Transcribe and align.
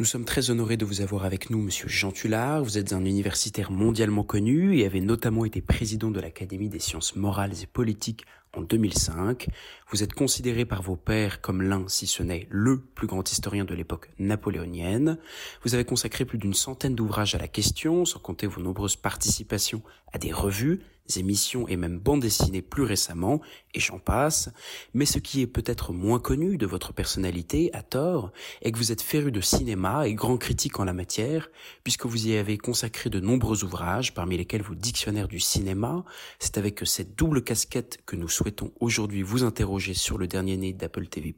Nous 0.00 0.04
sommes 0.04 0.24
très 0.24 0.50
honorés 0.50 0.76
de 0.76 0.84
vous 0.84 1.00
avoir 1.00 1.24
avec 1.24 1.50
nous, 1.50 1.60
Monsieur 1.60 1.88
Jean 1.88 2.12
Tullard. 2.12 2.62
Vous 2.62 2.78
êtes 2.78 2.92
un 2.92 3.04
universitaire 3.04 3.72
mondialement 3.72 4.22
connu 4.22 4.78
et 4.78 4.86
avez 4.86 5.00
notamment 5.00 5.44
été 5.44 5.60
président 5.60 6.12
de 6.12 6.20
l'Académie 6.20 6.68
des 6.68 6.78
sciences 6.78 7.16
morales 7.16 7.54
et 7.60 7.66
politiques 7.66 8.24
en 8.56 8.62
2005. 8.62 9.48
Vous 9.90 10.02
êtes 10.02 10.12
considéré 10.12 10.64
par 10.64 10.82
vos 10.82 10.96
pairs 10.96 11.40
comme 11.40 11.62
l'un, 11.62 11.88
si 11.88 12.06
ce 12.06 12.22
n'est 12.22 12.46
le 12.50 12.80
plus 12.80 13.06
grand 13.06 13.30
historien 13.30 13.64
de 13.64 13.74
l'époque 13.74 14.10
napoléonienne. 14.18 15.18
Vous 15.64 15.74
avez 15.74 15.84
consacré 15.84 16.24
plus 16.24 16.38
d'une 16.38 16.54
centaine 16.54 16.94
d'ouvrages 16.94 17.34
à 17.34 17.38
la 17.38 17.48
question, 17.48 18.04
sans 18.04 18.18
compter 18.18 18.46
vos 18.46 18.60
nombreuses 18.60 18.96
participations 18.96 19.82
à 20.12 20.18
des 20.18 20.32
revues, 20.32 20.80
émissions 21.16 21.66
et 21.68 21.76
même 21.76 21.98
bandes 21.98 22.20
dessinées 22.20 22.62
plus 22.62 22.82
récemment, 22.82 23.40
et 23.74 23.80
j'en 23.80 23.98
passe. 23.98 24.50
Mais 24.92 25.06
ce 25.06 25.18
qui 25.18 25.40
est 25.40 25.46
peut-être 25.46 25.92
moins 25.92 26.18
connu 26.18 26.58
de 26.58 26.66
votre 26.66 26.92
personnalité, 26.92 27.70
à 27.72 27.82
tort, 27.82 28.32
est 28.62 28.72
que 28.72 28.78
vous 28.78 28.92
êtes 28.92 29.00
féru 29.00 29.32
de 29.32 29.40
cinéma 29.40 30.06
et 30.06 30.14
grand 30.14 30.36
critique 30.36 30.78
en 30.80 30.84
la 30.84 30.92
matière, 30.92 31.48
puisque 31.84 32.06
vous 32.06 32.26
y 32.26 32.36
avez 32.36 32.58
consacré 32.58 33.08
de 33.08 33.20
nombreux 33.20 33.64
ouvrages, 33.64 34.12
parmi 34.12 34.36
lesquels 34.36 34.62
vos 34.62 34.74
dictionnaires 34.74 35.28
du 35.28 35.40
cinéma. 35.40 36.04
C'est 36.38 36.58
avec 36.58 36.80
cette 36.84 37.16
double 37.16 37.42
casquette 37.42 37.98
que 38.04 38.16
nous 38.16 38.28
souhaitons 38.38 38.70
aujourd'hui 38.78 39.22
vous 39.22 39.42
interroger 39.42 39.94
sur 39.94 40.16
le 40.16 40.28
dernier 40.28 40.56
né 40.56 40.72
d'Apple 40.72 41.08
TV+, 41.08 41.34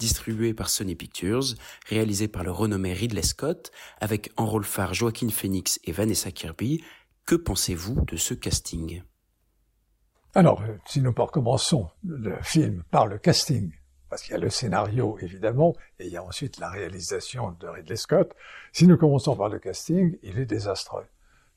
distribué 0.00 0.54
par 0.54 0.68
Sony 0.68 0.96
Pictures, 0.96 1.54
réalisé 1.88 2.26
par 2.26 2.42
le 2.42 2.50
renommé 2.50 2.92
Ridley 2.92 3.22
Scott, 3.22 3.70
avec 4.00 4.32
en 4.36 4.44
rôle 4.44 4.64
phare 4.64 4.92
Joaquin 4.92 5.28
Phoenix 5.28 5.78
et 5.84 5.92
Vanessa 5.92 6.32
Kirby, 6.32 6.82
que 7.26 7.36
pensez-vous 7.36 8.04
de 8.06 8.16
ce 8.16 8.34
casting? 8.34 9.04
Alors, 10.34 10.62
euh, 10.62 10.78
si 10.84 11.00
nous 11.00 11.14
recommençons 11.16 11.88
le 12.04 12.36
film 12.42 12.82
par 12.90 13.06
le 13.06 13.18
casting, 13.18 13.70
parce 14.08 14.22
qu'il 14.22 14.32
y 14.32 14.36
a 14.36 14.40
le 14.40 14.50
scénario 14.50 15.16
évidemment, 15.20 15.76
et 16.00 16.06
il 16.06 16.12
y 16.12 16.16
a 16.16 16.24
ensuite 16.24 16.58
la 16.58 16.70
réalisation 16.70 17.52
de 17.60 17.68
Ridley 17.68 17.94
Scott, 17.94 18.34
si 18.72 18.88
nous 18.88 18.96
commençons 18.96 19.36
par 19.36 19.48
le 19.48 19.60
casting, 19.60 20.18
il 20.24 20.40
est 20.40 20.46
désastreux. 20.46 21.06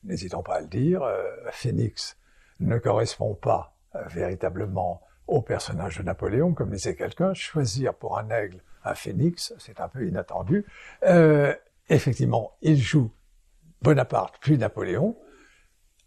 N'hésitons 0.04 0.44
pas 0.44 0.54
à 0.54 0.60
le 0.60 0.68
dire, 0.68 1.02
euh, 1.02 1.24
Phoenix 1.50 2.16
ne 2.60 2.78
correspond 2.78 3.34
pas 3.34 3.73
véritablement 4.06 5.00
au 5.26 5.40
personnage 5.40 5.98
de 5.98 6.02
Napoléon, 6.02 6.52
comme 6.52 6.70
disait 6.70 6.96
quelqu'un, 6.96 7.34
choisir 7.34 7.94
pour 7.94 8.18
un 8.18 8.28
aigle 8.30 8.58
un 8.86 8.94
phénix, 8.94 9.54
c'est 9.58 9.80
un 9.80 9.88
peu 9.88 10.06
inattendu. 10.06 10.66
effectivement, 11.88 12.52
il 12.60 12.76
joue 12.76 13.10
Bonaparte 13.84 14.36
puis 14.40 14.56
Napoléon, 14.58 15.16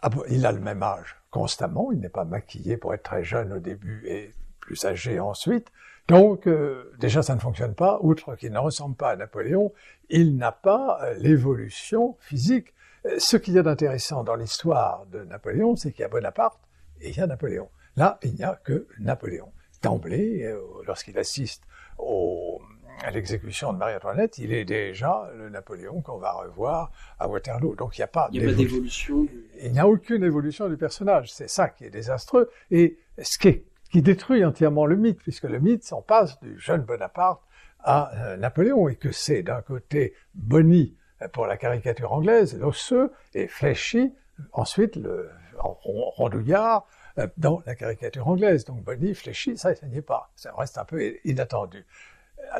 ah 0.02 0.10
il 0.30 0.46
a 0.46 0.52
le 0.52 0.60
même 0.60 0.82
âge 0.82 1.16
constamment, 1.30 1.92
il 1.92 2.00
n'est 2.00 2.10
pas 2.10 2.26
maquillé 2.26 2.78
pour 2.78 2.94
être 2.94 3.04
très 3.04 3.24
jeune 3.24 3.54
au 3.54 3.60
début 3.60 4.04
et 4.08 4.32
plus 4.60 4.84
âgé 4.86 5.20
ensuite. 5.20 5.72
Donc 6.08 6.48
euh, 6.48 6.92
déjà 7.00 7.22
ça 7.22 7.36
ne 7.36 7.40
fonctionne 7.40 7.76
pas, 7.76 8.00
outre 8.02 8.36
qu'il 8.36 8.52
ne 8.52 8.58
ressemble 8.58 8.96
pas 8.96 9.12
à 9.12 9.16
Napoléon, 9.16 9.74
il 10.10 10.38
n'a 10.38 10.52
pas 10.52 11.00
euh, 11.04 11.14
l'évolution 11.20 12.16
physique. 12.20 12.74
Euh, 13.06 13.20
ce 13.20 13.38
qu'il 13.38 13.54
y 13.54 13.60
a 13.60 13.64
d'intéressant 13.64 14.24
dans 14.24 14.36
l'histoire 14.36 15.06
de 15.12 15.24
Napoléon, 15.24 15.76
c'est 15.76 15.92
qu'il 15.92 16.02
y 16.02 16.06
a 16.06 16.10
Bonaparte 16.10 16.60
et 17.02 17.10
il 17.10 17.18
y 17.18 17.22
a 17.22 17.28
Napoléon. 17.28 17.70
Là, 17.98 18.20
il 18.23 18.36
n'y 18.36 18.44
a 18.44 18.59
que 18.64 18.88
Napoléon. 19.00 19.52
D'emblée, 19.84 20.52
lorsqu'il 20.88 21.17
assiste 21.20 21.64
au 22.00 22.62
à 23.04 23.12
l'exécution 23.12 23.73
de 23.73 23.78
Marie-Antoinette, 23.78 24.38
il 24.38 24.54
est 24.54 24.66
déjà 24.66 25.30
le 25.36 25.50
Napoléon 25.50 26.02
qu'on 26.02 26.17
va 26.17 26.31
revoir 26.31 26.92
à 27.20 27.28
Waterloo. 27.28 27.76
Donc 27.76 27.98
il 27.98 28.02
n'y 28.02 28.06
a 28.06 28.08
pas 28.08 28.30
d'évolution. 28.31 29.28
Il 29.62 29.72
n'y 29.72 29.80
a 29.80 29.88
aucune 29.88 30.23
évolution 30.23 30.67
du 30.67 30.78
personnage. 30.78 31.31
C'est 31.31 31.50
ça 31.50 31.70
qui 31.70 31.86
est 31.86 31.89
désastreux. 31.89 32.50
Et 32.72 32.98
ce 33.22 33.38
qui, 33.38 33.64
qui 33.92 34.02
détruit 34.02 34.44
entièrement 34.44 34.86
le 34.86 34.95
mythe, 34.95 35.20
puisque 35.20 35.44
le 35.44 35.59
mythe 35.59 35.84
s'en 35.84 36.02
passe 36.02 36.39
du 36.42 36.59
jeune 36.59 36.82
Bonaparte 36.82 37.42
à 37.84 38.11
euh, 38.16 38.38
Napoléon, 38.38 38.89
et 38.89 38.95
que 38.95 39.11
c'est 39.11 39.44
d'un 39.44 39.61
côté 39.61 40.14
Bonny 40.34 40.95
pour 41.34 41.48
la 41.48 41.58
caricature 41.58 42.11
anglaise, 42.11 42.58
l'osseux, 42.59 43.11
et 43.34 43.48
Fléchy, 43.48 44.14
ensuite 44.54 44.95
le 44.95 45.30
rondouillard, 45.58 46.86
euh, 46.86 46.97
dans 47.38 47.62
la 47.66 47.76
caricature 47.76 48.28
anglaise. 48.28 48.66
Donc 48.66 48.83
Bonny, 48.83 49.14
Fléchy, 49.14 49.58
ça, 49.58 49.73
ça 49.76 49.88
n'y 49.88 49.98
est 49.98 50.02
pas. 50.02 50.32
Ça 50.36 50.54
reste 50.55 50.78
un 50.78 50.86
peu 50.86 51.16
inattendu. 51.23 51.86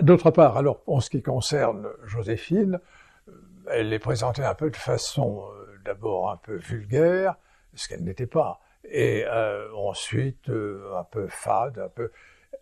D'autre 0.02 0.32
part, 0.32 0.58
alors, 0.58 0.82
en 0.88 1.00
ce 1.00 1.10
qui 1.10 1.22
concerne 1.22 1.88
Joséphine, 2.06 2.80
euh, 3.28 3.32
elle 3.72 3.94
est 3.94 4.00
présentée 4.00 4.44
un 4.44 4.56
peu 4.56 4.70
de 4.70 4.76
façon 4.76 5.44
euh, 5.52 5.78
d'abord 5.86 6.30
un 6.30 6.38
peu 6.38 6.56
vulgaire, 6.56 7.36
ce 7.74 7.88
qu'elle 7.88 8.04
n'était 8.04 8.28
pas, 8.28 8.60
et 8.84 9.26
euh, 9.28 9.68
ensuite 9.76 10.50
un 10.50 11.04
peu 11.04 11.28
fade, 11.28 11.80
un 11.80 11.90
peu 11.90 12.12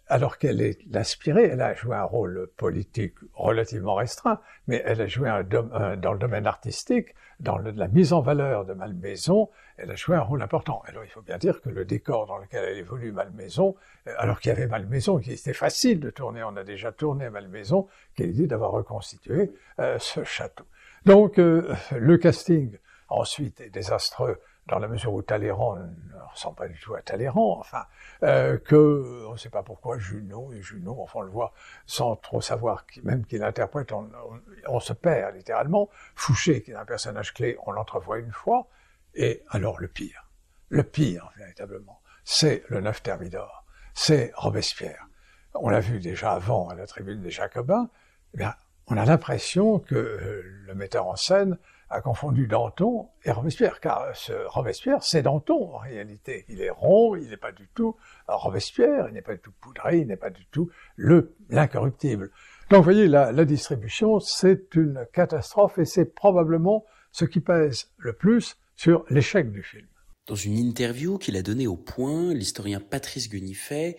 alors 0.08 0.38
qu'elle 0.38 0.62
est 0.62 0.80
l'inspirée, 0.92 1.46
elle 1.46 1.62
a 1.62 1.74
joué 1.74 1.96
un 1.96 2.04
rôle 2.04 2.48
politique 2.58 3.16
relativement 3.34 3.96
restreint, 3.96 4.40
mais 4.68 4.82
elle 4.86 5.02
a 5.02 5.08
joué 5.08 5.30
un 5.30 5.44
dans 5.44 6.14
le 6.14 6.20
domaine 6.20 6.46
artistique, 6.46 7.16
dans 7.40 7.58
la 7.58 7.88
mise 7.88 8.14
en 8.14 8.22
valeur 8.22 8.66
de 8.66 8.74
Malmaison, 8.74 9.50
elle 9.78 9.92
a 9.92 9.96
joué 9.96 10.16
un 10.16 10.22
rôle 10.22 10.42
important. 10.42 10.84
Alors 10.86 11.04
il 11.04 11.10
faut 11.10 11.22
bien 11.22 11.38
dire 11.38 11.62
que 11.62 11.70
le 11.70 11.86
décor 11.86 12.26
dans 12.26 12.38
lequel 12.38 12.64
elle 12.64 12.78
évolue, 12.78 13.12
Malmaison, 13.12 13.76
euh, 14.08 14.14
alors 14.18 14.40
qu'il 14.40 14.50
y 14.50 14.56
avait 14.56 14.68
Malmaison, 14.68 15.20
qui 15.20 15.32
était 15.32 15.54
facile 15.54 16.00
de 16.00 16.10
tourner, 16.10 16.44
on 16.44 16.56
a 16.56 16.64
déjà 16.64 16.92
tourné 16.92 17.30
Malmaison, 17.30 17.88
quelle 18.16 18.30
idée 18.30 18.48
d'avoir 18.48 18.72
reconstitué 18.72 19.54
euh, 19.80 19.98
ce 20.00 20.24
château. 20.24 20.66
Donc 21.06 21.38
euh, 21.40 21.74
le 21.92 22.18
casting 22.18 22.78
ensuite 23.10 23.62
est 23.62 23.70
désastreux 23.70 24.40
dans 24.68 24.80
la 24.80 24.88
mesure 24.88 25.14
où 25.14 25.22
Talleyrand 25.22 25.76
ne 25.76 26.32
ressemble 26.32 26.56
pas 26.56 26.68
du 26.68 26.80
tout 26.80 26.96
à 26.96 27.02
Talleyrand, 27.02 27.60
enfin, 27.60 27.86
euh, 28.24 28.58
que 28.58 29.26
on 29.28 29.34
ne 29.34 29.38
sait 29.38 29.50
pas 29.50 29.62
pourquoi 29.62 30.00
Junot 30.00 30.54
et 30.54 30.62
Junot, 30.62 30.98
enfin 31.00 31.20
on 31.20 31.22
le 31.22 31.30
voit 31.30 31.54
sans 31.86 32.16
trop 32.16 32.42
savoir 32.42 32.88
qui, 32.88 33.02
même 33.04 33.26
qu'il 33.26 33.44
interprète, 33.44 33.92
on, 33.92 34.80
se 34.80 34.94
perd 34.94 35.36
littéralement. 35.36 35.90
Fouché, 36.16 36.62
qui 36.64 36.72
est 36.72 36.76
un 36.76 36.86
personnage 36.86 37.34
clé, 37.34 37.58
on 37.66 37.72
l'entrevoit 37.72 38.18
une 38.18 38.32
fois, 38.32 38.68
et 39.16 39.44
alors 39.50 39.80
le 39.80 39.88
pire, 39.88 40.30
le 40.70 40.84
pire 40.84 41.32
véritablement, 41.38 42.02
c'est 42.24 42.64
le 42.70 42.82
neuf 42.82 43.02
Thermidor, 43.02 43.66
c'est 43.94 44.32
Robespierre. 44.36 45.08
On 45.54 45.70
l'a 45.70 45.80
vu 45.80 46.00
déjà 46.00 46.34
avant 46.34 46.68
à 46.70 46.76
la 46.76 46.86
tribune 46.86 47.22
des 47.22 47.32
Jacobins, 47.32 47.90
eh 48.38 48.44
on 48.88 48.98
a 48.98 49.06
l'impression 49.06 49.80
que 49.80 49.96
euh, 49.96 50.42
le 50.68 50.76
metteur 50.76 51.08
en 51.08 51.16
scène 51.16 51.58
a 51.90 52.02
confondu 52.02 52.48
Danton 52.48 53.10
et 53.24 53.32
Robespierre, 53.32 53.80
car 53.80 54.16
ce 54.16 54.34
Robespierre, 54.48 55.04
c'est 55.04 55.22
Danton 55.22 55.76
en 55.76 55.78
réalité. 55.78 56.46
Il 56.50 56.62
est 56.62 56.70
rond, 56.70 57.16
il 57.16 57.30
n'est 57.30 57.38
pas 57.38 57.52
du 57.52 57.68
tout 57.74 57.96
Robespierre, 58.28 59.08
il 59.08 59.14
n'est 59.14 59.22
pas 59.22 59.34
du 59.34 59.40
tout 59.40 59.54
poudré, 59.62 60.00
il 60.00 60.08
n'est 60.08 60.16
pas 60.18 60.30
du 60.30 60.46
tout 60.48 60.70
le 60.96 61.36
l'incorruptible. 61.50 62.32
Donc 62.70 62.80
vous 62.80 62.84
voyez, 62.84 63.08
la, 63.08 63.32
la 63.32 63.46
distribution, 63.46 64.20
c'est 64.20 64.76
une 64.76 65.06
catastrophe 65.14 65.78
et 65.78 65.86
c'est 65.86 66.06
probablement 66.06 66.86
ce 67.12 67.26
qui 67.26 67.40
pèse 67.40 67.92
le 67.98 68.14
plus 68.14 68.58
sur 68.76 69.06
l'échec 69.10 69.52
du 69.52 69.64
film. 69.64 69.88
Dans 70.28 70.36
une 70.36 70.58
interview 70.58 71.18
qu'il 71.18 71.38
a 71.38 71.44
donnée 71.44 71.68
au 71.68 71.78
Point, 71.78 72.34
l'historien 72.34 72.80
Patrice 72.80 73.30
Guenifet 73.30 73.98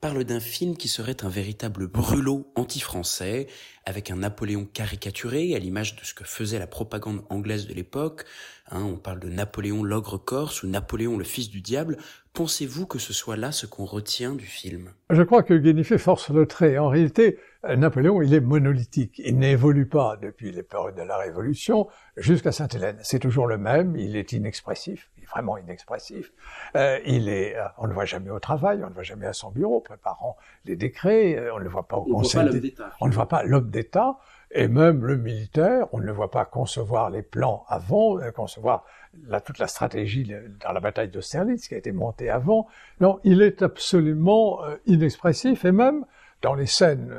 parle 0.00 0.24
d'un 0.24 0.40
film 0.40 0.76
qui 0.76 0.88
serait 0.88 1.24
un 1.24 1.28
véritable 1.28 1.86
brûlot 1.86 2.50
anti-français, 2.54 3.46
avec 3.84 4.10
un 4.10 4.16
Napoléon 4.16 4.66
caricaturé, 4.66 5.54
à 5.54 5.58
l'image 5.58 5.96
de 5.96 6.04
ce 6.04 6.14
que 6.14 6.24
faisait 6.24 6.58
la 6.58 6.66
propagande 6.66 7.24
anglaise 7.30 7.66
de 7.66 7.74
l'époque. 7.74 8.24
Hein, 8.70 8.82
on 8.84 8.96
parle 8.96 9.20
de 9.20 9.28
Napoléon 9.28 9.82
l'ogre 9.82 10.18
corse 10.18 10.62
ou 10.62 10.66
Napoléon 10.66 11.16
le 11.16 11.24
fils 11.24 11.48
du 11.48 11.60
diable. 11.60 11.96
Pensez-vous 12.34 12.86
que 12.86 12.98
ce 12.98 13.12
soit 13.12 13.36
là 13.36 13.52
ce 13.52 13.66
qu'on 13.66 13.84
retient 13.84 14.34
du 14.34 14.46
film? 14.46 14.92
Je 15.10 15.22
crois 15.22 15.42
que 15.42 15.54
Guénifé 15.54 15.98
force 15.98 16.30
le 16.30 16.46
trait. 16.46 16.78
En 16.78 16.88
réalité, 16.88 17.38
Napoléon, 17.74 18.22
il 18.22 18.34
est 18.34 18.40
monolithique. 18.40 19.20
Il 19.24 19.38
n'évolue 19.38 19.86
pas 19.86 20.16
depuis 20.16 20.52
les 20.52 20.62
périodes 20.62 20.94
de 20.94 21.02
la 21.02 21.16
Révolution 21.16 21.88
jusqu'à 22.16 22.52
Sainte-Hélène. 22.52 22.98
C'est 23.02 23.18
toujours 23.18 23.46
le 23.46 23.58
même, 23.58 23.96
il 23.96 24.16
est 24.16 24.32
inexpressif, 24.32 25.10
il 25.16 25.24
est 25.24 25.26
vraiment 25.26 25.56
inexpressif. 25.58 26.32
Euh, 26.76 26.98
il 27.04 27.28
est, 27.28 27.56
euh, 27.56 27.64
on 27.78 27.84
ne 27.84 27.88
le 27.88 27.94
voit 27.94 28.04
jamais 28.04 28.30
au 28.30 28.38
travail, 28.38 28.78
on 28.78 28.84
ne 28.84 28.88
le 28.88 28.94
voit 28.94 29.02
jamais 29.02 29.26
à 29.26 29.32
son 29.32 29.50
bureau 29.50 29.80
préparant 29.80 30.36
les 30.64 30.76
décrets, 30.76 31.36
euh, 31.36 31.54
on 31.54 31.58
ne 31.58 31.64
le 31.64 31.70
voit 31.70 31.88
pas 31.88 31.96
au 31.96 32.06
on 32.08 32.18
conseil. 32.18 32.74
On 33.00 33.08
ne 33.08 33.12
voit 33.12 33.28
pas 33.28 33.42
l'homme 33.42 33.70
d'État. 33.70 34.18
Et 34.52 34.68
même 34.68 35.04
le 35.04 35.16
militaire, 35.16 35.88
on 35.92 35.98
ne 35.98 36.04
le 36.04 36.12
voit 36.12 36.30
pas 36.30 36.44
concevoir 36.44 37.10
les 37.10 37.22
plans 37.22 37.64
avant, 37.68 38.18
concevoir 38.32 38.84
la, 39.26 39.40
toute 39.40 39.58
la 39.58 39.66
stratégie 39.66 40.32
dans 40.64 40.72
la 40.72 40.78
bataille 40.78 41.08
d'Austerlitz 41.08 41.66
qui 41.66 41.74
a 41.74 41.78
été 41.78 41.90
montée 41.90 42.30
avant. 42.30 42.68
Non, 43.00 43.18
il 43.24 43.42
est 43.42 43.62
absolument 43.62 44.60
inexpressif 44.86 45.64
et 45.64 45.72
même 45.72 46.06
dans 46.42 46.54
les 46.54 46.66
scènes 46.66 47.12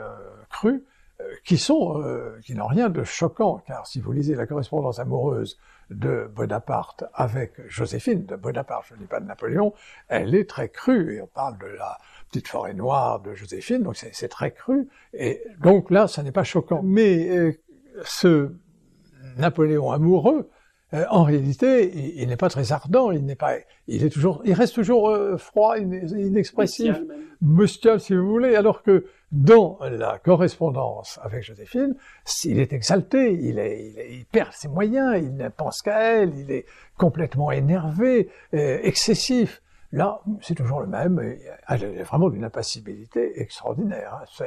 crues, 0.57 0.83
euh, 1.19 1.24
qui 1.45 1.57
sont, 1.57 2.01
euh, 2.01 2.39
qui 2.44 2.56
n'ont 2.56 2.68
rien 2.68 2.89
de 2.89 3.04
choquant, 3.04 3.62
car 3.68 3.86
si 3.86 4.00
vous 4.00 4.12
lisez 4.12 4.36
la 4.36 4.48
correspondance 4.48 5.00
amoureuse 5.00 5.57
de 5.89 6.30
Bonaparte 6.36 7.04
avec 7.13 7.54
Joséphine, 7.68 8.25
de 8.25 8.36
Bonaparte, 8.36 8.86
je 8.89 8.95
ne 8.95 9.00
dis 9.00 9.06
pas 9.06 9.19
de 9.19 9.25
Napoléon, 9.25 9.74
elle 10.07 10.33
est 10.36 10.50
très 10.50 10.69
crue, 10.69 11.15
et 11.15 11.21
on 11.21 11.27
parle 11.27 11.57
de 11.59 11.68
la 11.68 11.98
petite 12.30 12.48
forêt 12.48 12.74
noire 12.74 13.19
de 13.19 13.33
Joséphine, 13.36 13.83
donc 13.83 13.95
c'est 13.98 14.27
très 14.27 14.51
cru, 14.51 14.89
et 15.13 15.44
donc 15.62 15.92
là, 15.92 16.07
ça 16.07 16.24
n'est 16.24 16.31
pas 16.31 16.44
choquant. 16.44 16.81
Mais 16.83 17.30
euh, 17.30 17.53
ce 18.03 18.51
Napoléon 19.38 19.92
amoureux 19.92 20.50
euh, 20.94 21.03
en 21.10 21.24
réalité, 21.24 21.92
il, 22.21 22.30
n'est 22.30 22.38
pas 22.38 22.50
très 22.50 22.71
ardent, 22.71 23.12
il 23.12 23.25
n'est 23.25 23.36
pas, 23.36 23.56
il 23.88 24.06
est 24.06 24.10
toujours, 24.10 24.42
il 24.45 24.53
reste 24.53 24.74
toujours 24.74 25.10
euh, 25.10 25.36
froid, 25.36 25.77
inexpressif, 25.77 26.95
mustial 27.42 28.00
si 28.00 28.15
vous 28.15 28.25
voulez, 28.25 28.56
alors 28.56 28.83
que 28.83 29.06
dans 29.31 29.77
la 29.81 30.19
correspondance 30.19 31.19
avec 31.21 31.44
Joséphine, 31.44 31.95
il 32.45 32.59
est 32.59 32.71
exalté, 32.74 33.33
il, 33.33 33.59
est, 33.59 34.09
il, 34.09 34.25
perd 34.25 34.53
ses 34.53 34.69
moyens, 34.69 35.18
il 35.21 35.35
ne 35.35 35.50
pense 35.50 35.81
qu'à 35.81 36.00
elle, 36.00 36.33
il 36.35 36.50
est 36.51 36.65
complètement 36.97 37.51
énervé, 37.51 38.29
euh, 38.53 38.79
excessif. 38.83 39.62
Là, 39.91 40.21
c'est 40.41 40.56
toujours 40.56 40.81
le 40.81 40.88
même, 40.88 41.19
elle 41.68 41.83
est 41.83 42.03
vraiment 42.03 42.29
d'une 42.29 42.44
impassibilité 42.44 43.41
extraordinaire. 43.41 44.21
Hein. 44.41 44.45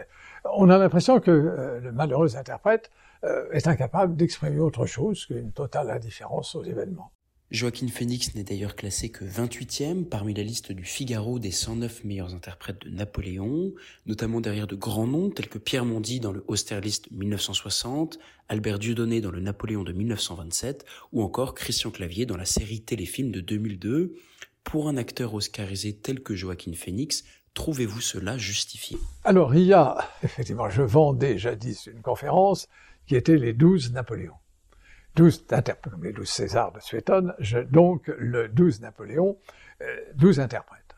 On 0.54 0.68
a 0.68 0.78
l'impression 0.78 1.18
que 1.20 1.80
le 1.82 1.92
malheureux 1.92 2.36
interprète 2.36 2.90
euh, 3.24 3.50
est 3.52 3.66
incapable 3.66 4.16
d'exprimer 4.16 4.60
autre 4.60 4.86
chose 4.86 5.26
qu'une 5.26 5.52
totale 5.52 5.90
indifférence 5.90 6.54
aux 6.54 6.64
événements. 6.64 7.10
Joaquin 7.50 7.88
Phoenix 7.88 8.36
n'est 8.36 8.44
d'ailleurs 8.44 8.76
classé 8.76 9.08
que 9.08 9.24
28e 9.24 10.04
parmi 10.04 10.34
la 10.34 10.44
liste 10.44 10.70
du 10.70 10.84
Figaro 10.84 11.40
des 11.40 11.50
109 11.50 12.04
meilleurs 12.04 12.32
interprètes 12.32 12.82
de 12.82 12.90
Napoléon, 12.90 13.72
notamment 14.06 14.40
derrière 14.40 14.68
de 14.68 14.76
grands 14.76 15.08
noms 15.08 15.30
tels 15.30 15.48
que 15.48 15.58
Pierre 15.58 15.84
Mondy 15.84 16.20
dans 16.20 16.30
le 16.30 16.44
Austerlist 16.46 17.10
1960, 17.10 18.20
Albert 18.48 18.78
Dieudonné 18.78 19.20
dans 19.20 19.32
le 19.32 19.40
Napoléon 19.40 19.82
de 19.82 19.92
1927 19.92 20.84
ou 21.10 21.24
encore 21.24 21.56
Christian 21.56 21.90
Clavier 21.90 22.24
dans 22.24 22.36
la 22.36 22.44
série 22.44 22.82
téléfilm 22.82 23.32
de 23.32 23.40
2002. 23.40 24.14
Pour 24.62 24.88
un 24.88 24.96
acteur 24.96 25.34
oscarisé 25.34 25.92
tel 25.92 26.22
que 26.22 26.36
Joaquin 26.36 26.74
Phoenix, 26.74 27.24
trouvez-vous 27.54 28.00
cela 28.00 28.38
justifié? 28.38 28.96
Alors 29.24 29.56
il 29.56 29.64
y 29.64 29.72
a, 29.72 30.08
effectivement, 30.22 30.70
je 30.70 30.82
vendais 30.82 31.36
jadis 31.36 31.86
une 31.86 32.00
conférence 32.00 32.68
qui 33.08 33.16
étaient 33.16 33.38
les 33.38 33.54
douze 33.54 33.90
Napoléons. 33.90 34.39
Douze 35.20 35.44
interprètes, 35.50 35.92
comme 35.92 36.04
les 36.04 36.14
douze 36.14 36.30
Césars 36.30 36.72
de 36.72 36.80
Suétone, 36.80 37.34
donc 37.70 38.06
le 38.06 38.48
douze 38.48 38.80
Napoléon, 38.80 39.36
euh, 39.82 40.00
douze 40.14 40.40
interprètes. 40.40 40.96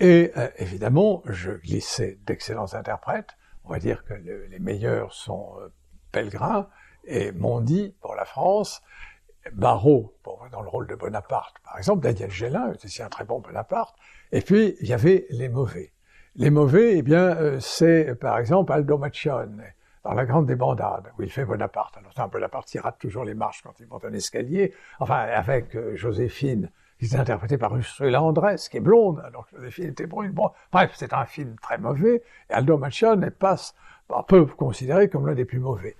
Et 0.00 0.32
euh, 0.36 0.48
évidemment, 0.58 1.22
je 1.24 1.52
glissais 1.52 2.18
d'excellents 2.26 2.74
interprètes. 2.74 3.30
On 3.64 3.70
va 3.70 3.78
dire 3.78 4.04
que 4.04 4.12
les 4.12 4.58
meilleurs 4.58 5.14
sont 5.14 5.54
euh, 5.62 5.72
Pellegrin 6.12 6.68
et 7.04 7.32
Mondy 7.32 7.94
pour 8.02 8.14
la 8.14 8.26
France, 8.26 8.82
Barrault 9.54 10.14
pour, 10.22 10.46
dans 10.52 10.60
le 10.60 10.68
rôle 10.68 10.86
de 10.86 10.94
Bonaparte, 10.94 11.56
par 11.64 11.78
exemple, 11.78 12.02
Daniel 12.02 12.30
Gélin 12.30 12.70
aussi 12.84 13.02
un 13.02 13.08
très 13.08 13.24
bon 13.24 13.40
Bonaparte. 13.40 13.96
Et 14.30 14.42
puis, 14.42 14.76
il 14.82 14.88
y 14.88 14.92
avait 14.92 15.24
les 15.30 15.48
mauvais. 15.48 15.94
Les 16.36 16.50
mauvais, 16.50 16.98
eh 16.98 17.02
bien, 17.02 17.58
c'est 17.60 18.14
par 18.16 18.36
exemple 18.36 18.72
Aldo 18.72 18.98
Macione, 18.98 19.64
dans 20.04 20.12
la 20.12 20.26
grande 20.26 20.46
débandade, 20.46 21.10
où 21.18 21.22
il 21.22 21.30
fait 21.30 21.44
Bonaparte. 21.44 21.96
Alors, 21.96 22.28
Bonaparte 22.28 22.68
qui 22.68 22.78
rate 22.78 22.98
toujours 22.98 23.24
les 23.24 23.34
marches 23.34 23.62
quand 23.62 23.80
il 23.80 23.86
monte 23.86 24.04
un 24.04 24.12
escalier. 24.12 24.74
Enfin, 25.00 25.16
avec 25.16 25.74
euh, 25.74 25.96
Joséphine, 25.96 26.70
qui 26.98 27.06
est 27.06 27.16
interprétée 27.16 27.56
par 27.56 27.74
Ursula 27.74 28.22
Andress, 28.22 28.68
qui 28.68 28.76
est 28.76 28.80
blonde, 28.80 29.22
alors 29.24 29.46
Joséphine 29.52 29.86
était 29.86 30.06
brune. 30.06 30.34
Bref, 30.72 30.92
c'est 30.94 31.14
un 31.14 31.24
film 31.24 31.56
très 31.60 31.78
mauvais. 31.78 32.22
Et 32.50 32.52
Aldo 32.52 32.76
Macione 32.76 33.30
passe, 33.30 33.74
un 34.14 34.22
peu 34.22 34.44
considéré 34.44 35.08
comme 35.08 35.26
l'un 35.26 35.34
des 35.34 35.46
plus 35.46 35.58
mauvais. 35.58 35.96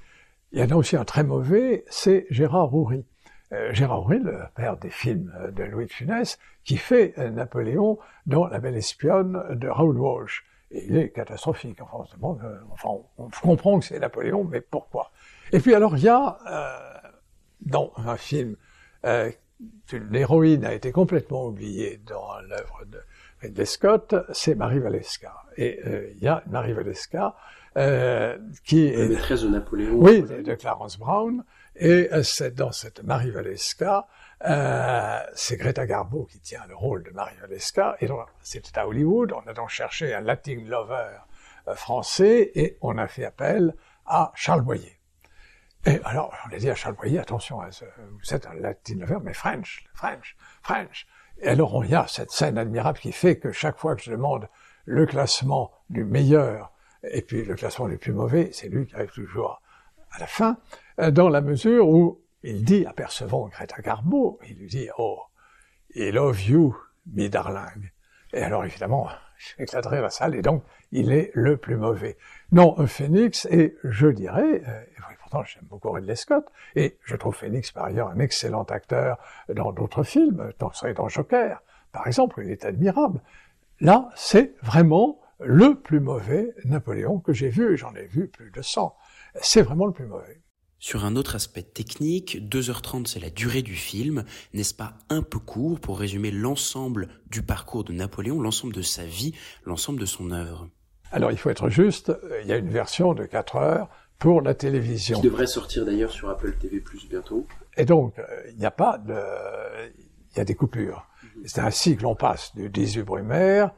Il 0.53 0.61
y 0.61 0.63
en 0.63 0.71
a 0.71 0.79
aussi 0.79 0.97
un 0.97 1.05
très 1.05 1.25
mauvais, 1.25 1.85
c'est 1.89 2.27
Gérard 2.31 2.69
Roury. 2.69 3.07
Euh, 3.53 3.73
Gérard 3.73 4.01
Roury, 4.01 4.19
le 4.21 4.39
père 4.55 4.77
des 4.77 4.91
films 4.91 5.33
de 5.53 5.65
Louis 5.65 5.87
de 5.87 5.93
Funès, 5.93 6.39
qui 6.63 6.77
fait 6.77 7.15
euh, 7.19 7.31
Napoléon 7.31 7.99
dans 8.27 8.47
La 8.47 8.59
Belle 8.59 8.77
Espionne 8.77 9.43
de 9.51 9.69
Raoul 9.69 9.99
Walsh 9.99 10.45
il 10.75 10.97
est 10.97 11.11
catastrophique. 11.11 11.81
Enfin, 11.81 12.05
euh, 12.25 12.59
enfin 12.73 12.89
on, 13.19 13.29
comprend 13.43 13.79
que 13.79 13.87
c'est 13.87 13.99
Napoléon, 13.99 14.45
mais 14.45 14.61
pourquoi? 14.61 15.11
Et 15.53 15.61
puis 15.61 15.75
alors, 15.75 15.97
il 15.97 16.05
y 16.05 16.09
a 16.09 16.39
euh, 16.47 17.09
dans 17.61 17.93
un 17.97 18.17
film, 18.17 18.57
euh, 19.05 19.31
une 19.93 20.15
héroïne 20.15 20.65
a 20.65 20.75
été 20.75 20.93
complètement 20.93 21.47
oubliée 21.47 22.01
dans 22.07 22.41
l'œuvre 22.49 22.85
de 22.87 22.99
Ridley 23.41 23.65
Scott, 23.65 24.15
c'est 24.33 24.55
Marie 24.55 24.81
Valeska. 24.81 25.35
Et 25.57 25.81
euh, 25.87 26.11
il 26.17 26.23
y 26.23 26.29
a 26.29 26.43
Marie 26.47 26.73
Valeska 26.73 27.35
qui 28.65 28.87
est... 28.87 29.09
maîtresse 29.09 29.43
de 29.43 29.49
Napoléon. 29.49 29.95
Oui, 29.97 30.23
de 30.23 30.55
Clarence 30.55 30.99
Brown. 30.99 31.45
Et 31.77 32.09
c'est 32.23 32.55
dans 32.55 32.71
cette 32.71 33.03
Marie 33.03 33.33
Valeska, 33.33 34.07
euh, 34.47 35.21
c'est 35.35 35.57
Greta 35.57 35.87
Garbo 35.87 36.25
qui 36.25 36.41
tient 36.41 36.65
le 36.69 36.75
rôle 36.75 37.03
de 37.03 37.11
Marie 37.11 37.37
Valeska. 37.41 37.97
Et 38.01 38.07
donc, 38.07 38.27
c'était 38.43 38.79
à 38.79 38.87
Hollywood. 38.87 39.33
On 39.33 39.49
a 39.49 39.55
donc 39.55 39.71
cherché 39.71 40.15
un 40.15 40.21
Latin 40.21 40.59
lover 40.65 41.19
euh, 41.69 41.75
français 41.75 42.53
et 42.55 42.77
on 42.81 42.99
a 42.99 43.07
fait 43.07 43.25
appel 43.25 43.75
à 44.07 44.33
Charles 44.35 44.63
Boyer. 44.63 44.99
Et 45.87 46.01
alors, 46.05 46.35
on 46.47 46.55
a 46.55 46.59
dit 46.59 46.71
à 46.71 46.75
Charles 46.75 46.97
Boyer, 46.97 47.19
attention, 47.19 47.61
hein, 47.61 47.69
vous 47.99 48.35
êtes 48.35 48.47
un 48.47 48.55
Latin 48.55 48.97
lover, 48.99 49.19
mais 49.23 49.35
French, 49.35 49.85
French, 49.95 50.37
French. 50.63 51.07
Et 51.41 51.49
alors, 51.49 51.85
il 51.85 51.91
y 51.91 51.95
a 51.95 52.07
cette 52.07 52.31
scène 52.31 52.59
admirable 52.59 52.99
qui 52.99 53.13
fait 53.13 53.39
que 53.39 53.53
chaque 53.53 53.79
fois 53.79 53.97
que 53.97 54.03
je 54.03 54.11
demande 54.11 54.49
le 54.87 55.07
classement 55.07 55.73
du 55.91 56.05
meilleur 56.05 56.73
et 57.03 57.23
puis 57.23 57.45
le 57.45 57.55
classement 57.55 57.89
du 57.89 57.99
plus 57.99 58.13
mauvais, 58.13 58.51
c'est 58.53 58.69
lui 58.69 58.87
qui 58.87 58.95
arrive 58.95 59.11
toujours 59.11 59.61
à 60.11 60.21
la 60.21 60.27
fin, 60.27 60.59
euh, 61.01 61.11
dans 61.11 61.29
la 61.29 61.41
mesure 61.41 61.89
où 61.89 62.24
il 62.45 62.65
dit, 62.65 62.85
apercevant 62.87 63.49
Greta 63.49 63.81
Garbo, 63.81 64.39
il 64.47 64.59
lui 64.59 64.69
dit, 64.69 64.89
oh, 64.99 65.19
I 65.95 66.11
love 66.11 66.43
you, 66.43 66.77
me 67.07 67.29
darling. 67.29 67.91
Et 68.35 68.43
alors, 68.43 68.65
évidemment, 68.65 69.09
j'éclaterai 69.39 70.01
la 70.01 70.11
salle, 70.11 70.35
et 70.35 70.43
donc, 70.43 70.63
il 70.93 71.11
est 71.11 71.31
le 71.35 71.57
plus 71.57 71.77
mauvais. 71.77 72.19
Non, 72.53 72.87
Phoenix, 72.87 73.47
et 73.51 73.77
je 73.83 74.09
dirais, 74.09 74.63
euh, 74.69 74.83
et 74.83 75.17
pourtant 75.21 75.43
j'aime 75.45 75.65
beaucoup 75.65 75.91
Ridley 75.91 76.17
Scott, 76.17 76.45
et 76.77 76.99
je 77.05 77.17
trouve 77.17 77.35
Phoenix 77.35 77.73
par 77.73 77.85
ailleurs 77.85 78.09
un 78.09 78.19
excellent 78.19 78.65
acteur 78.65 79.19
dans 79.49 79.73
d'autres 79.73 80.03
films, 80.03 80.53
dans, 80.59 80.71
dans 80.95 81.09
Joker, 81.09 81.63
par 81.93 82.07
exemple, 82.07 82.43
il 82.45 82.51
est 82.51 82.65
admirable. 82.65 83.21
Là, 83.81 84.11
c'est 84.17 84.55
vraiment 84.63 85.21
le 85.41 85.77
plus 85.81 86.01
mauvais 86.01 86.55
Napoléon 86.65 87.21
que 87.21 87.33
j'ai 87.33 87.49
vu, 87.49 87.73
et 87.73 87.77
j'en 87.77 87.95
ai 87.95 88.05
vu 88.05 88.29
plus 88.29 88.51
de 88.51 88.61
100. 88.61 88.95
C'est 89.41 89.63
vraiment 89.63 89.87
le 89.87 89.93
plus 89.93 90.07
mauvais. 90.07 90.44
Sur 90.85 91.07
un 91.07 91.17
autre 91.17 91.35
aspect 91.35 91.63
technique, 91.63 92.47
2h30 92.47 93.07
c'est 93.07 93.19
la 93.19 93.31
durée 93.31 93.63
du 93.63 93.75
film, 93.75 94.23
n'est-ce 94.53 94.75
pas 94.75 94.93
un 95.09 95.23
peu 95.23 95.39
court 95.39 95.81
pour 95.81 95.99
résumer 95.99 96.31
l'ensemble 96.31 97.09
du 97.31 97.41
parcours 97.41 97.85
de 97.85 97.95
Napoléon, 97.95 98.39
l'ensemble 98.39 98.75
de 98.75 98.83
sa 98.83 99.07
vie, 99.07 99.33
l'ensemble 99.65 99.99
de 99.99 100.05
son 100.05 100.31
œuvre? 100.31 100.69
Alors 101.11 101.31
il 101.31 101.39
faut 101.39 101.49
être 101.49 101.71
juste, 101.71 102.13
il 102.43 102.49
y 102.49 102.53
a 102.53 102.59
une 102.59 102.69
version 102.69 103.15
de 103.15 103.25
4 103.25 103.57
heures 103.57 103.89
pour 104.19 104.43
la 104.43 104.53
télévision. 104.53 105.17
Qui 105.17 105.23
devrait 105.23 105.47
sortir 105.47 105.87
d'ailleurs 105.87 106.11
sur 106.11 106.29
Apple 106.29 106.55
TV 106.61 106.81
Plus 106.81 107.09
bientôt. 107.09 107.47
Et 107.79 107.87
donc, 107.87 108.19
euh, 108.19 108.25
il 108.51 108.59
n'y 108.59 108.67
a 108.67 108.71
pas 108.71 108.99
de... 108.99 109.17
Il 110.33 110.37
y 110.37 110.41
a 110.41 110.45
des 110.45 110.55
coupures. 110.55 111.09
Mhm. 111.23 111.43
C'est 111.47 111.63
ainsi 111.63 111.97
que 111.97 112.03
l'on 112.03 112.15
passe 112.15 112.55
du 112.55 112.69
18 112.69 113.05
Brumaire 113.05 113.71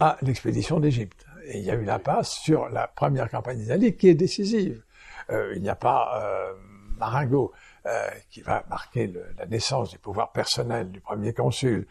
à 0.00 0.18
l'expédition 0.20 0.80
d'Égypte. 0.80 1.24
Et 1.46 1.60
il 1.60 1.64
y 1.64 1.70
a 1.70 1.76
eu 1.76 1.84
l'impasse 1.84 2.32
sur 2.32 2.68
la 2.68 2.88
première 2.88 3.30
campagne 3.30 3.56
d'Italie 3.56 3.96
qui 3.96 4.08
est 4.08 4.14
décisive. 4.14 4.82
Euh, 5.30 5.52
il 5.56 5.62
n'y 5.62 5.68
a 5.68 5.74
pas 5.74 6.22
euh, 6.22 6.52
Maringo 6.98 7.52
euh, 7.86 8.08
qui 8.30 8.42
va 8.42 8.64
marquer 8.68 9.12
la 9.38 9.46
naissance 9.46 9.90
du 9.90 9.98
pouvoir 9.98 10.32
personnel 10.32 10.90
du 10.90 11.00
premier 11.00 11.32
consul. 11.32 11.86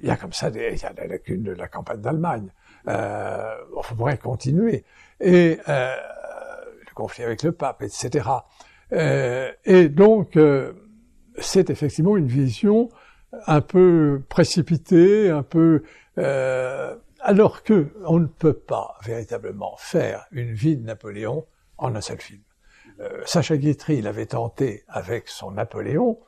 il 0.00 0.08
y 0.08 0.10
a 0.10 0.16
comme 0.16 0.32
ça 0.32 0.50
des, 0.50 0.72
il 0.72 0.80
y 0.80 0.84
a 0.84 0.92
la 0.92 1.06
lacune 1.06 1.42
de 1.42 1.52
la 1.52 1.68
campagne 1.68 2.00
d'Allemagne. 2.00 2.48
on 2.86 3.94
pourrait 3.96 4.18
continuer. 4.18 4.84
Et 5.20 5.58
le 5.66 6.94
conflit 6.94 7.24
avec 7.24 7.42
le 7.42 7.52
pape, 7.52 7.82
etc. 7.82 8.28
et 8.90 9.88
donc, 9.88 10.38
c'est 11.38 11.70
effectivement 11.70 12.16
une 12.16 12.26
vision 12.26 12.88
un 13.46 13.60
peu 13.60 14.22
précipitée, 14.28 15.30
un 15.30 15.42
peu 15.42 15.82
alors 17.22 17.62
que 17.62 17.92
on 18.04 18.18
ne 18.18 18.26
peut 18.26 18.52
pas 18.52 18.96
véritablement 19.04 19.76
faire 19.78 20.26
une 20.32 20.52
vie 20.52 20.76
de 20.76 20.84
Napoléon 20.84 21.46
en 21.78 21.94
un 21.94 22.00
seul 22.00 22.20
film. 22.20 22.42
Euh, 23.02 23.22
Sacha 23.24 23.56
Guitry 23.56 24.00
l'avait 24.00 24.26
tenté 24.26 24.84
avec 24.88 25.28
son 25.28 25.52
Napoléon, 25.52 26.18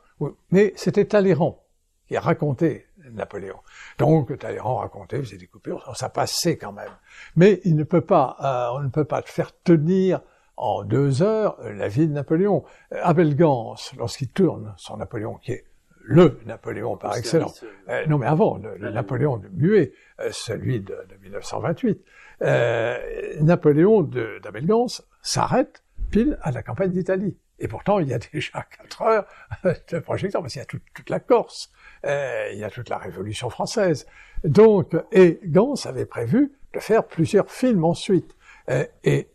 mais 0.51 0.73
c'était 0.75 1.05
Talleyrand 1.05 1.63
qui 2.07 2.17
a 2.17 2.19
raconté 2.19 2.85
Napoléon. 3.11 3.57
Donc 3.97 4.37
Talleyrand 4.37 4.77
racontait, 4.77 5.19
faisait 5.19 5.37
des 5.37 5.47
coupures, 5.47 5.95
ça 5.95 6.09
passait 6.09 6.57
quand 6.57 6.73
même. 6.73 6.91
Mais 7.35 7.61
il 7.63 7.75
ne 7.75 7.83
peut 7.83 8.01
pas, 8.01 8.35
euh, 8.41 8.77
on 8.77 8.81
ne 8.81 8.89
peut 8.89 9.05
pas 9.05 9.21
faire 9.21 9.51
tenir 9.63 10.21
en 10.57 10.83
deux 10.83 11.21
heures 11.21 11.57
la 11.61 11.87
vie 11.87 12.07
de 12.07 12.13
Napoléon. 12.13 12.63
Euh, 12.91 12.99
Abel 13.03 13.35
Gans, 13.35 13.75
lorsqu'il 13.97 14.29
tourne 14.29 14.73
son 14.77 14.97
Napoléon, 14.97 15.35
qui 15.35 15.53
est 15.53 15.65
le 16.07 16.39
Napoléon 16.45 16.97
par 16.97 17.17
excellence, 17.17 17.65
non 18.07 18.19
mais 18.19 18.27
avant, 18.27 18.57
le, 18.57 18.91
Napoléon 18.91 19.37
de 19.37 19.47
Muet, 19.47 19.91
celui 20.29 20.79
de, 20.79 20.95
de 21.09 21.15
1928, 21.23 23.41
Napoléon 23.41 24.07
d'Abel 24.43 24.67
Gans 24.67 24.85
s'arrête 25.23 25.81
pile 26.09 26.37
à 26.41 26.51
la 26.51 26.63
campagne 26.63 26.91
d'Italie. 26.91 27.37
Et 27.59 27.67
pourtant, 27.67 27.99
il 27.99 28.07
y 28.09 28.13
a 28.13 28.19
déjà 28.19 28.65
quatre 28.77 29.01
heures 29.01 29.25
de 29.63 29.99
projecteur, 29.99 30.41
parce 30.41 30.53
qu'il 30.53 30.61
y 30.61 30.63
a 30.63 30.65
toute, 30.65 31.09
la 31.09 31.19
Corse, 31.19 31.71
euh, 32.05 32.49
il 32.51 32.59
y 32.59 32.63
a 32.63 32.69
toute 32.69 32.89
la 32.89 32.97
Révolution 32.97 33.49
française. 33.49 34.05
Donc, 34.43 34.95
et 35.11 35.39
Gans 35.45 35.75
avait 35.85 36.05
prévu 36.05 36.51
de 36.73 36.79
faire 36.79 37.05
plusieurs 37.05 37.49
films 37.49 37.85
ensuite. 37.85 38.35
Euh, 38.69 38.85
et 39.03 39.29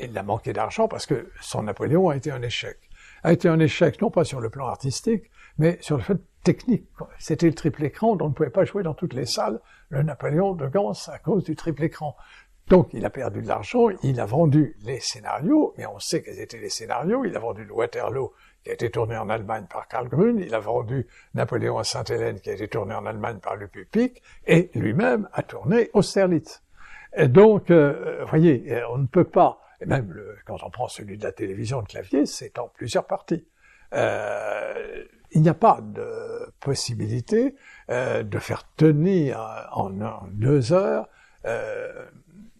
il 0.00 0.16
a 0.18 0.22
manqué 0.22 0.52
d'argent 0.52 0.88
parce 0.88 1.06
que 1.06 1.30
son 1.40 1.62
Napoléon 1.62 2.08
a 2.08 2.16
été 2.16 2.30
un 2.30 2.42
échec. 2.42 2.78
a 3.22 3.32
été 3.32 3.48
un 3.48 3.58
échec, 3.58 4.00
non 4.02 4.10
pas 4.10 4.24
sur 4.24 4.40
le 4.40 4.50
plan 4.50 4.66
artistique, 4.66 5.30
mais 5.56 5.78
sur 5.80 5.96
le 5.96 6.02
fait 6.02 6.18
technique. 6.42 6.86
C'était 7.18 7.46
le 7.46 7.54
triple 7.54 7.84
écran, 7.84 8.16
dont 8.16 8.26
on 8.26 8.28
ne 8.28 8.34
pouvait 8.34 8.50
pas 8.50 8.64
jouer 8.64 8.82
dans 8.82 8.94
toutes 8.94 9.14
les 9.14 9.24
salles 9.24 9.60
le 9.88 10.02
Napoléon 10.02 10.54
de 10.54 10.66
Gans 10.66 10.92
à 11.08 11.18
cause 11.18 11.44
du 11.44 11.56
triple 11.56 11.84
écran. 11.84 12.16
Donc 12.68 12.88
il 12.92 13.04
a 13.04 13.10
perdu 13.10 13.42
de 13.42 13.48
l'argent, 13.48 13.88
il 14.02 14.20
a 14.20 14.26
vendu 14.26 14.76
les 14.84 15.00
scénarios, 15.00 15.74
mais 15.76 15.86
on 15.86 15.98
sait 15.98 16.22
quels 16.22 16.40
étaient 16.40 16.58
les 16.58 16.70
scénarios, 16.70 17.24
il 17.24 17.36
a 17.36 17.38
vendu 17.38 17.64
le 17.64 17.72
Waterloo 17.72 18.32
qui 18.62 18.70
a 18.70 18.72
été 18.72 18.90
tourné 18.90 19.16
en 19.18 19.28
Allemagne 19.28 19.66
par 19.70 19.86
Karl 19.86 20.08
Grün, 20.08 20.38
il 20.38 20.54
a 20.54 20.60
vendu 20.60 21.06
Napoléon 21.34 21.76
à 21.76 21.84
Sainte-Hélène 21.84 22.40
qui 22.40 22.48
a 22.48 22.54
été 22.54 22.66
tourné 22.68 22.94
en 22.94 23.04
Allemagne 23.04 23.38
par 23.38 23.56
Lupupic, 23.56 24.22
et 24.46 24.70
lui-même 24.74 25.28
a 25.34 25.42
tourné 25.42 25.90
Austerlitz. 25.92 26.62
Donc, 27.28 27.70
euh, 27.70 28.20
vous 28.22 28.28
voyez, 28.28 28.72
euh, 28.72 28.88
on 28.90 28.98
ne 28.98 29.06
peut 29.06 29.24
pas, 29.24 29.60
et 29.80 29.86
même 29.86 30.10
le, 30.10 30.36
quand 30.46 30.62
on 30.64 30.70
prend 30.70 30.88
celui 30.88 31.18
de 31.18 31.24
la 31.24 31.32
télévision 31.32 31.82
de 31.82 31.86
clavier, 31.86 32.24
c'est 32.24 32.58
en 32.58 32.68
plusieurs 32.68 33.06
parties. 33.06 33.46
Euh, 33.92 35.04
il 35.30 35.42
n'y 35.42 35.48
a 35.48 35.54
pas 35.54 35.80
de 35.82 36.50
possibilité 36.60 37.54
euh, 37.90 38.22
de 38.22 38.38
faire 38.38 38.64
tenir 38.76 39.68
en, 39.72 39.90
deux 40.30 40.72
heures 40.72 41.08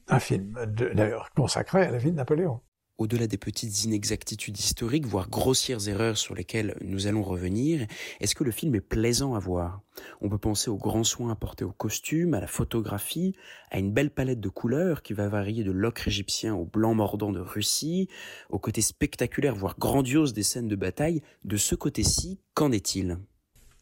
un 0.09 0.21
film, 0.21 0.59
d'ailleurs 0.95 1.31
consacré 1.35 1.83
à 1.83 1.91
la 1.91 1.99
vie 1.99 2.11
de 2.11 2.17
Napoléon. 2.17 2.61
Au-delà 2.97 3.27
des 3.27 3.39
petites 3.39 3.83
inexactitudes 3.83 4.57
historiques, 4.57 5.07
voire 5.07 5.29
grossières 5.29 5.89
erreurs 5.89 6.17
sur 6.17 6.37
lesquelles 6.37 6.77
nous 6.81 7.09
allons 7.09 7.25
revenir, 7.25 7.89
est-ce 8.21 8.37
que 8.37 8.45
le 8.45 8.53
film 8.53 8.77
est 8.77 8.81
plaisant 8.81 9.35
à 9.35 9.41
voir? 9.41 9.81
On 10.21 10.29
peut 10.29 10.39
penser 10.39 10.71
aux 10.71 10.77
grands 10.77 11.03
soins 11.03 11.33
apportés 11.33 11.65
aux 11.65 11.73
costumes, 11.73 12.35
à 12.35 12.41
la 12.41 12.47
photographie, 12.47 13.35
à 13.73 13.81
une 13.81 13.93
belle 13.93 14.11
palette 14.11 14.39
de 14.39 14.49
couleurs 14.49 15.03
qui 15.03 15.13
va 15.13 15.29
varier 15.29 15.65
de 15.65 15.73
l'ocre 15.73 16.07
égyptien 16.07 16.55
au 16.55 16.67
blanc 16.67 16.95
mordant 16.95 17.33
de 17.33 17.41
Russie, 17.41 18.09
au 18.49 18.61
côté 18.61 18.81
spectaculaire, 18.81 19.57
voire 19.57 19.77
grandiose 19.77 20.33
des 20.33 20.45
scènes 20.45 20.69
de 20.69 20.77
bataille. 20.77 21.21
De 21.43 21.57
ce 21.57 21.75
côté-ci, 21.75 22.39
qu'en 22.55 22.71
est-il? 22.71 23.19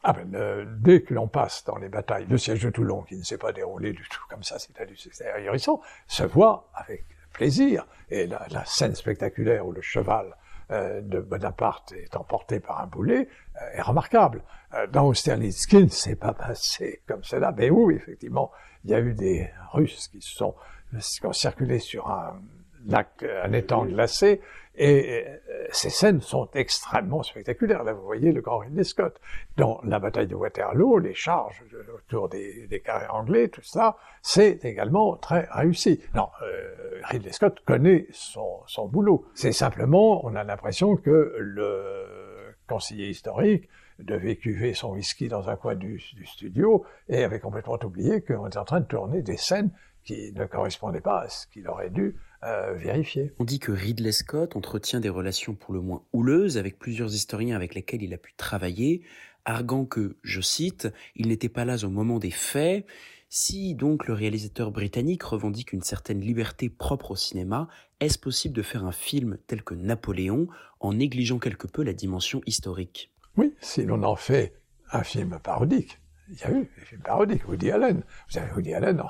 Ah 0.02 0.12
ben, 0.12 0.34
euh, 0.34 0.64
dès 0.78 1.02
que 1.02 1.14
l'on 1.14 1.28
passe 1.28 1.64
dans 1.64 1.76
les 1.76 1.88
batailles, 1.88 2.26
le 2.28 2.38
siège 2.38 2.62
de 2.62 2.70
Toulon, 2.70 3.02
qui 3.02 3.16
ne 3.16 3.22
s'est 3.22 3.38
pas 3.38 3.52
déroulé 3.52 3.92
du 3.92 4.02
tout 4.08 4.22
comme 4.28 4.42
ça, 4.42 4.56
c'est 4.58 5.26
ahurissant, 5.26 5.80
se 6.08 6.24
voit 6.24 6.70
avec 6.74 7.04
plaisir. 7.32 7.86
Et 8.10 8.26
la, 8.26 8.64
scène 8.64 8.94
spectaculaire 8.94 9.66
où 9.66 9.72
le 9.72 9.80
cheval 9.80 10.36
euh, 10.70 11.00
de 11.00 11.20
Bonaparte 11.20 11.92
est 11.92 12.16
emporté 12.16 12.60
par 12.60 12.80
un 12.80 12.86
boulet 12.86 13.28
euh, 13.60 13.64
est 13.74 13.82
remarquable. 13.82 14.42
Euh, 14.74 14.86
dans 14.86 15.06
Austerlitz, 15.06 15.66
ce 15.68 15.76
ne 15.76 15.88
s'est 15.88 16.16
pas 16.16 16.32
passé 16.32 17.02
comme 17.06 17.24
cela, 17.24 17.52
mais 17.56 17.70
oui, 17.70 17.94
effectivement, 17.94 18.50
il 18.84 18.90
y 18.90 18.94
a 18.94 19.00
eu 19.00 19.14
des 19.14 19.50
Russes 19.72 20.08
qui 20.08 20.20
sont, 20.20 20.54
qui 20.98 21.26
ont 21.26 21.32
circulé 21.32 21.78
sur 21.78 22.10
un 22.10 22.40
lac, 22.86 23.24
un 23.44 23.52
étang 23.52 23.84
glacé, 23.84 24.40
et 24.74 25.24
euh, 25.26 25.66
ces 25.70 25.90
scènes 25.90 26.20
sont 26.20 26.48
extrêmement 26.54 27.22
spectaculaires. 27.22 27.84
Là, 27.84 27.92
vous 27.92 28.04
voyez 28.04 28.32
le 28.32 28.40
grand 28.40 28.58
Ridley 28.58 28.84
Scott. 28.84 29.20
Dans 29.56 29.80
la 29.84 29.98
bataille 29.98 30.26
de 30.26 30.34
Waterloo, 30.34 30.98
les 30.98 31.14
charges 31.14 31.62
autour 31.94 32.28
des, 32.28 32.82
carrés 32.84 33.08
anglais, 33.08 33.48
tout 33.48 33.62
ça, 33.62 33.96
c'est 34.22 34.64
également 34.64 35.16
très 35.16 35.46
réussi. 35.50 36.00
Non, 36.14 36.28
euh, 36.42 37.00
Ridley 37.04 37.32
Scott 37.32 37.60
connaît 37.66 38.06
son, 38.12 38.64
boulot. 38.88 39.26
C'est 39.34 39.52
simplement, 39.52 40.24
on 40.24 40.34
a 40.34 40.44
l'impression 40.44 40.96
que 40.96 41.34
le 41.38 42.54
conseiller 42.66 43.10
historique 43.10 43.68
devait 43.98 44.36
cuver 44.36 44.72
son 44.72 44.92
whisky 44.92 45.28
dans 45.28 45.50
un 45.50 45.56
coin 45.56 45.74
du 45.74 46.00
studio 46.24 46.84
et 47.08 47.22
avait 47.24 47.40
complètement 47.40 47.78
oublié 47.84 48.22
qu'on 48.22 48.46
était 48.46 48.58
en 48.58 48.64
train 48.64 48.80
de 48.80 48.86
tourner 48.86 49.20
des 49.22 49.36
scènes 49.36 49.70
qui 50.02 50.32
ne 50.32 50.46
correspondaient 50.46 51.00
pas 51.00 51.20
à 51.20 51.28
ce 51.28 51.46
qu'il 51.46 51.68
aurait 51.68 51.90
dû 51.90 52.16
euh, 52.44 52.74
vérifier. 52.74 53.32
On 53.38 53.44
dit 53.44 53.58
que 53.58 53.72
Ridley 53.72 54.12
Scott 54.12 54.56
entretient 54.56 55.00
des 55.00 55.08
relations 55.08 55.54
pour 55.54 55.74
le 55.74 55.80
moins 55.80 56.02
houleuses 56.12 56.58
avec 56.58 56.78
plusieurs 56.78 57.14
historiens 57.14 57.56
avec 57.56 57.74
lesquels 57.74 58.02
il 58.02 58.12
a 58.14 58.18
pu 58.18 58.34
travailler, 58.34 59.02
arguant 59.44 59.84
que, 59.84 60.16
je 60.22 60.40
cite, 60.40 60.88
il 61.16 61.28
n'était 61.28 61.48
pas 61.48 61.64
là 61.64 61.76
au 61.84 61.88
moment 61.88 62.18
des 62.18 62.30
faits. 62.30 62.86
Si 63.28 63.74
donc 63.74 64.06
le 64.06 64.14
réalisateur 64.14 64.70
britannique 64.72 65.22
revendique 65.22 65.72
une 65.72 65.82
certaine 65.82 66.20
liberté 66.20 66.68
propre 66.68 67.12
au 67.12 67.16
cinéma, 67.16 67.68
est-ce 68.00 68.18
possible 68.18 68.54
de 68.54 68.62
faire 68.62 68.84
un 68.84 68.92
film 68.92 69.38
tel 69.46 69.62
que 69.62 69.74
Napoléon 69.74 70.48
en 70.80 70.92
négligeant 70.92 71.38
quelque 71.38 71.66
peu 71.66 71.82
la 71.82 71.94
dimension 71.94 72.42
historique? 72.46 73.12
Oui, 73.36 73.54
si 73.60 73.84
l'on 73.84 74.02
en 74.02 74.16
fait 74.16 74.60
un 74.90 75.02
film 75.02 75.38
parodique. 75.42 75.98
Il 76.28 76.38
y 76.38 76.44
a 76.44 76.50
eu 76.50 76.70
des 76.76 76.84
films 76.84 77.02
parodiques, 77.02 77.48
Woody 77.48 77.70
Allen. 77.70 78.02
Vous 78.30 78.38
avez 78.38 78.52
Woody 78.52 78.74
Allen 78.74 79.02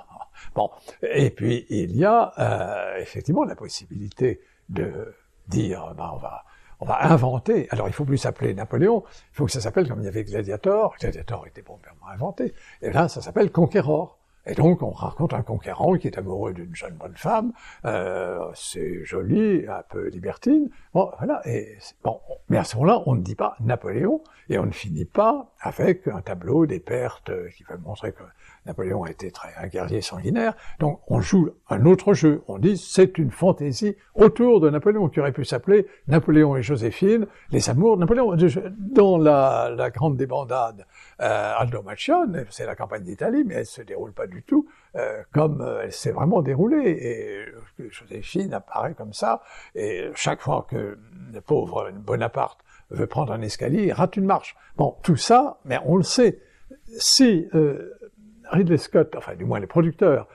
Bon, 0.55 0.71
et 1.03 1.31
puis 1.31 1.67
il 1.71 1.97
y 1.97 2.05
a 2.05 2.33
euh, 2.39 2.99
effectivement 3.01 3.45
la 3.45 3.55
possibilité 3.55 4.41
de 4.69 5.15
dire, 5.49 5.95
ben, 5.97 6.11
on 6.13 6.19
va, 6.19 6.45
inventer. 7.01 7.69
Alors 7.71 7.87
il 7.89 7.95
faut 7.95 8.05
plus 8.05 8.19
s'appeler 8.19 8.55
Napoléon, 8.55 9.05
il 9.07 9.37
faut 9.37 9.47
que 9.47 9.53
ça 9.53 9.61
s'appelle 9.61 9.89
comme 9.89 10.01
il 10.01 10.05
y 10.05 10.09
avait 10.09 10.25
Gladiator. 10.25 10.97
Gladiator 11.01 11.47
était 11.47 11.63
bon, 11.63 11.79
inventé. 12.13 12.55
Et 12.81 12.91
là, 12.91 13.09
ça 13.09 13.21
s'appelle 13.21 13.53
Conqueror. 13.53 14.19
Et 14.45 14.55
donc, 14.55 14.83
on 14.83 14.91
raconte 14.91 15.35
un 15.35 15.43
conquérant 15.43 15.95
qui 15.95 16.09
est 16.09 16.19
amoureux 16.19 16.53
d'une 16.53 16.75
jeune 16.75 16.95
bonne 16.95 17.17
femme. 17.17 17.53
Euh, 17.85 18.51
c'est 18.55 19.05
joli, 19.05 19.65
un 19.69 19.85
peu 19.89 20.09
libertine. 20.09 20.69
Bon, 20.93 21.13
voilà. 21.19 21.41
Et 21.45 21.79
bon, 22.03 22.19
mais 22.49 22.59
à 22.59 22.65
ce 22.65 22.77
moment-là, 22.77 23.05
on 23.07 23.15
ne 23.15 23.21
dit 23.21 23.37
pas 23.37 23.55
Napoléon 23.61 24.21
et 24.49 24.59
on 24.59 24.67
ne 24.67 24.73
finit 24.73 25.05
pas 25.05 25.53
avec 25.61 26.09
un 26.09 26.21
tableau 26.21 26.67
des 26.67 26.81
pertes 26.81 27.31
qui 27.57 27.63
va 27.63 27.77
montrer 27.77 28.13
que 28.13 28.25
Napoléon 28.67 29.05
a 29.05 29.11
été 29.11 29.31
très 29.31 29.49
un 29.57 29.67
guerrier 29.67 30.01
sanguinaire, 30.01 30.55
donc 30.79 31.01
on 31.09 31.21
joue 31.21 31.51
un 31.69 31.85
autre 31.87 32.15
jeu. 32.15 32.43
On 32.49 32.59
dit 32.59 32.77
c'est 32.77 33.19
une 33.19 33.31
fantaisie 33.31 33.97
autour 34.15 34.61
de 34.61 34.71
Napoléon 34.71 35.09
qui 35.09 35.21
aurait 35.21 35.33
pu 35.33 35.45
s'appeler 35.45 35.87
Napoléon 36.07 36.57
et 36.57 36.63
Joséphine, 36.63 37.27
les 37.51 37.71
amours 37.71 37.97
de 37.97 38.03
Napoléon. 38.03 38.37
Dans 38.79 39.19
la, 39.19 39.73
la 39.77 39.91
grande 39.91 40.17
débandade, 40.17 40.87
euh, 41.21 41.55
Aldo 41.57 41.83
Macione, 41.83 42.47
c'est 42.51 42.67
la 42.67 42.77
campagne 42.77 43.03
d'Italie, 43.03 43.45
mais 43.45 43.55
elle 43.55 43.67
se 43.67 43.83
déroule 43.83 44.13
pas 44.13 44.27
du 44.27 44.43
tout 44.43 44.69
euh, 44.97 45.23
comme 45.33 45.61
euh, 45.61 45.83
elle 45.85 45.93
s'est 45.93 46.13
vraiment 46.13 46.43
déroulée. 46.43 46.91
Et 47.79 47.89
Joséphine 47.91 48.55
apparaît 48.55 48.95
comme 48.95 49.13
ça, 49.13 49.43
et 49.75 50.11
chaque 50.15 50.41
fois 50.41 50.67
que 50.69 50.99
le 51.33 51.41
pauvre 51.41 51.91
Bonaparte 51.93 52.61
veut 52.91 53.07
prendre 53.07 53.33
un 53.33 53.41
escalier, 53.41 53.85
il 53.87 53.93
rate 53.93 54.17
une 54.17 54.27
marche. 54.27 54.57
Bon, 54.77 54.97
tout 55.03 55.17
ça, 55.17 55.59
mais 55.65 55.79
on 55.85 55.97
le 55.97 56.03
sait. 56.03 56.41
Si 56.99 57.49
euh, 57.55 57.91
Ridley 58.53 58.79
Scott, 58.79 59.15
enfin 59.17 59.35
du 59.35 59.45
moins 59.45 59.61
les 59.61 59.67
producteurs, 59.67 60.29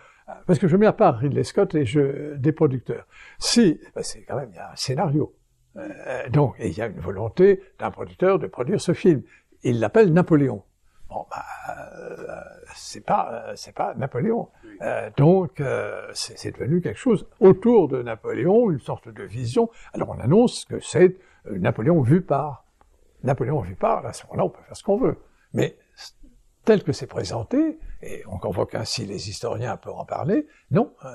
parce 0.45 0.59
que 0.59 0.67
je 0.67 0.75
mets 0.75 0.85
à 0.85 0.93
part 0.93 1.17
Ridley 1.17 1.43
Scott 1.43 1.73
et 1.75 1.85
je, 1.85 2.35
des 2.35 2.51
producteurs. 2.51 3.07
Si, 3.39 3.79
ben, 3.95 4.03
c'est 4.03 4.23
quand 4.23 4.35
même, 4.35 4.49
il 4.51 4.55
y 4.55 4.59
a 4.59 4.71
un 4.71 4.75
scénario. 4.75 5.33
Euh, 5.77 6.27
donc, 6.29 6.55
et 6.59 6.67
il 6.67 6.77
y 6.77 6.81
a 6.81 6.87
une 6.87 6.99
volonté 6.99 7.61
d'un 7.79 7.91
producteur 7.91 8.39
de 8.39 8.47
produire 8.47 8.81
ce 8.81 8.93
film. 8.93 9.21
Il 9.63 9.79
l'appelle 9.79 10.11
Napoléon. 10.11 10.63
Bon, 11.09 11.25
euh, 11.69 12.41
c'est 12.75 13.05
pas, 13.05 13.53
c'est 13.55 13.73
pas 13.73 13.93
Napoléon. 13.95 14.49
Euh, 14.81 15.09
donc, 15.17 15.61
euh, 15.61 16.07
c'est 16.13 16.51
devenu 16.51 16.81
quelque 16.81 16.99
chose 16.99 17.27
autour 17.39 17.87
de 17.87 18.01
Napoléon, 18.01 18.69
une 18.71 18.79
sorte 18.79 19.07
de 19.07 19.23
vision. 19.23 19.69
Alors, 19.93 20.09
on 20.09 20.19
annonce 20.19 20.65
que 20.65 20.79
c'est 20.79 21.15
euh, 21.47 21.57
Napoléon 21.57 22.01
vu 22.01 22.21
par. 22.21 22.65
Napoléon 23.23 23.61
vu 23.61 23.75
par. 23.75 24.05
À 24.05 24.13
ce 24.13 24.25
moment-là, 24.27 24.45
on 24.45 24.49
peut 24.49 24.61
faire 24.63 24.75
ce 24.75 24.83
qu'on 24.83 24.97
veut. 24.97 25.17
Mais 25.53 25.77
tel 26.67 26.83
que 26.83 26.91
c'est 26.91 27.07
présenté, 27.07 27.79
et 28.01 28.23
on 28.27 28.37
convoque 28.37 28.75
ainsi 28.75 29.05
les 29.05 29.29
historiens 29.29 29.77
pour 29.77 30.01
en 30.01 30.05
parler, 30.05 30.47
non, 30.69 30.93
euh, 31.05 31.09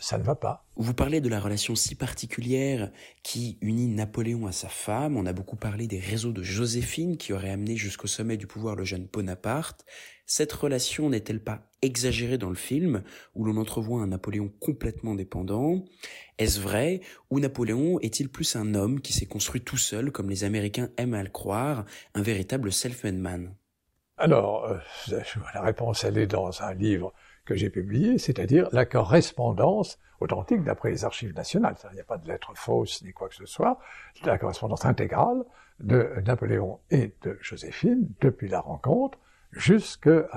ça 0.00 0.18
ne 0.18 0.24
va 0.24 0.34
pas. 0.34 0.66
Vous 0.74 0.94
parlez 0.94 1.20
de 1.20 1.28
la 1.28 1.38
relation 1.38 1.76
si 1.76 1.94
particulière 1.94 2.90
qui 3.22 3.56
unit 3.60 3.86
Napoléon 3.86 4.48
à 4.48 4.52
sa 4.52 4.68
femme, 4.68 5.16
on 5.16 5.26
a 5.26 5.32
beaucoup 5.32 5.54
parlé 5.54 5.86
des 5.86 6.00
réseaux 6.00 6.32
de 6.32 6.42
Joséphine 6.42 7.18
qui 7.18 7.32
auraient 7.32 7.50
amené 7.50 7.76
jusqu'au 7.76 8.08
sommet 8.08 8.36
du 8.36 8.48
pouvoir 8.48 8.74
le 8.74 8.82
jeune 8.82 9.06
Bonaparte. 9.06 9.86
Cette 10.26 10.52
relation 10.52 11.08
n'est-elle 11.08 11.44
pas 11.44 11.70
exagérée 11.82 12.38
dans 12.38 12.50
le 12.50 12.56
film, 12.56 13.04
où 13.36 13.44
l'on 13.44 13.58
entrevoit 13.58 14.02
un 14.02 14.08
Napoléon 14.08 14.50
complètement 14.58 15.14
dépendant? 15.14 15.84
Est-ce 16.38 16.58
vrai? 16.58 17.00
Ou 17.30 17.38
Napoléon 17.38 18.00
est-il 18.00 18.28
plus 18.28 18.56
un 18.56 18.74
homme 18.74 19.00
qui 19.00 19.12
s'est 19.12 19.26
construit 19.26 19.60
tout 19.60 19.76
seul, 19.76 20.10
comme 20.10 20.30
les 20.30 20.42
Américains 20.42 20.90
aiment 20.96 21.14
à 21.14 21.22
le 21.22 21.30
croire, 21.30 21.84
un 22.14 22.22
véritable 22.22 22.72
self-made 22.72 23.14
man? 23.14 23.54
Alors, 24.20 24.66
euh, 24.66 24.78
la 25.54 25.62
réponse, 25.62 26.04
elle 26.04 26.18
est 26.18 26.26
dans 26.26 26.62
un 26.62 26.74
livre 26.74 27.12
que 27.44 27.54
j'ai 27.54 27.70
publié, 27.70 28.18
c'est-à-dire 28.18 28.68
la 28.72 28.84
correspondance 28.84 29.98
authentique 30.20 30.62
d'après 30.62 30.90
les 30.90 31.04
archives 31.04 31.34
nationales. 31.34 31.76
Il 31.90 31.94
n'y 31.94 32.00
a 32.00 32.04
pas 32.04 32.18
de 32.18 32.28
lettres 32.28 32.52
fausses 32.54 33.02
ni 33.02 33.12
quoi 33.12 33.28
que 33.28 33.34
ce 33.34 33.46
soit. 33.46 33.78
La 34.24 34.38
correspondance 34.38 34.84
intégrale 34.84 35.42
de 35.80 36.12
Napoléon 36.26 36.78
et 36.90 37.12
de 37.22 37.38
Joséphine 37.40 38.08
depuis 38.20 38.48
la 38.48 38.60
rencontre 38.60 39.18
jusqu'à 39.52 40.28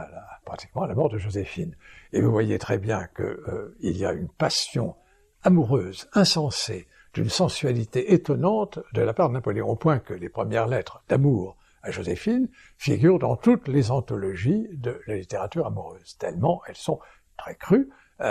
pratiquement 0.45 0.83
à 0.83 0.87
la 0.87 0.95
mort 0.95 1.09
de 1.09 1.17
Joséphine. 1.17 1.75
Et 2.13 2.21
vous 2.21 2.31
voyez 2.31 2.57
très 2.57 2.77
bien 2.77 3.07
qu'il 3.15 3.25
euh, 3.25 3.75
y 3.81 4.05
a 4.05 4.13
une 4.13 4.29
passion 4.29 4.95
amoureuse, 5.43 6.07
insensée, 6.13 6.87
d'une 7.13 7.29
sensualité 7.29 8.13
étonnante 8.13 8.79
de 8.93 9.01
la 9.01 9.13
part 9.13 9.29
de 9.29 9.33
Napoléon, 9.33 9.69
au 9.69 9.75
point 9.75 9.99
que 9.99 10.13
les 10.13 10.29
premières 10.29 10.67
lettres 10.67 11.03
d'amour 11.09 11.57
à 11.83 11.91
Joséphine 11.91 12.49
figurent 12.77 13.19
dans 13.19 13.35
toutes 13.35 13.67
les 13.67 13.91
anthologies 13.91 14.67
de 14.71 14.99
la 15.07 15.15
littérature 15.15 15.67
amoureuse, 15.67 16.17
tellement 16.17 16.61
elles 16.67 16.75
sont 16.75 16.99
très 17.37 17.55
crues, 17.55 17.89
Euh, 18.21 18.25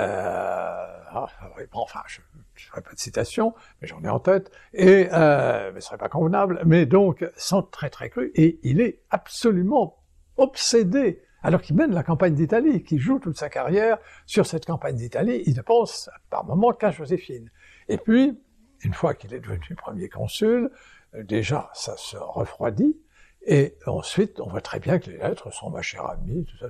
ah, 1.10 1.26
enfin, 1.72 2.00
je 2.06 2.20
ne 2.20 2.42
ferai 2.54 2.80
pas 2.80 2.92
de 2.92 2.98
citation, 2.98 3.52
mais 3.80 3.88
j'en 3.88 4.02
ai 4.02 4.08
en 4.08 4.20
tête, 4.20 4.50
et 4.72 5.08
euh, 5.12 5.70
mais 5.74 5.80
ce 5.80 5.88
serait 5.88 5.98
pas 5.98 6.08
convenable, 6.08 6.62
mais 6.64 6.86
donc, 6.86 7.28
sans 7.36 7.62
très 7.62 7.90
très 7.90 8.08
cru, 8.08 8.30
et 8.34 8.58
il 8.62 8.80
est 8.80 9.02
absolument 9.10 9.98
obsédé, 10.36 11.20
alors 11.42 11.60
qu'il 11.60 11.76
mène 11.76 11.92
la 11.92 12.04
campagne 12.04 12.34
d'Italie, 12.34 12.84
qui 12.84 12.98
joue 12.98 13.18
toute 13.18 13.36
sa 13.36 13.50
carrière 13.50 13.98
sur 14.24 14.46
cette 14.46 14.64
campagne 14.64 14.96
d'Italie, 14.96 15.42
il 15.46 15.56
ne 15.56 15.62
pense 15.62 16.08
par 16.30 16.44
moment 16.44 16.72
qu'à 16.72 16.92
Joséphine. 16.92 17.50
Et 17.88 17.98
puis, 17.98 18.40
une 18.84 18.94
fois 18.94 19.14
qu'il 19.14 19.34
est 19.34 19.40
devenu 19.40 19.74
premier 19.76 20.08
consul, 20.08 20.70
euh, 21.14 21.24
déjà, 21.24 21.70
ça 21.74 21.96
se 21.96 22.16
refroidit, 22.16 22.96
et 23.46 23.74
ensuite, 23.86 24.40
on 24.40 24.48
voit 24.48 24.60
très 24.60 24.80
bien 24.80 24.98
que 24.98 25.10
les 25.10 25.18
lettres 25.18 25.52
sont 25.52 25.70
ma 25.70 25.82
chère 25.82 26.06
amie, 26.06 26.44
tout 26.44 26.56
ça, 26.58 26.66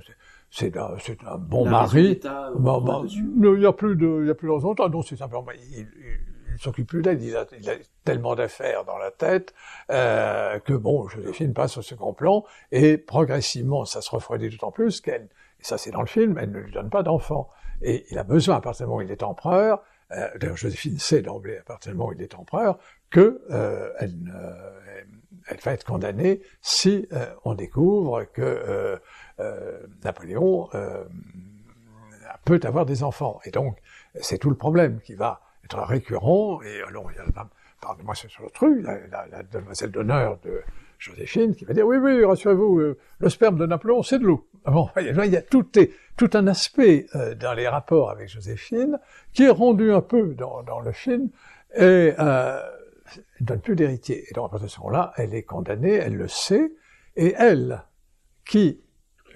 c'est 0.49 0.77
un, 0.77 0.95
un, 1.27 1.37
bon 1.37 1.67
mari. 1.67 2.19
Bah, 2.23 2.79
bah, 2.83 3.01
il 3.07 3.55
n'y 3.57 3.65
a 3.65 3.73
plus 3.73 3.95
de, 3.95 4.19
il 4.21 4.27
y 4.27 4.31
a 4.31 4.35
plus 4.35 4.47
de 4.47 4.53
raison. 4.53 4.75
Non, 4.77 5.01
c'est 5.01 5.15
simplement, 5.15 5.45
il, 5.51 5.79
il, 5.79 5.87
il 6.53 6.61
s'occupe 6.61 6.87
plus 6.87 7.01
d'elle. 7.01 7.21
Il 7.21 7.35
a, 7.35 7.45
il 7.59 7.69
a, 7.69 7.73
tellement 8.03 8.35
d'affaires 8.35 8.85
dans 8.85 8.97
la 8.97 9.11
tête 9.11 9.53
euh, 9.89 10.59
que 10.59 10.73
bon, 10.73 11.07
Joséphine 11.07 11.53
passe 11.53 11.77
au 11.77 11.81
second 11.81 12.13
plan 12.13 12.43
et 12.71 12.97
progressivement, 12.97 13.85
ça 13.85 14.01
se 14.01 14.09
refroidit 14.09 14.49
d'autant 14.49 14.71
plus 14.71 15.01
qu'elle, 15.01 15.29
et 15.59 15.63
ça 15.63 15.77
c'est 15.77 15.91
dans 15.91 16.01
le 16.01 16.07
film, 16.07 16.37
elle 16.37 16.51
ne 16.51 16.59
lui 16.59 16.71
donne 16.71 16.89
pas 16.89 17.03
d'enfant. 17.03 17.49
Et 17.81 18.05
il 18.11 18.17
a 18.17 18.23
besoin, 18.23 18.57
à 18.57 18.61
partir 18.61 18.85
du 18.85 18.89
moment 18.89 18.99
où 18.99 19.05
il 19.05 19.11
est 19.11 19.23
empereur, 19.23 19.81
euh, 20.11 20.27
d'ailleurs 20.37 20.57
Joséphine 20.57 20.99
sait 20.99 21.21
d'emblée, 21.21 21.57
à 21.57 21.63
partir 21.63 21.91
du 21.91 21.97
moment 21.97 22.09
où 22.09 22.13
il 22.13 22.21
est 22.21 22.35
empereur, 22.35 22.77
que 23.13 23.41
euh, 23.51 23.89
elle, 23.99 24.15
elle, 25.47 25.59
va 25.59 25.71
être 25.71 25.85
condamnée 25.85 26.41
si 26.61 27.07
euh, 27.13 27.27
on 27.45 27.53
découvre 27.53 28.25
que 28.25 28.41
euh, 28.41 28.97
euh, 29.39 29.79
Napoléon 30.03 30.67
euh, 30.73 31.05
peut 32.43 32.59
avoir 32.63 32.85
des 32.85 33.03
enfants. 33.03 33.39
Et 33.45 33.51
donc, 33.51 33.77
c'est 34.19 34.39
tout 34.39 34.49
le 34.49 34.57
problème 34.57 34.99
qui 34.99 35.13
va 35.13 35.41
être 35.63 35.79
récurrent. 35.79 36.61
Et 36.63 36.81
alors, 36.81 37.09
il 37.11 37.17
y 37.17 37.19
a, 37.19 37.47
pardonnez-moi 37.79 38.15
sur 38.15 38.43
le 38.43 38.49
truc, 38.49 38.83
la, 38.83 39.27
la, 39.27 39.43
demoiselle 39.43 39.91
d'honneur 39.91 40.39
de 40.43 40.61
Joséphine 40.97 41.55
qui 41.55 41.65
va 41.65 41.73
dire, 41.73 41.85
oui, 41.85 41.97
oui, 41.97 42.25
rassurez-vous, 42.25 42.79
euh, 42.79 42.97
le 43.19 43.29
sperme 43.29 43.57
de 43.57 43.65
Napoléon, 43.65 44.01
c'est 44.01 44.19
de 44.19 44.25
l'eau. 44.25 44.47
Bon, 44.65 44.89
il 44.97 45.31
y 45.31 45.37
a 45.37 45.41
tout, 45.41 45.69
tout 46.17 46.29
un 46.33 46.47
aspect 46.47 47.05
euh, 47.15 47.35
dans 47.35 47.53
les 47.53 47.67
rapports 47.67 48.09
avec 48.09 48.29
Joséphine 48.29 48.99
qui 49.33 49.43
est 49.43 49.49
rendu 49.49 49.91
un 49.91 50.01
peu 50.01 50.33
dans, 50.33 50.63
dans 50.63 50.79
le 50.79 50.93
film 50.93 51.29
et 51.75 52.13
euh, 52.17 52.61
ne 53.39 53.45
donne 53.45 53.61
plus 53.61 53.75
d'héritier. 53.75 54.25
Et 54.29 54.33
donc, 54.33 54.47
à 54.47 54.57
partir 54.57 54.79
moment-là, 54.81 55.13
elle 55.17 55.33
est 55.33 55.43
condamnée, 55.43 55.93
elle 55.93 56.15
le 56.15 56.27
sait, 56.27 56.73
et 57.15 57.33
elle, 57.37 57.83
qui 58.45 58.81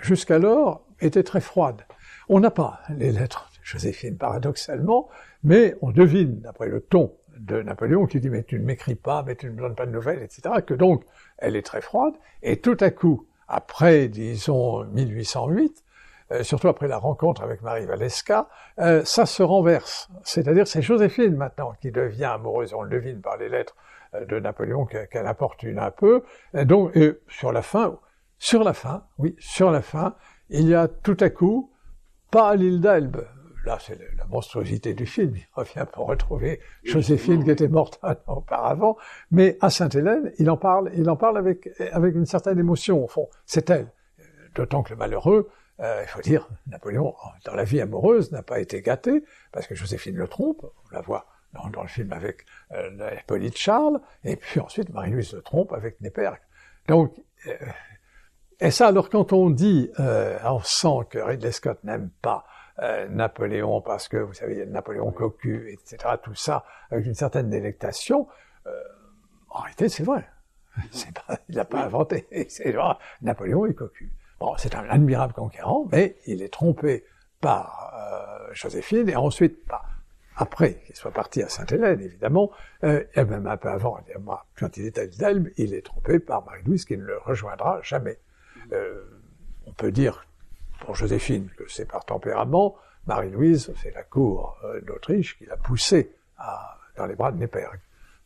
jusqu'alors, 0.01 0.85
était 0.99 1.23
très 1.23 1.41
froide. 1.41 1.83
On 2.29 2.39
n'a 2.39 2.51
pas 2.51 2.81
les 2.89 3.11
lettres 3.11 3.51
de 3.53 3.63
Joséphine, 3.63 4.17
paradoxalement, 4.17 5.09
mais 5.43 5.75
on 5.81 5.91
devine, 5.91 6.41
d'après 6.41 6.67
le 6.67 6.81
ton 6.81 7.15
de 7.37 7.61
Napoléon, 7.61 8.05
qui 8.07 8.19
dit 8.19 8.29
«mais 8.31 8.43
tu 8.43 8.59
ne 8.59 8.65
m'écris 8.65 8.95
pas, 8.95 9.23
mais 9.23 9.35
tu 9.35 9.47
ne 9.47 9.51
me 9.51 9.61
donnes 9.61 9.75
pas 9.75 9.85
de 9.85 9.91
nouvelles, 9.91 10.23
etc., 10.23 10.55
que 10.65 10.73
donc 10.73 11.03
elle 11.37 11.55
est 11.55 11.65
très 11.65 11.81
froide, 11.81 12.15
et 12.41 12.59
tout 12.59 12.77
à 12.79 12.89
coup, 12.89 13.27
après, 13.47 14.07
disons, 14.07 14.83
1808, 14.85 15.83
euh, 16.31 16.43
surtout 16.43 16.67
après 16.67 16.87
la 16.87 16.97
rencontre 16.97 17.41
avec 17.41 17.61
Marie 17.61 17.85
Valesca, 17.85 18.49
euh, 18.79 19.03
ça 19.05 19.25
se 19.25 19.43
renverse. 19.43 20.09
C'est-à-dire 20.23 20.67
c'est 20.67 20.81
Joséphine 20.81 21.35
maintenant 21.35 21.73
qui 21.81 21.91
devient 21.91 22.25
amoureuse, 22.25 22.73
on 22.73 22.81
le 22.81 22.89
devine 22.89 23.21
par 23.21 23.37
les 23.37 23.47
lettres 23.49 23.75
euh, 24.13 24.25
de 24.25 24.39
Napoléon 24.39 24.85
qu'elle 24.85 25.27
importune 25.27 25.79
un 25.79 25.91
peu, 25.91 26.23
et 26.53 26.65
donc 26.65 26.95
et 26.95 27.13
sur 27.29 27.51
la 27.51 27.61
fin, 27.61 27.97
sur 28.37 28.63
la 28.63 28.73
fin, 28.73 29.05
oui, 29.17 29.35
sur 29.39 29.71
la 29.71 29.81
fin, 29.81 30.15
il 30.49 30.67
y 30.67 30.75
a 30.75 30.87
tout 30.87 31.17
à 31.21 31.29
coup, 31.29 31.71
pas 32.29 32.49
à 32.49 32.55
l'île 32.55 32.81
d'Elbe, 32.81 33.25
là 33.65 33.77
c'est 33.79 33.97
la 34.17 34.25
monstruosité 34.25 34.93
du 34.93 35.05
film, 35.05 35.33
il 35.35 35.47
revient 35.53 35.85
pour 35.93 36.07
retrouver 36.07 36.59
Joséphine 36.83 37.45
qui 37.45 37.51
était 37.51 37.69
morte 37.69 38.01
auparavant, 38.27 38.97
mais 39.31 39.57
à 39.61 39.69
Sainte-Hélène, 39.69 40.33
il 40.39 40.49
en 40.49 40.57
parle, 40.57 40.91
il 40.93 41.09
en 41.09 41.15
parle 41.15 41.37
avec, 41.37 41.69
avec 41.93 42.15
une 42.15 42.25
certaine 42.25 42.59
émotion, 42.59 43.01
au 43.01 43.07
fond, 43.07 43.29
c'est 43.45 43.69
elle. 43.69 43.93
D'autant 44.55 44.83
que 44.83 44.89
le 44.89 44.95
malheureux, 44.95 45.49
euh, 45.79 46.01
il 46.03 46.07
faut 46.07 46.21
dire, 46.21 46.47
Napoléon, 46.67 47.15
dans 47.45 47.53
la 47.53 47.63
vie 47.63 47.81
amoureuse, 47.81 48.31
n'a 48.31 48.43
pas 48.43 48.59
été 48.59 48.81
gâté, 48.81 49.23
parce 49.51 49.67
que 49.67 49.75
Joséphine 49.75 50.15
le 50.15 50.27
trompe, 50.27 50.63
on 50.63 50.95
la 50.95 51.01
voit 51.01 51.27
dans, 51.53 51.69
dans 51.69 51.81
le 51.81 51.87
film 51.87 52.11
avec 52.13 52.45
euh, 52.71 53.11
Hippolyte 53.19 53.57
Charles, 53.57 53.99
et 54.23 54.35
puis 54.35 54.59
ensuite 54.59 54.89
Marie-Louise 54.89 55.33
le 55.33 55.41
trompe 55.41 55.73
avec 55.73 56.01
Népergue. 56.01 56.41
Donc, 56.87 57.13
euh, 57.47 57.53
et 58.59 58.71
ça, 58.71 58.87
alors 58.87 59.09
quand 59.09 59.33
on 59.33 59.49
dit, 59.49 59.91
euh, 59.99 60.37
on 60.43 60.61
sent 60.61 61.07
que 61.09 61.19
Ridley 61.19 61.51
Scott 61.51 61.83
n'aime 61.83 62.09
pas 62.21 62.45
Napoléon 63.09 63.81
parce 63.81 64.07
que, 64.07 64.17
vous 64.17 64.33
savez, 64.33 64.53
il 64.53 64.59
y 64.59 64.61
a 64.61 64.65
Napoléon 64.67 65.11
cocu, 65.11 65.71
etc., 65.71 66.13
tout 66.21 66.35
ça, 66.35 66.63
avec 66.91 67.07
une 67.07 67.15
certaine 67.15 67.49
délectation, 67.49 68.27
en 69.49 69.61
réalité, 69.61 69.89
c'est 69.89 70.03
vrai. 70.03 70.29
Pas, 71.27 71.39
il 71.49 71.55
n'a 71.55 71.65
pas 71.65 71.85
inventé. 71.85 72.27
C'est 72.49 72.75
Napoléon 73.23 73.65
est 73.65 73.73
cocu. 73.73 74.11
Bon, 74.39 74.55
c'est 74.57 74.75
un 74.75 74.87
admirable 74.89 75.33
conquérant, 75.33 75.87
mais 75.91 76.17
il 76.27 76.41
est 76.41 76.53
trompé 76.53 77.05
par 77.41 77.93
euh, 77.95 78.53
Joséphine, 78.53 79.09
et 79.09 79.15
ensuite, 79.15 79.59
bah, 79.67 79.81
après 80.37 80.75
qu'il 80.85 80.95
soit 80.95 81.11
parti 81.11 81.41
à 81.41 81.49
Sainte-Hélène, 81.49 81.99
évidemment, 81.99 82.51
euh, 82.83 83.03
et 83.15 83.23
même 83.23 83.47
un 83.47 83.57
peu 83.57 83.69
avant, 83.69 83.99
quand 84.55 84.77
il 84.77 84.85
est 84.85 84.97
à 84.99 85.05
l'Elbe, 85.19 85.49
il 85.57 85.73
est 85.73 85.81
trompé 85.81 86.19
par 86.19 86.45
Marie-Louise, 86.45 86.85
qui 86.85 86.95
ne 86.95 87.03
le 87.03 87.17
rejoindra 87.17 87.79
jamais. 87.81 88.19
Euh, 88.71 89.03
on 89.65 89.73
peut 89.73 89.91
dire 89.91 90.25
pour 90.79 90.95
Joséphine 90.95 91.49
que 91.57 91.63
c'est 91.67 91.87
par 91.87 92.05
tempérament. 92.05 92.75
Marie-Louise, 93.07 93.73
c'est 93.81 93.93
la 93.93 94.03
cour 94.03 94.57
euh, 94.63 94.81
d'Autriche 94.81 95.37
qui 95.37 95.45
l'a 95.45 95.57
poussé 95.57 96.13
à, 96.37 96.77
dans 96.97 97.07
les 97.07 97.15
bras 97.15 97.31
de 97.31 97.37
Népergue 97.37 97.79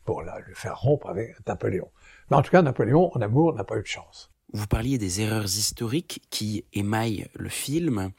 pour 0.04 0.22
la, 0.22 0.38
le 0.40 0.54
faire 0.54 0.78
rompre 0.78 1.08
avec 1.08 1.34
Napoléon. 1.46 1.88
Mais 2.30 2.36
en 2.36 2.42
tout 2.42 2.50
cas, 2.50 2.60
Napoléon, 2.60 3.10
en 3.16 3.20
amour, 3.22 3.54
n'a 3.54 3.64
pas 3.64 3.76
eu 3.76 3.82
de 3.82 3.86
chance. 3.86 4.31
Vous 4.54 4.66
parliez 4.66 4.98
des 4.98 5.22
erreurs 5.22 5.44
historiques 5.44 6.20
qui 6.28 6.66
émaillent 6.74 7.26
le 7.34 7.48
film. 7.48 8.12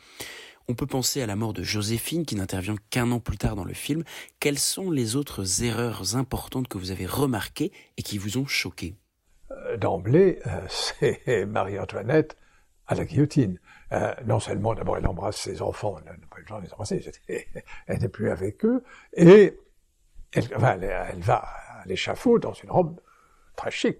On 0.67 0.73
peut 0.73 0.87
penser 0.87 1.21
à 1.21 1.27
la 1.27 1.35
mort 1.35 1.53
de 1.53 1.61
Joséphine 1.61 2.25
qui 2.25 2.35
n'intervient 2.35 2.75
qu'un 2.89 3.11
an 3.11 3.19
plus 3.19 3.37
tard 3.37 3.55
dans 3.55 3.65
le 3.65 3.75
film. 3.75 4.03
Quelles 4.39 4.57
sont 4.57 4.89
les 4.89 5.15
autres 5.15 5.63
erreurs 5.63 6.15
importantes 6.15 6.67
que 6.67 6.79
vous 6.79 6.89
avez 6.89 7.05
remarquées 7.05 7.71
et 7.97 8.01
qui 8.01 8.17
vous 8.17 8.39
ont 8.39 8.47
choqué? 8.47 8.95
Euh, 9.51 9.77
d'emblée, 9.77 10.39
euh, 10.47 10.65
c'est 10.69 11.45
Marie-Antoinette 11.45 12.35
à 12.87 12.95
la 12.95 13.05
guillotine. 13.05 13.59
Euh, 13.91 14.11
non 14.25 14.39
seulement, 14.39 14.73
d'abord, 14.73 14.97
elle 14.97 15.05
embrasse 15.05 15.37
ses 15.37 15.61
enfants, 15.61 15.97
elle 15.99 16.13
n'a 16.13 16.27
pas 16.31 16.37
eu 16.37 16.41
le 16.41 16.45
temps 16.47 16.59
de 16.59 16.65
les 16.65 16.73
embrasser, 16.73 17.11
elle 17.27 17.99
n'est 18.01 18.09
plus 18.09 18.31
avec 18.31 18.65
eux, 18.65 18.83
et 19.15 19.55
elle, 20.31 20.49
elle, 20.51 21.19
va 21.19 21.35
à 21.37 21.85
l'échafaud 21.85 22.39
dans 22.39 22.53
une 22.53 22.71
robe 22.71 22.99
très 23.55 23.69
chic, 23.69 23.97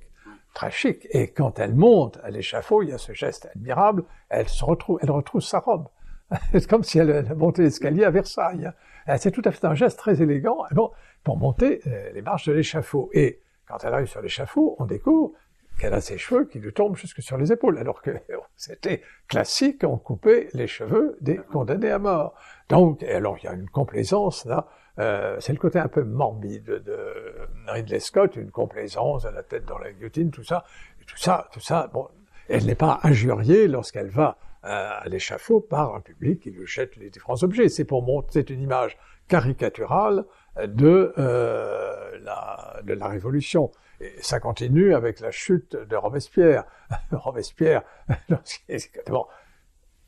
très 0.54 0.72
chic. 0.72 1.08
Et 1.12 1.32
quand 1.32 1.60
elle 1.60 1.76
monte 1.76 2.20
à 2.24 2.30
l'échafaud, 2.30 2.84
il 2.84 2.90
y 2.90 2.94
a 2.94 2.98
ce 2.98 3.14
geste 3.14 3.48
admirable, 3.56 4.04
elle 4.30 4.48
se 4.48 4.64
retrouve, 4.64 5.00
elle 5.02 5.12
retrouve 5.12 5.42
sa 5.42 5.60
robe. 5.60 5.88
C'est 6.52 6.68
comme 6.68 6.84
si 6.84 7.00
elle, 7.00 7.34
montait 7.36 7.64
l'escalier 7.64 8.04
à 8.04 8.12
Versailles. 8.12 8.72
C'est 9.18 9.32
tout 9.32 9.42
à 9.44 9.52
fait 9.52 9.66
un 9.66 9.76
geste 9.76 10.00
très 10.00 10.22
élégant 10.22 10.64
bon, 10.72 10.92
pour 11.24 11.38
monter 11.38 11.82
les 12.14 12.22
marches 12.22 12.48
de 12.48 12.54
l'échafaud. 12.54 13.10
Et 13.14 13.42
quand 13.68 13.84
elle 13.84 13.94
arrive 13.94 14.08
sur 14.08 14.22
l'échafaud, 14.22 14.78
on 14.80 14.86
découvre 14.86 15.34
qu'elle 15.80 15.94
a 15.94 16.02
ses 16.02 16.18
cheveux 16.18 16.46
qui 16.46 16.60
lui 16.60 16.74
tombent 16.74 16.96
jusque 16.96 17.22
sur 17.22 17.38
les 17.38 17.52
épaules, 17.52 17.78
alors 17.78 18.02
que 18.02 18.12
c'était 18.56 19.02
classique, 19.28 19.84
on 19.84 19.98
coupait 19.98 20.50
les 20.54 20.68
cheveux 20.68 21.18
des 21.22 21.38
condamnés 21.38 21.92
à 21.92 22.00
mort. 22.00 22.36
Donc, 22.70 23.04
alors 23.04 23.38
il 23.40 23.46
y 23.46 23.48
a 23.48 23.54
une 23.54 23.70
complaisance 23.70 24.46
là, 24.46 24.68
euh, 25.00 25.38
c'est 25.40 25.54
le 25.54 25.60
côté 25.60 25.80
un 25.80 25.88
peu 25.88 26.04
morbide 26.04 26.66
de 26.66 27.36
Ridley 27.68 28.00
Scott, 28.00 28.36
une 28.36 28.52
complaisance 28.52 29.26
à 29.26 29.32
la 29.32 29.44
tête 29.44 29.66
dans 29.66 29.80
la 29.80 29.92
guillotine, 29.92 30.32
tout 30.32 30.44
ça, 30.44 30.64
tout 31.08 31.18
ça, 31.18 31.48
tout 31.52 31.60
ça, 31.60 31.90
bon, 31.92 32.08
elle 32.48 32.66
n'est 32.66 32.76
pas 32.76 33.00
injuriée 33.04 33.68
lorsqu'elle 33.68 34.10
va 34.10 34.38
euh, 34.66 34.90
à 35.00 35.08
l'échafaud 35.10 35.60
par 35.60 35.96
un 35.96 36.02
public 36.02 36.42
qui 36.42 36.52
lui 36.52 36.68
jette 36.68 36.96
les 36.98 37.10
différents 37.10 37.42
objets. 37.44 37.70
C'est 37.70 37.86
pour 37.86 38.04
montrer, 38.04 38.30
c'est 38.32 38.50
une 38.50 38.62
image 38.62 38.98
caricaturale 39.28 40.26
de, 40.64 41.14
euh, 41.18 42.20
la, 42.22 42.82
de 42.84 42.94
la 42.94 43.08
Révolution. 43.08 43.72
Et 44.00 44.14
ça 44.22 44.40
continue 44.40 44.94
avec 44.94 45.20
la 45.20 45.32
chute 45.32 45.76
de 45.76 45.96
Robespierre. 45.96 46.66
Robespierre, 47.12 47.84
bon, 49.08 49.26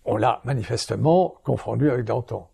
on 0.06 0.18
l'a 0.18 0.42
manifestement 0.44 1.36
confondu 1.44 1.90
avec 1.90 2.06
Danton. 2.06 2.46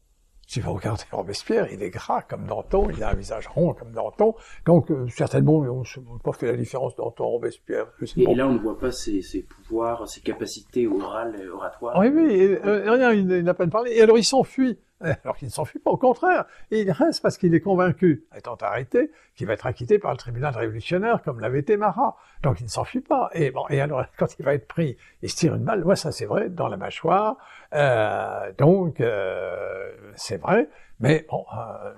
Si 0.52 0.60
vous 0.60 0.74
regardez 0.74 1.04
Robespierre, 1.10 1.72
il 1.72 1.82
est 1.82 1.92
gras 1.92 2.24
comme 2.24 2.46
Danton, 2.46 2.90
il 2.90 3.02
a 3.06 3.12
un 3.12 3.14
visage 3.14 3.48
rond 3.48 3.74
comme 3.74 3.94
Danton, 3.94 4.36
donc 4.66 4.92
euh, 4.92 5.08
certainement 5.08 5.60
on 5.60 5.80
ne 5.80 6.20
pas 6.22 6.34
fait 6.34 6.48
la 6.48 6.58
différence 6.58 6.94
Danton-Robespierre. 6.98 7.88
Et 8.18 8.36
là 8.36 8.50
on 8.50 8.56
ne 8.56 8.60
voit 8.60 8.78
pas 8.78 8.92
ses, 8.92 9.22
ses, 9.22 9.44
pouvoirs, 9.44 10.10
ses 10.10 10.20
capacités 10.20 10.88
orales 10.88 11.40
et 11.42 11.48
oratoires. 11.48 11.98
Oui, 11.98 12.10
oui, 12.10 12.58
euh, 12.66 12.92
rien, 12.92 13.14
il, 13.14 13.28
n'a 13.28 13.54
pas 13.54 13.66
de 13.66 13.72
parler. 13.72 13.94
Et 13.94 14.02
alors 14.02 14.18
il 14.18 14.26
s'enfuit 14.26 14.78
alors 15.24 15.36
qu'il 15.36 15.48
ne 15.48 15.52
s'enfuit 15.52 15.80
pas. 15.80 15.92
Au 15.92 15.98
contraire, 15.98 16.46
il 16.70 16.90
reste 16.92 17.22
parce 17.22 17.38
qu'il 17.38 17.54
est 17.56 17.62
convaincu, 17.62 18.26
étant 18.36 18.56
arrêté, 18.56 19.12
qu'il 19.36 19.48
va 19.48 19.54
être 19.54 19.66
acquitté 19.66 20.00
par 20.00 20.12
le 20.12 20.18
tribunal 20.18 20.56
révolutionnaire, 20.56 21.22
comme 21.24 21.40
l'avait 21.40 21.60
été 21.60 21.78
Marat. 21.78 22.16
Donc 22.44 22.60
il 22.60 22.66
ne 22.66 22.70
s'enfuit 22.70 23.02
pas. 23.02 23.30
Et 23.34 23.52
bon, 23.52 23.66
et 23.70 23.82
alors 23.82 24.04
quand 24.18 24.38
il 24.40 24.46
va 24.46 24.54
être 24.54 24.68
pris, 24.68 24.98
il 25.22 25.30
se 25.30 25.36
tire 25.36 25.56
une 25.56 25.64
balle. 25.64 25.84
Ça 25.96 26.12
c'est 26.12 26.26
vrai, 26.26 26.50
dans 26.50 26.68
la 26.68 26.78
mâchoire. 26.78 27.38
Euh, 27.74 28.52
donc 28.58 29.02
euh, 29.02 29.92
c'est 30.16 30.38
vrai, 30.38 30.70
mais 31.00 31.26
bon. 31.30 31.46
Euh, 31.58 31.94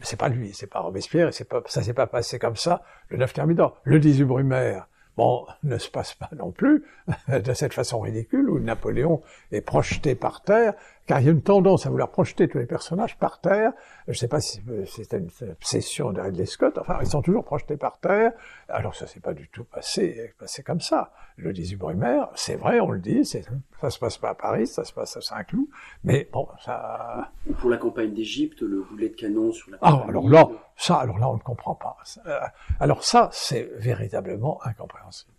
c'est 0.00 0.18
pas 0.18 0.28
lui, 0.28 0.52
c'est 0.54 0.68
pas 0.68 0.78
Robespierre, 0.80 1.30
ça 1.32 1.82
s'est 1.82 1.92
pas 1.92 2.06
passé 2.06 2.38
comme 2.38 2.54
ça 2.54 2.82
le 3.08 3.16
9 3.16 3.32
Thermidor. 3.32 3.80
Le 3.82 3.98
18 3.98 4.24
Brumaire, 4.24 4.88
bon, 5.16 5.46
ne 5.64 5.78
se 5.78 5.90
passe 5.90 6.14
pas 6.14 6.30
non 6.36 6.52
plus 6.52 6.84
de 7.28 7.52
cette 7.52 7.74
façon 7.74 8.00
ridicule 8.00 8.48
où 8.48 8.58
Napoléon 8.60 9.22
est 9.50 9.60
projeté 9.60 10.14
par 10.14 10.42
terre, 10.42 10.74
car 11.08 11.20
il 11.20 11.24
y 11.24 11.28
a 11.28 11.32
une 11.32 11.42
tendance 11.42 11.86
à 11.86 11.90
vouloir 11.90 12.10
projeter 12.10 12.48
tous 12.48 12.58
les 12.58 12.66
personnages 12.66 13.16
par 13.16 13.40
terre. 13.40 13.72
Je 14.06 14.12
ne 14.12 14.16
sais 14.16 14.28
pas 14.28 14.40
si 14.40 14.62
c'était 14.86 15.16
une 15.16 15.30
obsession 15.50 16.12
de 16.12 16.20
Ridley 16.20 16.44
Scott, 16.44 16.76
enfin, 16.78 16.98
ils 17.00 17.08
sont 17.08 17.22
toujours 17.22 17.44
projetés 17.44 17.78
par 17.78 17.98
terre, 17.98 18.32
alors 18.68 18.94
ça 18.94 19.06
s'est 19.06 19.18
pas 19.18 19.32
du 19.32 19.48
tout 19.48 19.64
passé, 19.64 20.34
passé 20.38 20.62
comme 20.62 20.80
ça. 20.80 21.10
Le 21.36 21.52
18 21.52 21.76
Brumaire, 21.76 22.28
c'est 22.34 22.56
vrai, 22.56 22.78
on 22.80 22.90
le 22.90 23.00
dit, 23.00 23.24
ça 23.24 23.90
se 23.90 23.98
passe 23.98 24.18
pas 24.18 24.30
à 24.30 24.34
Paris, 24.34 24.66
ça 24.66 24.84
se 24.84 24.92
passe 24.92 25.16
à 25.16 25.22
Saint-Cloud, 25.22 25.66
mais 26.04 26.28
bon, 26.30 26.46
ça... 26.62 27.30
Pour 27.58 27.70
la 27.70 27.78
campagne 27.78 28.12
d'Égypte, 28.12 28.60
le 28.60 28.82
boulet 28.82 29.08
de 29.08 29.14
canon 29.16 29.50
sur 29.50 29.70
la... 29.70 29.78
Ah, 29.80 30.04
alors 30.08 30.28
là, 30.28 30.46
ça, 30.76 30.96
alors 30.96 31.18
là, 31.18 31.30
on 31.30 31.34
ne 31.34 31.40
comprend 31.40 31.74
pas. 31.74 31.96
Euh, 32.26 32.38
alors 32.80 33.02
ça, 33.02 33.30
c'est 33.32 33.70
véritablement 33.76 34.60
incompréhensible. 34.64 35.32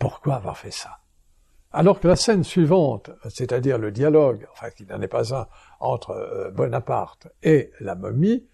Pourquoi 0.00 0.34
avoir 0.34 0.58
fait 0.58 0.72
ça? 0.72 0.98
Alors 1.74 2.00
que 2.00 2.08
la 2.08 2.16
scène 2.16 2.44
suivante, 2.44 3.10
c'est-à-dire 3.28 3.78
le 3.78 3.90
dialogue, 3.90 4.46
enfin 4.52 4.70
qui 4.70 4.86
n'en 4.86 5.00
est 5.00 5.08
pas 5.08 5.34
un, 5.34 5.46
entre 5.80 6.12
euh, 6.12 6.50
Bonaparte 6.50 7.28
et 7.42 7.70
la 7.80 7.94
momie, 7.94 8.46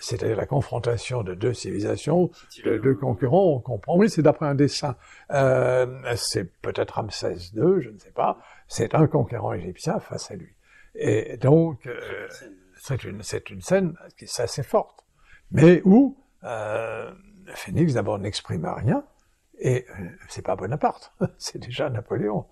c'est-à-dire 0.00 0.36
la 0.36 0.46
confrontation 0.46 1.22
de 1.22 1.34
deux 1.34 1.54
civilisations, 1.54 2.30
de 2.64 2.76
deux 2.76 2.94
concurrents, 2.94 3.54
on 3.54 3.60
comprend. 3.60 3.96
Oui, 3.96 4.10
c'est 4.10 4.22
d'après 4.22 4.46
un 4.46 4.54
dessin. 4.54 4.96
Euh, 5.30 5.86
c'est 6.16 6.44
peut-être 6.60 6.92
Ramsès 6.92 7.36
II, 7.54 7.80
je 7.80 7.90
ne 7.90 7.98
sais 7.98 8.10
pas. 8.10 8.38
C'est 8.68 8.94
un 8.94 9.06
conquérant 9.06 9.52
égyptien 9.52 9.98
face 10.00 10.30
à 10.30 10.34
lui. 10.34 10.54
Et 10.94 11.36
donc, 11.36 11.86
euh, 11.86 12.28
c'est 12.78 13.04
une, 13.04 13.22
c'est 13.22 13.50
une 13.50 13.60
scène 13.60 13.94
qui 14.18 14.24
est 14.24 14.40
assez 14.40 14.62
forte, 14.62 15.04
mais 15.50 15.82
où 15.84 16.16
euh, 16.44 17.10
Phoenix 17.54 17.94
d'abord 17.94 18.18
n'exprime 18.18 18.66
rien, 18.66 19.04
et 19.58 19.86
euh, 19.88 20.08
c'est 20.28 20.42
pas 20.42 20.56
Bonaparte, 20.56 21.12
c'est 21.38 21.58
déjà 21.58 21.90
Napoléon. 21.90 22.46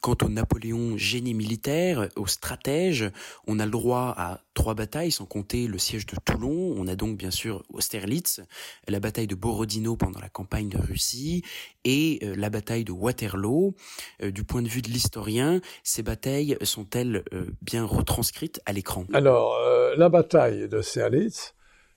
Quant 0.00 0.16
au 0.22 0.30
Napoléon 0.30 0.96
génie 0.96 1.34
militaire, 1.34 2.08
au 2.16 2.26
stratège, 2.26 3.10
on 3.46 3.58
a 3.58 3.66
le 3.66 3.70
droit 3.70 4.14
à 4.16 4.40
trois 4.54 4.72
batailles, 4.72 5.12
sans 5.12 5.26
compter 5.26 5.66
le 5.66 5.76
siège 5.76 6.06
de 6.06 6.16
Toulon. 6.24 6.74
On 6.78 6.88
a 6.88 6.96
donc 6.96 7.18
bien 7.18 7.30
sûr 7.30 7.64
Austerlitz, 7.68 8.40
la 8.88 8.98
bataille 8.98 9.26
de 9.26 9.34
Borodino 9.34 9.96
pendant 9.96 10.20
la 10.20 10.30
campagne 10.30 10.70
de 10.70 10.78
Russie 10.78 11.44
et 11.84 12.18
euh, 12.22 12.34
la 12.34 12.48
bataille 12.48 12.84
de 12.84 12.92
Waterloo. 12.92 13.74
Euh, 14.22 14.30
du 14.30 14.42
point 14.42 14.62
de 14.62 14.68
vue 14.68 14.80
de 14.80 14.88
l'historien, 14.88 15.60
ces 15.84 16.02
batailles 16.02 16.56
sont-elles 16.62 17.22
euh, 17.34 17.50
bien 17.60 17.84
retranscrites 17.84 18.62
à 18.64 18.72
l'écran? 18.72 19.04
Alors, 19.12 19.54
la 19.96 20.08
bataille 20.08 20.66
d'Austerlitz 20.68 21.54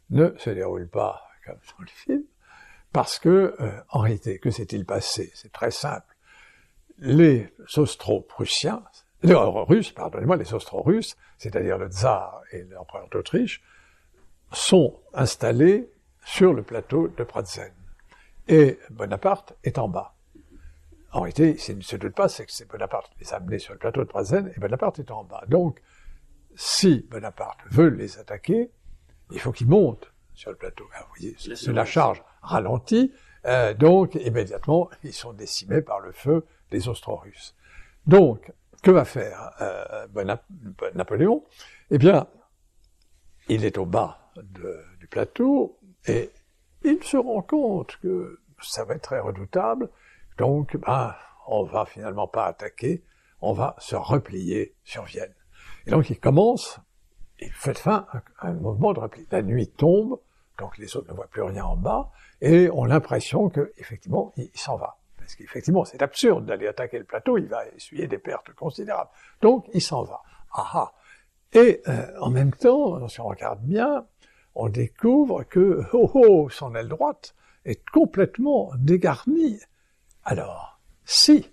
ne 0.09 0.33
se 0.37 0.49
déroule 0.49 0.89
pas 0.89 1.21
comme 1.45 1.55
dans 1.55 1.83
le 1.83 1.89
film, 1.89 2.23
parce 2.91 3.17
que, 3.17 3.55
en 3.89 3.99
réalité, 3.99 4.39
que 4.39 4.51
s'est-il 4.51 4.85
passé? 4.85 5.31
C'est 5.35 5.51
très 5.51 5.71
simple 5.71 6.12
les 7.03 7.53
austro-prussiens, 7.75 8.81
les 9.23 9.35
russes, 9.35 9.91
pardonnez-moi, 9.91 10.37
les 10.37 10.53
austro-russes, 10.53 11.17
c'est-à-dire 11.37 11.77
le 11.77 11.89
tsar 11.89 12.41
et 12.51 12.63
l'empereur 12.63 13.09
d'Autriche, 13.09 13.61
sont 14.51 14.99
installés 15.13 15.91
sur 16.25 16.53
le 16.53 16.63
plateau 16.63 17.09
de 17.09 17.23
Pratzen. 17.23 17.73
Et 18.47 18.79
Bonaparte 18.89 19.53
est 19.63 19.77
en 19.77 19.89
bas. 19.89 20.15
En 21.11 21.21
réalité, 21.21 21.57
s'il 21.57 21.77
ne 21.77 21.81
se 21.81 21.97
doute 21.97 22.15
pas, 22.15 22.29
c'est 22.29 22.45
que 22.45 22.51
c'est 22.51 22.67
Bonaparte 22.69 23.11
qui 23.13 23.19
les 23.19 23.33
a 23.33 23.37
amenés 23.37 23.59
sur 23.59 23.73
le 23.73 23.79
plateau 23.79 24.01
de 24.01 24.09
Pratzen 24.09 24.51
et 24.55 24.59
Bonaparte 24.59 24.99
est 24.99 25.11
en 25.11 25.25
bas. 25.25 25.43
Donc, 25.47 25.81
si 26.55 27.05
Bonaparte 27.11 27.59
veut 27.69 27.89
les 27.89 28.17
attaquer, 28.17 28.71
il 29.31 29.39
faut 29.39 29.51
qu'il 29.51 29.67
monte 29.67 30.13
sur 30.33 30.51
le 30.51 30.57
plateau. 30.57 30.85
Ah, 30.93 31.01
vous 31.01 31.15
voyez, 31.17 31.35
la 31.67 31.85
charge 31.85 32.23
ralentit, 32.41 33.11
euh, 33.45 33.73
donc 33.73 34.15
immédiatement, 34.15 34.89
ils 35.03 35.13
sont 35.13 35.33
décimés 35.33 35.81
par 35.81 35.99
le 35.99 36.13
feu 36.13 36.45
les 36.73 36.89
Austro-Russes. 36.89 37.55
Donc, 38.05 38.51
que 38.81 38.91
va 38.91 39.05
faire 39.05 39.51
euh, 39.61 40.07
Napoléon? 40.93 41.43
Eh 41.89 41.97
bien, 41.97 42.27
il 43.47 43.63
est 43.63 43.77
au 43.77 43.85
bas 43.85 44.31
du 44.99 45.07
plateau 45.07 45.79
et 46.05 46.31
il 46.83 47.01
se 47.03 47.17
rend 47.17 47.41
compte 47.41 47.97
que 48.01 48.41
ça 48.61 48.83
va 48.83 48.95
être 48.95 49.03
très 49.03 49.19
redoutable. 49.19 49.89
Donc, 50.37 50.75
ben, 50.77 51.15
on 51.47 51.63
va 51.63 51.85
finalement 51.85 52.27
pas 52.27 52.45
attaquer, 52.47 53.03
on 53.41 53.53
va 53.53 53.75
se 53.79 53.95
replier 53.95 54.75
sur 54.83 55.03
Vienne. 55.03 55.33
Et 55.85 55.91
donc, 55.91 56.09
il 56.09 56.19
commence, 56.19 56.79
il 57.39 57.51
fait 57.51 57.77
fin 57.77 58.07
à 58.39 58.47
un 58.47 58.53
mouvement 58.53 58.93
de 58.93 58.99
repli. 58.99 59.27
La 59.31 59.41
nuit 59.41 59.67
tombe, 59.67 60.19
donc 60.57 60.77
les 60.77 60.95
autres 60.95 61.09
ne 61.09 61.15
voient 61.15 61.27
plus 61.27 61.41
rien 61.41 61.65
en 61.65 61.77
bas, 61.77 62.11
et 62.41 62.69
ont 62.69 62.85
l'impression 62.85 63.49
que 63.49 63.71
effectivement, 63.77 64.33
il 64.35 64.49
s'en 64.55 64.77
va. 64.77 64.97
Parce 65.23 65.35
qu'effectivement, 65.35 65.85
c'est 65.85 66.01
absurde 66.01 66.45
d'aller 66.45 66.67
attaquer 66.67 66.99
le 66.99 67.05
plateau, 67.05 67.37
il 67.37 67.47
va 67.47 67.65
essuyer 67.69 68.07
des 68.07 68.17
pertes 68.17 68.53
considérables. 68.53 69.09
Donc, 69.41 69.65
il 69.73 69.81
s'en 69.81 70.03
va. 70.03 70.21
Ah 70.53 70.91
Et 71.53 71.81
euh, 71.87 72.11
en 72.19 72.29
même 72.29 72.53
temps, 72.53 73.07
si 73.07 73.21
on 73.21 73.27
regarde 73.27 73.61
bien, 73.61 74.05
on 74.53 74.67
découvre 74.67 75.43
que 75.43 75.83
oh, 75.93 76.11
oh, 76.13 76.49
son 76.49 76.75
aile 76.75 76.89
droite 76.89 77.35
est 77.65 77.83
complètement 77.89 78.71
dégarnie. 78.77 79.59
Alors, 80.23 80.81
si, 81.05 81.49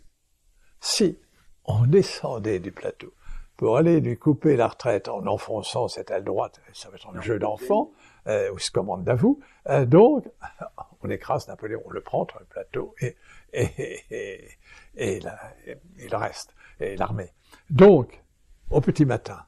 si 0.81 1.19
on 1.65 1.87
descendait 1.87 2.59
du 2.59 2.73
plateau 2.73 3.15
pour 3.61 3.77
aller 3.77 4.01
lui 4.01 4.17
couper 4.17 4.57
la 4.57 4.69
retraite 4.69 5.07
en 5.09 5.27
enfonçant 5.27 5.87
cette 5.87 6.11
aile 6.11 6.25
droite, 6.25 6.63
ça 6.73 6.89
va 6.89 6.95
être 6.95 7.11
un 7.15 7.21
jeu 7.21 7.39
d'enfant, 7.39 7.93
euh, 8.27 8.51
ou 8.53 8.59
se 8.59 8.71
commande 8.71 9.05
d'avoue, 9.05 9.39
euh, 9.69 9.85
donc 9.85 10.27
on 11.03 11.11
écrase 11.11 11.47
Napoléon, 11.47 11.83
on 11.85 11.91
le 11.91 12.01
prend 12.01 12.27
sur 12.27 12.41
le 12.41 12.47
plateau, 12.47 12.95
et 13.03 13.19
et, 13.53 14.49
et, 14.97 15.21
le 15.21 16.17
reste, 16.17 16.55
et 16.81 16.97
l'armée. 16.97 17.35
Donc, 17.69 18.25
au 18.71 18.81
petit 18.81 19.05
matin, 19.05 19.45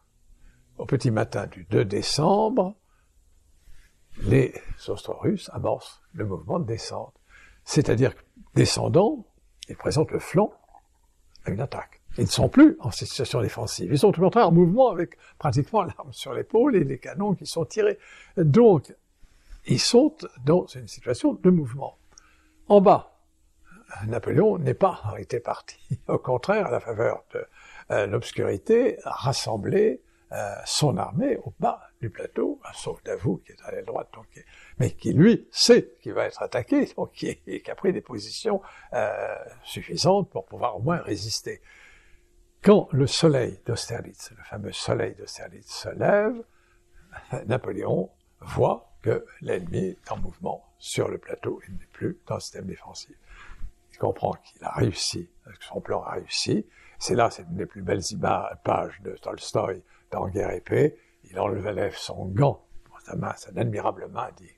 au 0.76 0.84
petit 0.84 1.10
matin 1.10 1.46
du 1.46 1.64
2 1.70 1.86
décembre, 1.86 2.74
les 4.18 4.52
austro-russes 4.88 5.48
amorcent 5.54 6.02
le 6.12 6.26
mouvement 6.26 6.58
de 6.58 6.66
descente. 6.66 7.14
C'est-à-dire 7.64 8.14
que, 8.14 8.22
descendant, 8.56 9.24
ils 9.70 9.76
présentent 9.76 10.10
le 10.10 10.18
flanc 10.18 10.52
à 11.46 11.50
une 11.50 11.62
attaque. 11.62 12.01
Ils 12.18 12.24
ne 12.24 12.30
sont 12.30 12.48
plus 12.48 12.76
en 12.80 12.90
situation 12.90 13.40
défensive. 13.40 13.90
Ils 13.90 13.98
sont 13.98 14.08
au 14.08 14.20
contraire 14.20 14.48
en 14.48 14.52
mouvement 14.52 14.90
avec 14.90 15.16
pratiquement 15.38 15.82
l'arme 15.82 16.12
sur 16.12 16.34
l'épaule 16.34 16.76
et 16.76 16.84
les 16.84 16.98
canons 16.98 17.34
qui 17.34 17.46
sont 17.46 17.64
tirés. 17.64 17.98
Donc, 18.36 18.94
ils 19.66 19.80
sont 19.80 20.14
dans 20.44 20.66
une 20.66 20.88
situation 20.88 21.34
de 21.34 21.50
mouvement. 21.50 21.96
En 22.68 22.80
bas, 22.80 23.12
Napoléon 24.06 24.58
n'est 24.58 24.74
pas 24.74 25.00
arrêté 25.04 25.40
parti. 25.40 25.78
Au 26.08 26.18
contraire, 26.18 26.66
à 26.66 26.70
la 26.70 26.80
faveur 26.80 27.24
de 27.34 27.44
euh, 27.90 28.06
l'obscurité, 28.06 28.98
a 29.04 29.10
rassemblé 29.10 30.02
euh, 30.32 30.54
son 30.64 30.96
armée 30.96 31.36
au 31.44 31.52
bas 31.60 31.80
du 32.00 32.08
plateau, 32.08 32.58
sauf 32.74 33.02
Davout 33.04 33.42
qui 33.44 33.52
est 33.52 33.62
à 33.64 33.70
l'aile 33.70 33.84
droite, 33.84 34.08
donc, 34.14 34.26
mais 34.78 34.90
qui 34.90 35.12
lui 35.12 35.46
sait 35.50 35.90
qu'il 36.00 36.14
va 36.14 36.24
être 36.24 36.42
attaqué, 36.42 36.88
donc 36.96 37.12
qui, 37.12 37.38
a 37.68 37.74
pris 37.74 37.92
des 37.92 38.00
positions 38.00 38.62
euh, 38.94 39.34
suffisantes 39.62 40.30
pour 40.30 40.46
pouvoir 40.46 40.76
au 40.76 40.80
moins 40.80 40.96
résister. 40.98 41.60
Quand 42.62 42.88
le 42.92 43.06
soleil 43.06 43.60
d'Austerlitz, 43.66 44.30
le 44.36 44.42
fameux 44.44 44.72
soleil 44.72 45.14
d'Austerlitz, 45.14 45.70
se 45.70 45.88
lève, 45.88 46.42
Napoléon 47.46 48.10
voit 48.40 48.92
que 49.02 49.26
l'ennemi 49.40 49.88
est 49.88 50.12
en 50.12 50.16
mouvement 50.18 50.64
sur 50.78 51.08
le 51.08 51.18
plateau, 51.18 51.60
il 51.66 51.74
n'est 51.74 51.86
plus 51.92 52.18
dans 52.26 52.36
le 52.36 52.40
système 52.40 52.66
défensif 52.66 53.16
comprend 54.02 54.32
qu'il 54.32 54.64
a 54.64 54.72
réussi, 54.72 55.30
que 55.44 55.64
son 55.64 55.80
plan 55.80 56.02
a 56.02 56.14
réussi. 56.14 56.66
C'est 56.98 57.14
là, 57.14 57.30
c'est 57.30 57.42
une 57.42 57.54
des 57.54 57.66
plus 57.66 57.82
belles 57.82 58.02
images, 58.10 58.56
pages 58.64 59.00
de 59.02 59.12
Tolstoï 59.12 59.80
dans 60.10 60.26
Guerre 60.26 60.50
et 60.50 60.60
paix. 60.60 60.98
Il 61.30 61.38
enlève 61.38 61.94
son 61.96 62.26
gant, 62.26 62.66
sa 63.04 63.14
main, 63.14 63.32
sa 63.36 63.50
admirable 63.50 64.08
main, 64.08 64.28
dit 64.36 64.50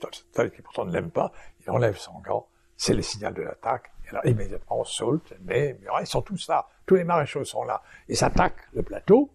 Tolstoï, 0.00 0.50
qui 0.50 0.60
pourtant 0.60 0.84
ne 0.84 0.92
l'aime 0.92 1.10
pas, 1.10 1.32
il 1.60 1.70
enlève 1.70 1.96
son 1.96 2.18
gant, 2.20 2.46
c'est 2.76 2.92
le 2.92 3.00
signal 3.00 3.32
de 3.32 3.40
l'attaque. 3.40 3.90
Là, 4.12 4.20
immédiatement, 4.24 4.84
saute, 4.84 5.32
mais 5.42 5.78
ils 6.00 6.06
sont 6.06 6.22
tous 6.22 6.48
là, 6.48 6.66
tous 6.86 6.96
les 6.96 7.04
maréchaux 7.04 7.44
sont 7.44 7.64
là. 7.64 7.82
Ils 8.08 8.16
s'attaquent 8.16 8.68
le 8.72 8.82
plateau, 8.82 9.30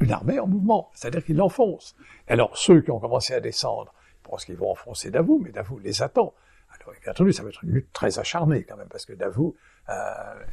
une 0.00 0.12
armée 0.12 0.38
en 0.38 0.46
mouvement, 0.46 0.90
c'est-à-dire 0.94 1.24
qu'ils 1.24 1.36
l'enfoncent. 1.36 1.96
Alors, 2.28 2.56
ceux 2.56 2.80
qui 2.80 2.90
ont 2.90 3.00
commencé 3.00 3.34
à 3.34 3.40
descendre, 3.40 3.92
pensent 4.22 4.44
qu'ils 4.44 4.56
vont 4.56 4.70
enfoncer 4.70 5.10
Davout, 5.10 5.40
mais 5.42 5.50
Davout 5.50 5.78
les 5.78 6.02
attend. 6.02 6.34
Alors, 6.80 6.94
bien 7.02 7.12
entendu, 7.12 7.32
ça 7.32 7.42
va 7.42 7.50
être 7.50 7.62
une 7.64 7.70
lutte 7.70 7.92
très 7.92 8.18
acharnée 8.18 8.64
quand 8.64 8.76
même, 8.76 8.88
parce 8.88 9.06
que 9.06 9.12
Davout 9.12 9.56
euh, 9.88 9.92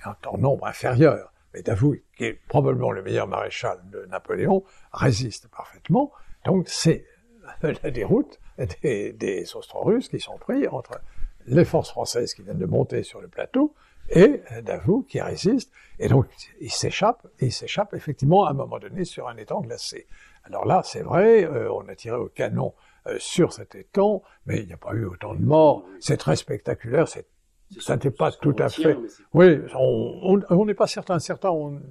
est 0.05 0.27
en 0.27 0.37
nombre 0.37 0.65
inférieur 0.67 1.31
mais 1.53 1.61
Davout, 1.61 1.97
qui 2.17 2.25
est 2.25 2.39
probablement 2.47 2.91
le 2.91 3.01
meilleur 3.01 3.27
maréchal 3.27 3.79
de 3.89 4.05
Napoléon, 4.05 4.63
résiste 4.93 5.47
parfaitement. 5.49 6.11
Donc 6.45 6.69
c'est 6.69 7.05
la 7.61 7.91
déroute 7.91 8.39
des, 8.81 9.13
des 9.13 9.45
russes 9.73 10.09
qui 10.09 10.19
sont 10.19 10.37
pris 10.37 10.67
entre 10.67 10.99
les 11.47 11.65
forces 11.65 11.89
françaises 11.89 12.33
qui 12.33 12.41
viennent 12.43 12.57
de 12.57 12.65
monter 12.65 13.03
sur 13.03 13.21
le 13.21 13.27
plateau 13.27 13.73
et 14.09 14.41
Davout 14.63 15.03
qui 15.07 15.21
résiste. 15.21 15.71
Et 15.99 16.07
donc 16.07 16.27
il 16.59 16.71
s'échappe, 16.71 17.27
et 17.39 17.47
il 17.47 17.51
s'échappe 17.51 17.93
effectivement 17.93 18.45
à 18.45 18.51
un 18.51 18.53
moment 18.53 18.79
donné 18.79 19.05
sur 19.05 19.27
un 19.27 19.37
étang 19.37 19.61
glacé. 19.61 20.07
Alors 20.43 20.65
là, 20.65 20.81
c'est 20.83 21.01
vrai, 21.01 21.45
euh, 21.45 21.71
on 21.71 21.87
a 21.87 21.95
tiré 21.95 22.17
au 22.17 22.27
canon 22.27 22.73
euh, 23.07 23.15
sur 23.19 23.53
cet 23.53 23.75
étang, 23.75 24.23
mais 24.45 24.59
il 24.59 24.67
n'y 24.67 24.73
a 24.73 24.77
pas 24.77 24.93
eu 24.93 25.05
autant 25.05 25.35
de 25.35 25.41
morts. 25.41 25.85
C'est 25.99 26.17
très 26.17 26.35
spectaculaire, 26.35 27.07
c'est 27.07 27.27
ça 27.79 27.93
n'était 27.93 28.11
pas 28.11 28.31
tout 28.31 28.55
à 28.59 28.67
fait. 28.67 28.97
Oui, 29.33 29.59
on 29.75 30.65
n'est 30.65 30.73
pas 30.73 30.87
certain. 30.87 31.19
Certains 31.19 31.51
ont 31.51 31.81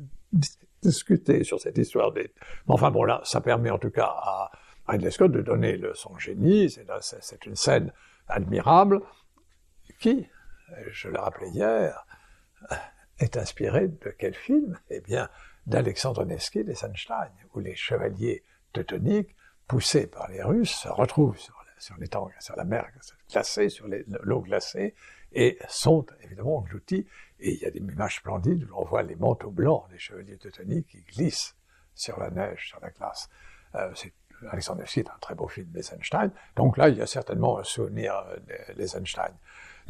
discuté 0.82 1.42
sur 1.42 1.58
cette 1.58 1.78
histoire 1.78 2.12
des. 2.12 2.32
Enfin 2.68 2.90
bon, 2.90 3.04
là, 3.04 3.22
ça 3.24 3.40
permet 3.40 3.70
en 3.70 3.78
tout 3.78 3.90
cas 3.90 4.04
à 4.04 4.50
Ridley 4.88 5.10
Scott 5.10 5.32
de 5.32 5.40
donner 5.40 5.78
le, 5.78 5.94
son 5.94 6.18
génie. 6.18 6.68
C'est 6.68 7.46
une 7.46 7.56
scène 7.56 7.92
admirable 8.28 9.00
qui, 10.00 10.28
je 10.90 11.08
l'ai 11.08 11.18
rappelé 11.18 11.48
hier, 11.50 12.06
est 13.18 13.36
inspirée 13.36 13.88
de 13.88 14.10
quel 14.18 14.34
film? 14.34 14.78
Eh 14.88 15.00
bien, 15.00 15.28
d'Alexandre 15.66 16.24
Nevsky, 16.24 16.64
des 16.64 16.84
Einstein, 16.84 17.30
où 17.54 17.60
les 17.60 17.76
chevaliers 17.76 18.42
teutoniques, 18.72 19.36
poussés 19.66 20.06
par 20.06 20.28
les 20.28 20.42
Russes, 20.42 20.74
se 20.74 20.88
retrouvent 20.88 21.38
sur, 21.38 21.54
les 21.98 22.08
sur 22.40 22.56
la 22.56 22.64
mer 22.64 22.88
glacée, 23.30 23.68
sur 23.68 23.86
l'eau 23.88 24.40
glacée, 24.40 24.94
et 25.32 25.58
sont 25.68 26.06
évidemment 26.22 26.56
engloutis. 26.56 27.06
Et 27.38 27.52
il 27.52 27.60
y 27.60 27.66
a 27.66 27.70
des 27.70 27.78
images 27.78 28.16
splendides 28.16 28.64
où 28.64 28.66
l'on 28.66 28.84
voit 28.84 29.02
les 29.02 29.16
manteaux 29.16 29.50
blancs 29.50 29.88
des 29.90 29.98
chevaliers 29.98 30.38
teutoniques 30.38 30.88
qui 30.88 31.02
glissent 31.02 31.54
sur 31.94 32.18
la 32.18 32.30
neige, 32.30 32.68
sur 32.68 32.80
la 32.80 32.90
glace. 32.90 33.28
Euh, 33.76 33.92
Alexandre 34.50 34.80
Nevsky 34.80 35.00
est 35.00 35.10
un 35.10 35.18
très 35.20 35.34
beau 35.34 35.48
film 35.48 35.68
des 35.70 35.92
Einstein. 35.92 36.30
Donc 36.56 36.76
là, 36.76 36.88
il 36.88 36.96
y 36.96 37.02
a 37.02 37.06
certainement 37.06 37.58
un 37.58 37.64
souvenir 37.64 38.14
euh, 38.16 38.74
des, 38.74 38.96
Einstein. 38.96 39.34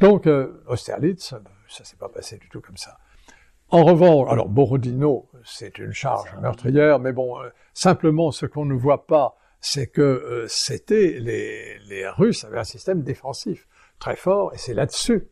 Donc, 0.01 0.25
euh, 0.25 0.63
Austerlitz, 0.67 1.35
ça 1.69 1.83
s'est 1.83 1.95
pas 1.95 2.09
passé 2.09 2.37
du 2.37 2.49
tout 2.49 2.59
comme 2.59 2.75
ça. 2.75 2.97
En 3.69 3.83
revanche, 3.83 4.27
alors 4.29 4.49
Borodino, 4.49 5.29
c'est 5.45 5.77
une 5.77 5.93
charge 5.93 6.35
meurtrière, 6.41 6.99
mais 6.99 7.13
bon, 7.13 7.39
euh, 7.39 7.49
simplement 7.73 8.31
ce 8.31 8.47
qu'on 8.47 8.65
ne 8.65 8.73
voit 8.73 9.05
pas, 9.05 9.37
c'est 9.61 9.87
que 9.87 10.01
euh, 10.01 10.45
c'était 10.49 11.19
les, 11.19 11.77
les 11.87 12.09
Russes 12.09 12.43
avaient 12.43 12.59
un 12.59 12.65
système 12.65 13.03
défensif 13.03 13.67
très 13.99 14.15
fort, 14.15 14.53
et 14.55 14.57
c'est 14.57 14.73
là-dessus, 14.73 15.29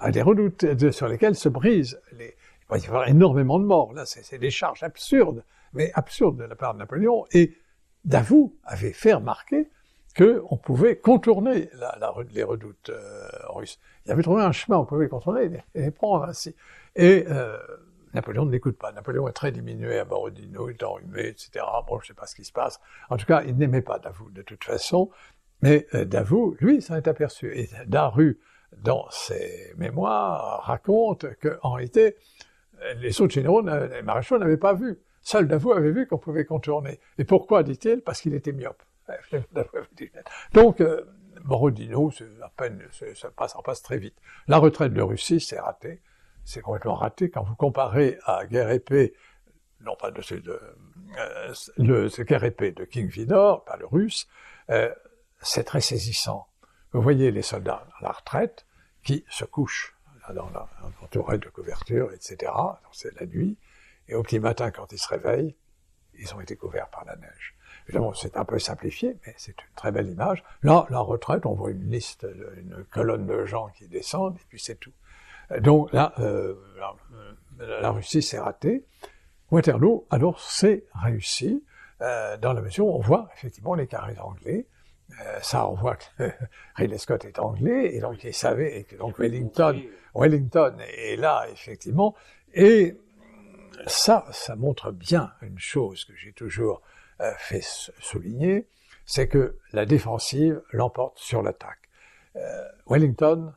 à 0.00 0.10
des 0.10 0.22
redoutes 0.22 0.90
sur 0.92 1.08
lesquels 1.08 1.34
se 1.34 1.48
brisent 1.48 2.00
les. 2.12 2.36
Il 2.62 2.70
va 2.70 2.78
y 2.78 2.86
avoir 2.86 3.08
énormément 3.08 3.58
de 3.58 3.64
morts. 3.64 3.92
Là, 3.92 4.06
c'est 4.06 4.38
des 4.38 4.50
charges 4.50 4.82
absurdes, 4.82 5.44
mais 5.74 5.92
absurdes 5.94 6.38
de 6.38 6.44
la 6.44 6.56
part 6.56 6.72
de 6.72 6.78
Napoléon. 6.78 7.24
Et 7.30 7.56
Davout 8.04 8.56
avait 8.64 8.92
fait 8.92 9.12
remarquer 9.12 9.68
qu'on 10.16 10.56
pouvait 10.56 10.96
contourner 10.96 11.70
les 12.32 12.42
redoutes 12.44 12.90
euh, 12.90 13.28
russes. 13.48 13.80
Il 14.06 14.12
avait 14.12 14.22
trouvé 14.22 14.42
un 14.42 14.52
chemin, 14.52 14.78
on 14.78 14.84
pouvait 14.84 15.08
contourner 15.08 15.62
et 15.74 15.82
les 15.82 15.90
prendre 15.90 16.24
ainsi. 16.24 16.54
Et 16.94 17.24
euh, 17.28 17.58
Napoléon 18.14 18.46
ne 18.46 18.52
l'écoute 18.52 18.78
pas. 18.78 18.92
Napoléon 18.92 19.26
est 19.28 19.32
très 19.32 19.50
diminué 19.50 19.98
à 19.98 20.04
Borodino, 20.04 20.68
il 20.68 20.74
est 20.74 20.82
enrhumé, 20.84 21.26
etc. 21.26 21.64
Bon, 21.88 21.98
je 21.98 22.04
ne 22.04 22.06
sais 22.08 22.14
pas 22.14 22.26
ce 22.26 22.36
qui 22.36 22.44
se 22.44 22.52
passe. 22.52 22.80
En 23.10 23.16
tout 23.16 23.26
cas, 23.26 23.42
il 23.42 23.56
n'aimait 23.56 23.82
pas 23.82 23.98
Davout 23.98 24.30
de 24.30 24.42
toute 24.42 24.62
façon. 24.62 25.10
Mais 25.62 25.86
euh, 25.94 26.04
Davout, 26.04 26.56
lui, 26.60 26.80
s'en 26.80 26.94
est 26.94 27.08
aperçu. 27.08 27.52
Et 27.58 27.68
Daru, 27.86 28.38
dans 28.78 29.06
ses 29.10 29.72
mémoires, 29.76 30.62
raconte 30.62 31.26
qu'en 31.40 31.72
réalité, 31.72 32.16
les 32.96 33.20
autres 33.20 33.32
généraux, 33.32 33.62
les 33.62 34.02
maréchaux 34.02 34.38
n'avaient 34.38 34.56
pas 34.56 34.74
vu. 34.74 35.00
Seul 35.22 35.48
Davout 35.48 35.72
avait 35.72 35.92
vu 35.92 36.06
qu'on 36.06 36.18
pouvait 36.18 36.44
contourner. 36.44 37.00
Et 37.18 37.24
pourquoi, 37.24 37.62
dit-il? 37.62 38.02
Parce 38.02 38.20
qu'il 38.20 38.34
était 38.34 38.52
myope. 38.52 38.82
Donc, 40.52 40.80
euh, 40.80 41.04
Borodino, 41.44 42.10
à 42.42 42.50
ça 43.14 43.60
passe, 43.62 43.82
très 43.82 43.98
vite. 43.98 44.16
La 44.46 44.58
retraite 44.58 44.92
de 44.92 45.02
Russie, 45.02 45.40
c'est 45.40 45.60
raté 45.60 46.00
c'est 46.44 46.60
complètement 46.60 46.94
raté 46.94 47.30
quand 47.30 47.42
vous 47.42 47.56
comparez 47.56 48.18
à 48.24 48.46
guerre 48.46 48.70
épée, 48.70 49.14
non 49.80 49.96
pas 49.96 50.10
de 50.10 50.20
ce 50.22 50.34
de, 50.34 50.60
euh, 51.18 52.24
guerre 52.24 52.44
épée 52.44 52.72
de 52.72 52.84
King 52.84 53.08
Vidor, 53.08 53.64
pas 53.64 53.76
le 53.76 53.86
russe, 53.86 54.28
euh, 54.70 54.94
c'est 55.40 55.64
très 55.64 55.80
saisissant. 55.80 56.46
Vous 56.92 57.02
voyez 57.02 57.30
les 57.30 57.42
soldats 57.42 57.86
à 57.98 58.04
la 58.04 58.12
retraite 58.12 58.66
qui 59.02 59.24
se 59.28 59.44
couchent 59.44 59.96
dans 60.34 60.48
la, 60.50 60.68
entourés 61.02 61.38
de 61.38 61.48
couverture, 61.48 62.12
etc. 62.12 62.52
C'est 62.92 63.18
la 63.20 63.26
nuit. 63.26 63.58
Et 64.08 64.14
au 64.14 64.22
petit 64.22 64.38
matin, 64.38 64.70
quand 64.70 64.92
ils 64.92 64.98
se 64.98 65.08
réveillent, 65.08 65.56
ils 66.14 66.34
ont 66.34 66.40
été 66.40 66.56
couverts 66.56 66.88
par 66.88 67.04
la 67.04 67.16
neige. 67.16 67.56
Évidemment, 67.86 68.14
c'est 68.14 68.36
un 68.36 68.44
peu 68.44 68.58
simplifié, 68.58 69.16
mais 69.26 69.34
c'est 69.36 69.52
une 69.52 69.74
très 69.76 69.92
belle 69.92 70.08
image. 70.08 70.42
Là, 70.62 70.86
la 70.88 71.00
retraite, 71.00 71.44
on 71.44 71.52
voit 71.52 71.70
une 71.70 71.90
liste, 71.90 72.26
une 72.56 72.84
colonne 72.90 73.26
de 73.26 73.44
gens 73.44 73.68
qui 73.76 73.86
descendent, 73.88 74.36
et 74.36 74.44
puis 74.48 74.58
c'est 74.58 74.76
tout. 74.76 74.92
Donc 75.60 75.92
là, 75.92 76.14
euh, 76.18 76.54
la, 77.58 77.90
Russie 77.90 78.22
s'est 78.22 78.38
ratée. 78.38 78.84
Waterloo, 79.50 80.06
alors, 80.10 80.40
c'est 80.40 80.84
réussi, 80.94 81.62
euh, 82.00 82.36
dans 82.38 82.54
la 82.54 82.62
mesure 82.62 82.86
où 82.86 82.94
on 82.96 83.00
voit 83.00 83.28
effectivement 83.36 83.74
les 83.74 83.86
carrés 83.86 84.18
anglais. 84.18 84.66
Euh, 85.20 85.38
ça, 85.42 85.68
on 85.68 85.74
voit 85.74 85.96
que 85.96 86.30
Ridley 86.76 86.98
Scott 86.98 87.24
est 87.26 87.38
anglais, 87.38 87.94
et 87.94 88.00
donc 88.00 88.24
il 88.24 88.32
savait, 88.32 88.80
et 88.80 88.84
que 88.84 88.96
donc 88.96 89.18
Wellington, 89.18 89.80
Wellington 90.14 90.76
est 90.96 91.16
là, 91.16 91.46
effectivement. 91.52 92.14
Et 92.54 92.96
ça, 93.86 94.24
ça 94.32 94.56
montre 94.56 94.90
bien 94.90 95.32
une 95.42 95.58
chose 95.58 96.04
que 96.04 96.14
j'ai 96.16 96.32
toujours 96.32 96.80
euh, 96.80 96.93
fait 97.38 97.62
souligner, 98.00 98.68
c'est 99.06 99.28
que 99.28 99.58
la 99.72 99.86
défensive 99.86 100.62
l'emporte 100.72 101.18
sur 101.18 101.42
l'attaque. 101.42 101.88
Euh, 102.36 102.68
Wellington, 102.86 103.54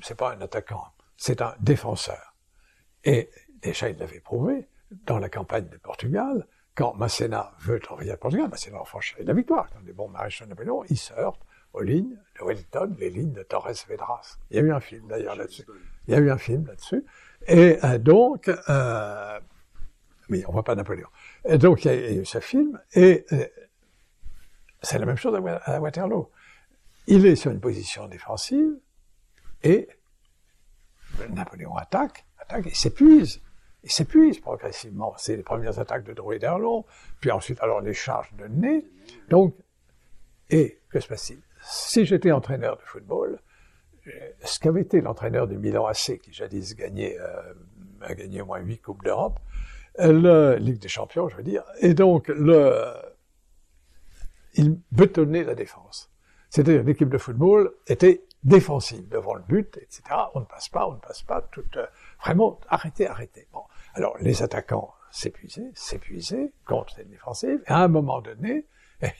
c'est 0.00 0.16
pas 0.16 0.32
un 0.32 0.40
attaquant 0.40 0.92
c'est 1.20 1.42
un 1.42 1.54
défenseur. 1.60 2.34
Et 3.04 3.28
déjà, 3.62 3.90
il 3.90 3.98
l'avait 3.98 4.20
prouvé 4.20 4.66
dans 5.06 5.18
la 5.18 5.28
campagne 5.28 5.68
de 5.68 5.76
Portugal, 5.76 6.46
quand 6.74 6.94
Masséna 6.94 7.52
veut 7.60 7.78
envahir 7.90 8.14
le 8.14 8.18
Portugal, 8.18 8.48
Masséna 8.48 8.78
et 9.18 9.24
la 9.24 9.34
victoire, 9.34 9.68
quand 9.70 9.80
les 9.84 9.92
bons 9.92 10.08
maréchaux 10.08 10.46
Napoléon, 10.46 10.82
il 10.88 10.96
se 10.96 11.12
heurte 11.12 11.40
aux 11.74 11.82
lignes 11.82 12.16
de 12.38 12.44
Wellington, 12.44 12.96
les 12.98 13.10
lignes 13.10 13.34
de 13.34 13.42
Torres 13.42 13.72
Vedras. 13.86 14.38
Il 14.50 14.56
y 14.56 14.60
a 14.60 14.62
eu 14.62 14.72
un 14.72 14.80
film 14.80 15.06
d'ailleurs 15.08 15.36
là-dessus. 15.36 15.64
Il 16.08 16.14
y 16.14 16.16
a 16.16 16.20
eu 16.20 16.30
un 16.30 16.38
film 16.38 16.66
là-dessus. 16.66 17.04
Et 17.46 17.78
euh, 17.84 17.98
donc, 17.98 18.48
euh, 18.48 19.40
mais 20.30 20.42
on 20.46 20.52
voit 20.52 20.64
pas 20.64 20.74
Napoléon. 20.74 21.08
Donc, 21.48 21.84
il 21.84 21.90
y 21.90 21.94
a 21.94 22.12
eu 22.12 22.24
ce 22.24 22.40
film, 22.40 22.80
et 22.94 23.24
euh, 23.32 23.46
c'est 24.82 24.98
la 24.98 25.06
même 25.06 25.16
chose 25.16 25.34
à 25.64 25.80
Waterloo. 25.80 26.30
Il 27.06 27.26
est 27.26 27.36
sur 27.36 27.50
une 27.50 27.60
position 27.60 28.06
défensive, 28.08 28.72
et 29.62 29.88
Napoléon 31.30 31.76
attaque, 31.76 32.26
attaque 32.38 32.66
et 32.66 32.74
s'épuise. 32.74 33.40
Il 33.82 33.90
s'épuise 33.90 34.40
progressivement. 34.40 35.14
C'est 35.16 35.36
les 35.36 35.42
premières 35.42 35.78
attaques 35.78 36.04
de 36.04 36.12
Drouet 36.12 36.38
d'Erlon, 36.38 36.84
puis 37.20 37.30
ensuite 37.30 37.60
alors 37.62 37.80
les 37.80 37.94
charges 37.94 38.32
de 38.34 38.46
nez. 38.46 38.86
Donc, 39.28 39.54
et 40.50 40.78
que 40.90 41.00
se 41.00 41.08
passe-t-il? 41.08 41.40
Si 41.62 42.04
j'étais 42.04 42.32
entraîneur 42.32 42.76
de 42.76 42.82
football, 42.82 43.38
ce 44.44 44.58
qu'avait 44.58 44.82
été 44.82 45.00
l'entraîneur 45.00 45.46
du 45.46 45.58
Milan 45.58 45.86
AC, 45.86 46.18
qui 46.22 46.32
jadis 46.32 46.74
euh, 46.80 47.54
a 48.00 48.14
gagné 48.14 48.40
au 48.40 48.46
moins 48.46 48.58
huit 48.58 48.78
coupes 48.78 49.04
d'Europe, 49.04 49.38
la 50.00 50.56
Ligue 50.56 50.78
des 50.78 50.88
Champions, 50.88 51.28
je 51.28 51.36
veux 51.36 51.42
dire, 51.42 51.64
et 51.80 51.94
donc 51.94 52.28
le, 52.28 52.92
il 54.54 54.78
bétonnait 54.92 55.44
la 55.44 55.54
défense. 55.54 56.10
C'est-à-dire 56.48 56.82
l'équipe 56.82 57.08
de 57.08 57.18
football 57.18 57.72
était 57.86 58.24
défensive 58.42 59.08
devant 59.08 59.34
le 59.34 59.42
but, 59.42 59.76
etc. 59.76 60.02
On 60.34 60.40
ne 60.40 60.44
passe 60.44 60.68
pas, 60.68 60.88
on 60.88 60.92
ne 60.92 60.98
passe 60.98 61.22
pas, 61.22 61.42
tout, 61.52 61.64
euh, 61.76 61.86
vraiment, 62.22 62.58
arrêtez, 62.68 63.06
arrêtez. 63.06 63.46
Bon. 63.52 63.62
Alors, 63.94 64.16
les 64.18 64.42
attaquants 64.42 64.94
s'épuisaient, 65.10 65.70
s'épuisaient 65.74 66.52
contre 66.66 66.94
cette 66.94 67.10
défensive, 67.10 67.62
et 67.66 67.70
à 67.70 67.78
un 67.78 67.88
moment 67.88 68.20
donné, 68.20 68.66
eh 69.02 69.10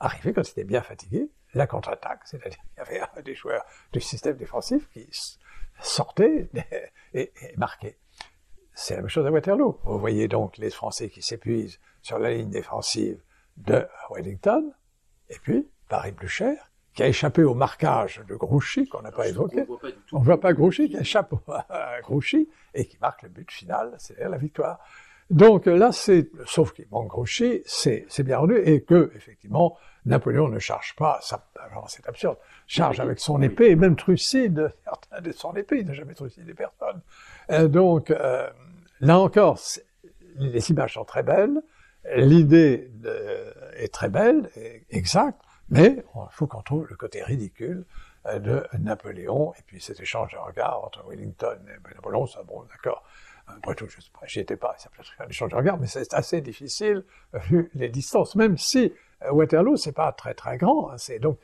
arrivé 0.00 0.32
quand 0.32 0.44
c'était 0.44 0.64
bien 0.64 0.82
fatigué, 0.82 1.30
la 1.54 1.66
contre-attaque, 1.66 2.20
c'est-à-dire 2.24 2.58
qu'il 2.58 2.96
y 2.96 2.98
avait 2.98 3.22
des 3.22 3.34
joueurs 3.34 3.64
du 3.92 4.00
système 4.00 4.36
défensif 4.36 4.88
qui 4.90 5.08
sortait 5.80 6.48
et, 7.14 7.32
marquait. 7.56 7.96
C'est 8.74 8.96
la 8.96 9.02
même 9.02 9.08
chose 9.08 9.24
à 9.26 9.30
Waterloo. 9.30 9.78
Vous 9.84 9.98
voyez 9.98 10.26
donc 10.26 10.58
les 10.58 10.70
Français 10.70 11.08
qui 11.08 11.22
s'épuisent 11.22 11.78
sur 12.02 12.18
la 12.18 12.30
ligne 12.30 12.50
défensive 12.50 13.20
de 13.56 13.86
Wellington, 14.10 14.72
et 15.30 15.36
puis 15.40 15.68
Paris-Blucher, 15.88 16.56
qui 16.92 17.02
a 17.04 17.08
échappé 17.08 17.44
au 17.44 17.54
marquage 17.54 18.22
de 18.28 18.34
Grouchy, 18.34 18.88
qu'on 18.88 19.02
n'a 19.02 19.12
pas 19.12 19.28
évoqué. 19.28 19.64
On 20.12 20.20
ne 20.20 20.24
voit 20.24 20.40
pas 20.40 20.52
Grouchy, 20.52 20.88
qui 20.88 20.96
échappe 20.96 21.34
à 21.48 22.00
Grouchy, 22.02 22.48
et 22.74 22.86
qui 22.86 22.98
marque 23.00 23.22
le 23.22 23.28
but 23.28 23.50
final, 23.50 23.94
c'est-à-dire 23.98 24.28
la 24.28 24.38
victoire. 24.38 24.80
Donc 25.30 25.66
là, 25.66 25.90
c'est, 25.92 26.30
sauf 26.46 26.72
qu'il 26.72 26.86
manque 26.90 27.08
Grouchy, 27.08 27.62
c'est, 27.64 28.06
bien 28.20 28.38
rendu, 28.38 28.56
et 28.64 28.82
que, 28.82 29.10
effectivement, 29.16 29.76
Napoléon 30.06 30.48
ne 30.48 30.58
charge 30.58 30.94
pas, 30.96 31.20
c'est 31.88 32.08
absurde, 32.08 32.36
charge 32.66 33.00
avec 33.00 33.18
son 33.18 33.40
épée, 33.40 33.70
et 33.70 33.76
même 33.76 33.96
trucide 33.96 34.70
certains 34.84 35.20
de 35.20 35.32
son 35.32 35.54
épée, 35.54 35.78
il 35.80 35.86
n'a 35.86 35.94
jamais 35.94 36.14
trucidé 36.14 36.54
personne. 36.54 37.00
donc, 37.70 38.10
euh, 38.10 38.48
là 39.00 39.18
encore, 39.18 39.58
les 40.36 40.70
images 40.70 40.94
sont 40.94 41.04
très 41.04 41.22
belles, 41.22 41.62
l'idée 42.16 42.90
est 43.76 43.92
très 43.92 44.10
belle, 44.10 44.50
exacte, 44.90 45.40
mais 45.70 46.04
il 46.14 46.26
faut 46.30 46.46
qu'on 46.46 46.62
trouve 46.62 46.86
le 46.88 46.96
côté 46.96 47.22
ridicule 47.22 47.84
euh, 48.26 48.38
de 48.38 48.64
Napoléon, 48.78 49.52
et 49.58 49.62
puis 49.66 49.80
cet 49.80 50.00
échange 50.00 50.32
de 50.32 50.38
regards 50.38 50.84
entre 50.84 51.04
Wellington 51.08 51.58
et 51.68 51.94
Napoléon, 51.94 52.26
ça, 52.26 52.42
bon, 52.42 52.64
d'accord. 52.70 53.02
Après 53.46 53.74
tout, 53.74 53.86
je 53.88 53.98
j'y 54.26 54.40
étais 54.40 54.56
pas, 54.56 54.74
ça 54.78 54.88
peut 54.90 55.02
être 55.02 55.12
un 55.20 55.28
échange 55.28 55.50
de 55.50 55.56
regards, 55.56 55.78
mais 55.78 55.86
c'est 55.86 56.14
assez 56.14 56.40
difficile 56.40 57.04
vu 57.34 57.70
les 57.74 57.88
distances, 57.88 58.36
même 58.36 58.56
si 58.56 58.92
euh, 59.22 59.32
Waterloo, 59.32 59.76
c'est 59.76 59.92
pas 59.92 60.12
très 60.12 60.34
très 60.34 60.56
grand, 60.56 60.90
hein, 60.90 60.98
c'est 60.98 61.18
donc, 61.18 61.38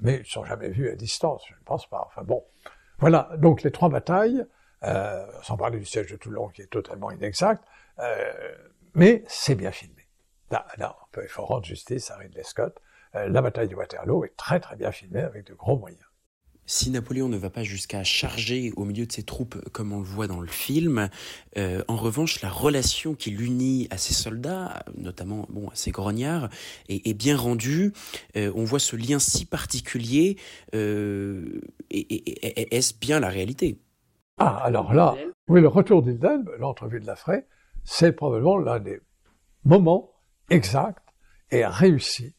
mais 0.00 0.20
ils 0.20 0.26
sont 0.26 0.44
jamais 0.44 0.70
vus 0.70 0.88
à 0.88 0.94
distance, 0.94 1.44
je 1.48 1.54
ne 1.54 1.64
pense 1.64 1.86
pas. 1.88 2.02
Enfin 2.06 2.22
bon, 2.22 2.44
voilà. 2.98 3.30
Donc 3.38 3.62
les 3.62 3.70
trois 3.70 3.88
batailles, 3.88 4.46
euh, 4.84 5.26
sans 5.42 5.56
parler 5.56 5.78
du 5.78 5.84
siège 5.84 6.10
de 6.10 6.16
Toulon 6.16 6.48
qui 6.48 6.62
est 6.62 6.66
totalement 6.66 7.10
inexact, 7.10 7.64
euh, 7.98 8.54
mais 8.94 9.24
c'est 9.26 9.54
bien 9.54 9.70
filmé. 9.70 10.08
Là, 10.50 10.66
il 11.16 11.28
faut 11.28 11.44
rendre 11.44 11.64
justice 11.64 12.10
à 12.10 12.16
Ridley 12.16 12.42
Scott. 12.42 12.80
Euh, 13.14 13.28
la 13.28 13.42
bataille 13.42 13.68
de 13.68 13.74
Waterloo 13.74 14.24
est 14.24 14.36
très 14.36 14.60
très 14.60 14.76
bien 14.76 14.92
filmée 14.92 15.22
avec 15.22 15.46
de 15.46 15.54
gros 15.54 15.76
moyens. 15.76 16.04
Si 16.66 16.90
Napoléon 16.90 17.28
ne 17.28 17.36
va 17.36 17.50
pas 17.50 17.62
jusqu'à 17.62 18.04
charger 18.04 18.72
au 18.76 18.84
milieu 18.84 19.04
de 19.04 19.12
ses 19.12 19.22
troupes 19.22 19.56
comme 19.70 19.92
on 19.92 19.98
le 19.98 20.04
voit 20.04 20.26
dans 20.26 20.40
le 20.40 20.48
film, 20.48 21.10
euh, 21.58 21.82
en 21.88 21.96
revanche, 21.96 22.40
la 22.40 22.48
relation 22.48 23.14
qui 23.14 23.30
l'unit 23.30 23.86
à 23.90 23.98
ses 23.98 24.14
soldats, 24.14 24.82
notamment 24.96 25.46
bon, 25.50 25.68
à 25.68 25.74
ses 25.74 25.90
grognards, 25.90 26.48
est, 26.88 27.14
bien 27.14 27.36
rendue. 27.36 27.92
Euh, 28.36 28.50
on 28.54 28.64
voit 28.64 28.78
ce 28.78 28.96
lien 28.96 29.18
si 29.18 29.44
particulier. 29.44 30.38
Euh, 30.74 31.60
Est-ce 31.90 32.94
bien 32.98 33.20
la 33.20 33.28
réalité? 33.28 33.78
Ah, 34.38 34.56
alors 34.64 34.94
là, 34.94 35.14
oui, 35.48 35.60
le 35.60 35.68
retour 35.68 36.02
d'Ilden, 36.02 36.44
l'entrevue 36.58 36.98
de 36.98 37.06
la 37.06 37.14
Fray, 37.14 37.44
c'est 37.84 38.12
probablement 38.12 38.56
l'un 38.56 38.80
des 38.80 39.00
moments 39.64 40.12
exacts 40.48 40.98
et 41.50 41.64
réussis 41.66 42.34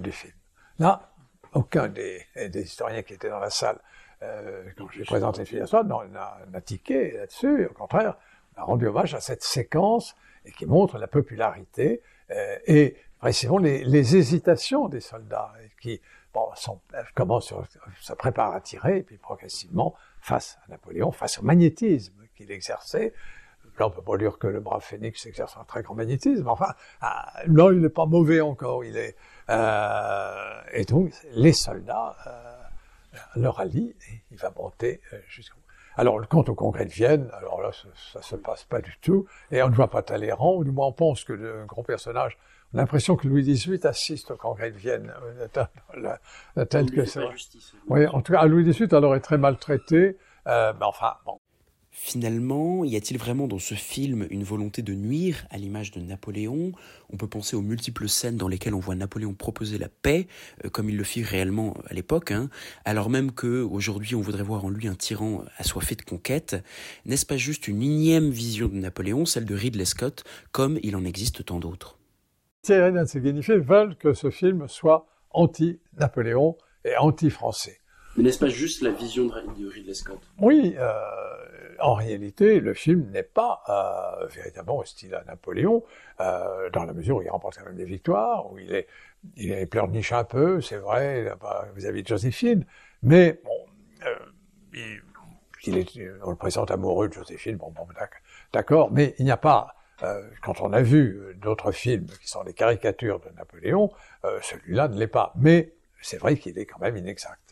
du 0.00 0.12
film. 0.12 0.32
Là, 0.78 1.13
aucun 1.54 1.88
des, 1.88 2.26
historiens 2.54 3.02
qui 3.02 3.14
étaient 3.14 3.30
dans 3.30 3.38
la 3.38 3.50
salle 3.50 3.78
euh, 4.22 4.64
quand 4.76 4.88
je 4.90 5.02
présenté 5.04 5.40
le 5.40 5.44
film 5.44 5.64
n'a 6.12 6.60
tiqué 6.60 7.12
là-dessus. 7.12 7.66
Au 7.66 7.74
contraire, 7.74 8.16
on 8.56 8.60
a 8.60 8.64
rendu 8.64 8.86
hommage 8.86 9.14
à 9.14 9.20
cette 9.20 9.42
séquence 9.42 10.14
et 10.44 10.52
qui 10.52 10.66
montre 10.66 10.98
la 10.98 11.08
popularité 11.08 12.02
euh, 12.30 12.56
et 12.66 12.96
précisément 13.18 13.58
les, 13.58 14.16
hésitations 14.16 14.88
des 14.88 15.00
soldats 15.00 15.52
qui 15.80 16.00
sont, 16.56 16.80
commencent, 17.14 17.54
se 18.00 18.12
préparent 18.12 18.54
à 18.54 18.60
tirer 18.60 18.98
et 18.98 19.02
puis 19.02 19.16
progressivement 19.16 19.94
face 20.20 20.58
à 20.66 20.70
Napoléon, 20.70 21.12
face 21.12 21.38
au 21.38 21.42
magnétisme 21.42 22.14
qu'il 22.36 22.50
exerçait. 22.50 23.12
Là, 23.78 23.88
on 23.88 23.90
peut 23.90 24.02
pas 24.02 24.16
dire 24.16 24.38
que 24.38 24.46
le 24.46 24.60
brave 24.60 24.82
Phénix 24.82 25.26
exerce 25.26 25.56
un 25.56 25.64
très 25.64 25.82
grand 25.82 25.94
magnétisme. 25.94 26.46
Enfin, 26.48 26.74
ah, 27.00 27.32
là, 27.46 27.72
il 27.72 27.80
n'est 27.80 27.88
pas 27.88 28.06
mauvais 28.06 28.40
encore. 28.40 28.84
Euh, 29.50 30.60
et 30.72 30.84
donc, 30.84 31.12
les 31.32 31.52
soldats 31.52 32.16
euh, 32.26 33.20
le 33.36 33.48
rallient 33.48 33.94
et 34.10 34.22
il 34.30 34.38
va 34.38 34.52
monter 34.56 35.00
euh, 35.12 35.18
jusqu'au 35.28 35.58
alors, 35.96 36.26
quant 36.28 36.42
au 36.42 36.54
congrès 36.54 36.86
de 36.86 36.90
Vienne, 36.90 37.30
alors 37.32 37.62
là, 37.62 37.70
ça, 37.72 38.18
ne 38.18 38.24
se 38.24 38.36
passe 38.36 38.64
pas 38.64 38.80
du 38.80 38.98
tout, 39.00 39.26
et 39.52 39.62
on 39.62 39.68
ne 39.68 39.74
voit 39.74 39.88
pas 39.88 40.02
Talleyrand, 40.02 40.56
ou 40.56 40.64
du 40.64 40.72
moins 40.72 40.88
on 40.88 40.92
pense 40.92 41.22
que 41.22 41.32
le 41.32 41.64
grand 41.66 41.84
personnage, 41.84 42.36
on 42.72 42.78
a 42.78 42.80
l'impression 42.80 43.14
que 43.14 43.28
Louis 43.28 43.42
XVIII 43.42 43.86
assiste 43.86 44.32
au 44.32 44.36
congrès 44.36 44.72
de 44.72 44.76
Vienne, 44.76 45.12
euh, 45.96 46.64
tel 46.70 46.90
que 46.90 47.04
c'est. 47.04 47.20
Oui, 47.88 48.06
en 48.08 48.22
tout 48.22 48.32
cas, 48.32 48.44
Louis 48.46 48.64
XVIII, 48.64 48.92
alors, 48.92 49.14
est 49.14 49.20
très 49.20 49.38
maltraité, 49.38 50.18
euh, 50.48 50.72
mais 50.78 50.84
enfin, 50.84 51.14
bon, 51.24 51.38
Finalement, 52.06 52.84
y 52.84 52.96
a-t-il 52.96 53.18
vraiment 53.18 53.48
dans 53.48 53.58
ce 53.58 53.72
film 53.72 54.26
une 54.28 54.44
volonté 54.44 54.82
de 54.82 54.92
nuire 54.92 55.46
à 55.48 55.56
l'image 55.56 55.90
de 55.90 56.00
Napoléon? 56.00 56.72
On 57.10 57.16
peut 57.16 57.28
penser 57.28 57.56
aux 57.56 57.62
multiples 57.62 58.10
scènes 58.10 58.36
dans 58.36 58.46
lesquelles 58.46 58.74
on 58.74 58.78
voit 58.78 58.94
Napoléon 58.94 59.32
proposer 59.32 59.78
la 59.78 59.88
paix, 59.88 60.26
euh, 60.66 60.68
comme 60.68 60.90
il 60.90 60.98
le 60.98 61.02
fit 61.02 61.22
réellement 61.22 61.78
à 61.88 61.94
l'époque, 61.94 62.30
hein, 62.30 62.50
alors 62.84 63.08
même 63.08 63.32
que 63.32 63.62
aujourd'hui 63.62 64.14
on 64.14 64.20
voudrait 64.20 64.42
voir 64.42 64.66
en 64.66 64.68
lui 64.68 64.86
un 64.86 64.94
tyran 64.94 65.46
assoiffé 65.56 65.94
de 65.94 66.02
conquête. 66.02 66.62
N'est-ce 67.06 67.24
pas 67.24 67.38
juste 67.38 67.68
une 67.68 67.80
énième 67.80 68.28
vision 68.28 68.68
de 68.68 68.74
Napoléon, 68.74 69.24
celle 69.24 69.46
de 69.46 69.54
Ridley 69.54 69.86
Scott, 69.86 70.24
comme 70.52 70.78
il 70.82 70.96
en 70.96 71.06
existe 71.06 71.46
tant 71.46 71.58
d'autres? 71.58 71.98
Thierry 72.60 72.92
Nancy 72.92 73.18
veulent 73.18 73.96
que 73.96 74.12
ce 74.12 74.28
film 74.28 74.68
soit 74.68 75.06
anti-Napoléon 75.30 76.58
et 76.84 76.98
anti-français. 76.98 77.78
Mais 78.18 78.24
n'est-ce 78.24 78.38
pas 78.38 78.48
juste 78.48 78.82
la 78.82 78.90
vision 78.90 79.24
de 79.24 79.66
Ridley 79.66 79.94
Scott? 79.94 80.20
Oui, 80.38 80.74
euh, 80.78 80.92
en 81.80 81.94
réalité, 81.94 82.60
le 82.60 82.74
film 82.74 83.10
n'est 83.10 83.22
pas 83.22 83.62
euh, 83.68 84.26
véritablement 84.28 84.78
hostile 84.78 85.14
à 85.14 85.24
Napoléon, 85.24 85.82
euh, 86.20 86.70
dans 86.70 86.84
la 86.84 86.92
mesure 86.92 87.16
où 87.16 87.22
il 87.22 87.30
remporte 87.30 87.58
quand 87.58 87.64
même 87.64 87.76
des 87.76 87.84
victoires, 87.84 88.50
où 88.52 88.58
il 88.58 88.74
est, 88.74 88.86
il 89.36 89.52
est 89.52 89.66
pleurniche 89.66 90.12
un 90.12 90.24
peu, 90.24 90.60
c'est 90.60 90.76
vrai, 90.76 91.32
vis-à-vis 91.74 92.02
de 92.02 92.08
Joséphine, 92.08 92.64
mais 93.02 93.40
bon, 93.44 93.66
euh, 94.06 94.14
il, 95.66 95.78
est, 95.78 96.12
on 96.22 96.30
le 96.30 96.36
présente 96.36 96.70
amoureux 96.70 97.08
de 97.08 97.14
Joséphine, 97.14 97.56
bon, 97.56 97.70
bon 97.70 97.86
d'accord, 98.52 98.90
mais 98.92 99.14
il 99.18 99.24
n'y 99.24 99.30
a 99.30 99.36
pas, 99.36 99.74
euh, 100.02 100.22
quand 100.42 100.60
on 100.60 100.72
a 100.72 100.82
vu 100.82 101.36
d'autres 101.36 101.72
films 101.72 102.06
qui 102.20 102.28
sont 102.28 102.44
des 102.44 102.54
caricatures 102.54 103.20
de 103.20 103.30
Napoléon, 103.36 103.90
celui-là 104.42 104.88
ne 104.88 104.98
l'est 104.98 105.06
pas, 105.06 105.32
mais 105.36 105.74
c'est 106.00 106.18
vrai 106.18 106.36
qu'il 106.36 106.58
est 106.58 106.66
quand 106.66 106.80
même 106.80 106.96
inexact. 106.96 107.43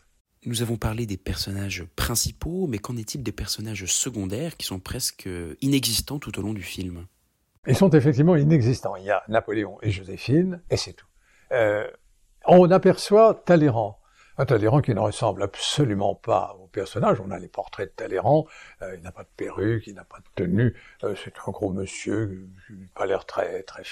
Nous 0.45 0.61
avons 0.61 0.75
parlé 0.75 1.05
des 1.05 1.17
personnages 1.17 1.85
principaux, 1.95 2.67
mais 2.67 2.77
qu'en 2.77 2.97
est-il 2.97 3.23
des 3.23 3.31
personnages 3.31 3.85
secondaires 3.85 4.57
qui 4.57 4.65
sont 4.65 4.79
presque 4.79 5.29
inexistants 5.61 6.19
tout 6.19 6.37
au 6.37 6.41
long 6.41 6.53
du 6.53 6.63
film? 6.63 7.05
Ils 7.65 7.77
sont 7.77 7.89
effectivement 7.91 8.35
inexistants. 8.35 8.97
Il 8.97 9.05
y 9.05 9.11
a 9.11 9.23
Napoléon 9.29 9.77
et 9.81 9.91
Joséphine, 9.91 10.61
et 10.69 10.75
c'est 10.75 10.93
tout. 10.93 11.07
Euh, 11.53 11.87
on 12.45 12.69
aperçoit 12.71 13.41
Talleyrand. 13.45 13.99
Un 14.37 14.45
Talleyrand 14.45 14.81
qui 14.81 14.93
ne 14.93 14.99
ressemble 14.99 15.43
absolument 15.43 16.15
pas 16.15 16.57
au 16.59 16.67
personnage. 16.67 17.21
On 17.21 17.31
a 17.31 17.39
les 17.39 17.47
portraits 17.47 17.89
de 17.89 17.93
Talleyrand. 17.95 18.45
Euh, 18.81 18.95
il 18.97 19.03
n'a 19.03 19.13
pas 19.13 19.23
de 19.23 19.29
perruque, 19.37 19.87
il 19.87 19.93
n'a 19.93 20.03
pas 20.03 20.17
de 20.17 20.25
tenue. 20.35 20.75
Euh, 21.03 21.15
c'est 21.23 21.35
un 21.47 21.51
gros 21.51 21.71
monsieur 21.71 22.49
qui 22.67 22.73
n'a 22.73 22.87
pas 22.95 23.05
l'air 23.05 23.25
très, 23.25 23.63
très. 23.63 23.83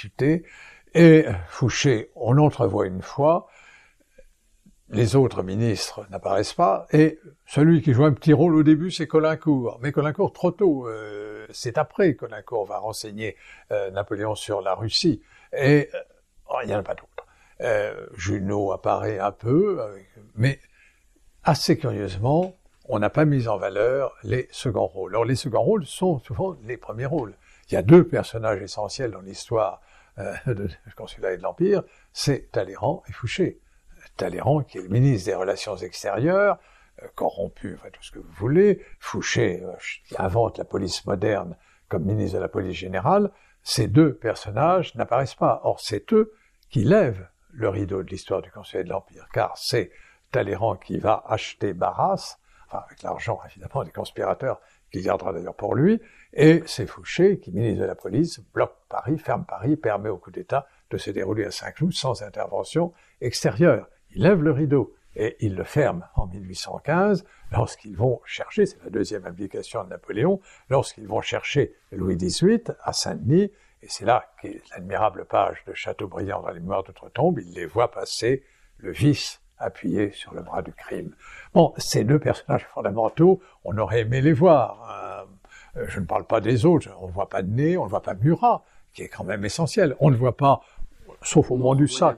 Et 0.94 1.26
Fouché, 1.48 2.12
on 2.16 2.34
l'entrevoit 2.34 2.88
une 2.88 3.02
fois 3.02 3.48
les 4.92 5.16
autres 5.16 5.42
ministres 5.42 6.06
n'apparaissent 6.10 6.54
pas, 6.54 6.86
et 6.92 7.20
celui 7.46 7.82
qui 7.82 7.94
joue 7.94 8.04
un 8.04 8.12
petit 8.12 8.34
rôle 8.34 8.56
au 8.56 8.64
début, 8.64 8.92
c'est 8.92 9.08
Colincourt. 9.08 9.80
Mais 9.82 9.92
Colincourt, 9.92 10.34
trop 10.34 10.52
tôt, 10.52 10.88
euh, 10.88 11.48
c'est 11.52 11.78
après 11.78 12.16
Colincourt 12.16 12.66
va 12.66 12.78
renseigner 12.78 13.38
euh, 13.72 13.90
Napoléon 13.92 14.36
sur 14.36 14.62
la 14.62 14.76
Russie, 14.76 15.22
et 15.54 15.90
euh, 15.94 16.54
il 16.64 16.68
n'y 16.68 16.76
en 16.76 16.80
a 16.80 16.84
pas 16.84 16.96
d'autres. 16.96 17.08
Junot 18.16 18.72
apparaît 18.72 19.20
un 19.20 19.32
peu, 19.32 19.80
mais 20.36 20.60
assez 21.44 21.78
curieusement, 21.78 22.56
on 22.86 22.98
n'a 22.98 23.12
pas 23.12 23.24
mis 23.24 23.48
en 23.48 23.58
valeur 23.58 24.16
les 24.24 24.48
seconds 24.52 24.88
rôles. 24.88 25.12
Alors 25.12 25.26
les 25.26 25.36
seconds 25.36 25.62
rôles 25.62 25.86
sont 25.86 26.18
souvent 26.22 26.56
les 26.64 26.78
premiers 26.78 27.06
rôles. 27.06 27.36
Il 27.70 27.76
y 27.76 27.78
a 27.78 27.84
deux 27.84 28.04
personnages 28.08 28.64
essentiels 28.64 29.12
dans 29.12 29.22
l'histoire 29.22 29.80
du 30.48 30.94
consulat 30.96 31.34
et 31.34 31.38
de 31.38 31.44
l'Empire, 31.44 31.84
c'est 32.14 32.52
Talleyrand 32.52 33.04
et 33.08 33.12
Fouché. 33.12 33.62
Talleyrand, 34.22 34.62
qui 34.62 34.78
est 34.78 34.82
le 34.82 34.90
ministre 34.90 35.32
des 35.32 35.36
Relations 35.36 35.76
extérieures, 35.78 36.60
euh, 37.02 37.08
corrompu, 37.16 37.74
enfin 37.74 37.90
tout 37.92 38.04
ce 38.04 38.12
que 38.12 38.20
vous 38.20 38.32
voulez, 38.34 38.86
Fouché, 39.00 39.64
euh, 39.64 39.74
qui 40.08 40.16
invente 40.20 40.60
la 40.60 40.64
police 40.64 41.04
moderne 41.08 41.58
comme 41.90 42.06
ministre 42.06 42.38
de 42.38 42.42
la 42.42 42.48
police 42.48 42.78
générale, 42.78 43.32
ces 43.64 43.88
deux 43.88 44.14
personnages 44.14 44.94
n'apparaissent 44.94 45.34
pas. 45.34 45.62
Or, 45.64 45.80
c'est 45.80 46.14
eux 46.14 46.34
qui 46.70 46.84
lèvent 46.84 47.28
le 47.52 47.68
rideau 47.70 48.04
de 48.04 48.10
l'histoire 48.10 48.44
du 48.44 48.52
Conseil 48.52 48.84
de 48.84 48.90
l'Empire, 48.90 49.28
car 49.34 49.58
c'est 49.58 49.92
Talleyrand 50.32 50.76
qui 50.76 51.00
va 51.00 51.24
acheter 51.28 51.74
Barras, 51.74 52.38
enfin 52.68 52.84
avec 52.86 53.02
l'argent 53.02 53.40
évidemment 53.50 53.84
des 53.84 53.92
conspirateurs 53.92 54.62
qu'il 54.92 55.04
gardera 55.04 55.34
d'ailleurs 55.34 55.56
pour 55.56 55.74
lui, 55.74 56.00
et 56.34 56.62
c'est 56.68 56.86
Fouché 56.86 57.40
qui, 57.40 57.52
ministre 57.52 57.82
de 57.82 57.88
la 57.88 57.96
police, 57.96 58.40
bloque 58.54 58.76
Paris, 58.88 59.18
ferme 59.18 59.46
Paris, 59.46 59.78
permet 59.78 60.10
au 60.10 60.18
coup 60.18 60.32
d'État 60.32 60.68
de 60.92 60.98
se 60.98 61.10
dérouler 61.10 61.46
à 61.46 61.52
Saint-Cloud 61.52 61.92
sans 61.92 62.22
intervention 62.22 62.94
extérieure 63.20 63.88
il 64.14 64.24
lève 64.24 64.42
le 64.42 64.52
rideau 64.52 64.96
et 65.16 65.36
il 65.40 65.56
le 65.56 65.64
ferme 65.64 66.08
en 66.16 66.28
1815 66.28 67.26
lorsqu'ils 67.52 67.98
vont 67.98 68.22
chercher, 68.26 68.66
c'est 68.66 68.82
la 68.84 68.90
deuxième 68.90 69.26
implication 69.26 69.84
de 69.84 69.90
Napoléon, 69.90 70.40
lorsqu'ils 70.70 71.08
vont 71.08 71.22
chercher 71.22 71.76
Louis 71.92 72.16
XVIII 72.16 72.64
à 72.84 72.94
Saint-Denis, 72.94 73.52
et 73.84 73.88
c'est 73.88 74.06
là 74.06 74.32
qu'est 74.42 74.62
l'admirable 74.72 75.26
page 75.26 75.64
de 75.68 75.74
Chateaubriand 75.74 76.42
dans 76.42 76.52
les 76.52 76.60
mémoires 76.60 76.84
d'outre-tombe, 76.84 77.40
il 77.40 77.54
les 77.54 77.66
voit 77.66 77.92
passer 77.92 78.44
le 78.78 78.92
vice 78.92 79.42
appuyé 79.58 80.12
sur 80.12 80.34
le 80.34 80.42
bras 80.42 80.62
du 80.62 80.74
crime. 80.74 81.16
Bon, 81.54 81.74
ces 81.78 82.04
deux 82.04 82.20
personnages 82.20 82.66
fondamentaux, 82.74 83.42
on 83.64 83.78
aurait 83.78 84.02
aimé 84.02 84.22
les 84.22 84.34
voir. 84.34 85.26
Euh, 85.76 85.86
je 85.88 86.00
ne 86.00 86.06
parle 86.06 86.26
pas 86.26 86.42
des 86.42 86.66
autres, 86.66 86.90
on 87.00 87.08
ne 87.08 87.12
voit 87.12 87.30
pas 87.30 87.44
de 87.44 87.50
nez, 87.50 87.78
on 87.78 87.86
ne 87.86 87.90
voit 87.90 88.02
pas 88.02 88.16
Murat, 88.16 88.64
qui 88.94 89.04
est 89.04 89.08
quand 89.08 89.24
même 89.24 89.46
essentiel. 89.46 89.96
On 90.00 90.10
ne 90.10 90.16
voit 90.16 90.36
pas, 90.36 90.62
sauf 91.22 91.52
au 91.52 91.58
moment 91.58 91.76
du 91.76 91.88
sac, 91.88 92.18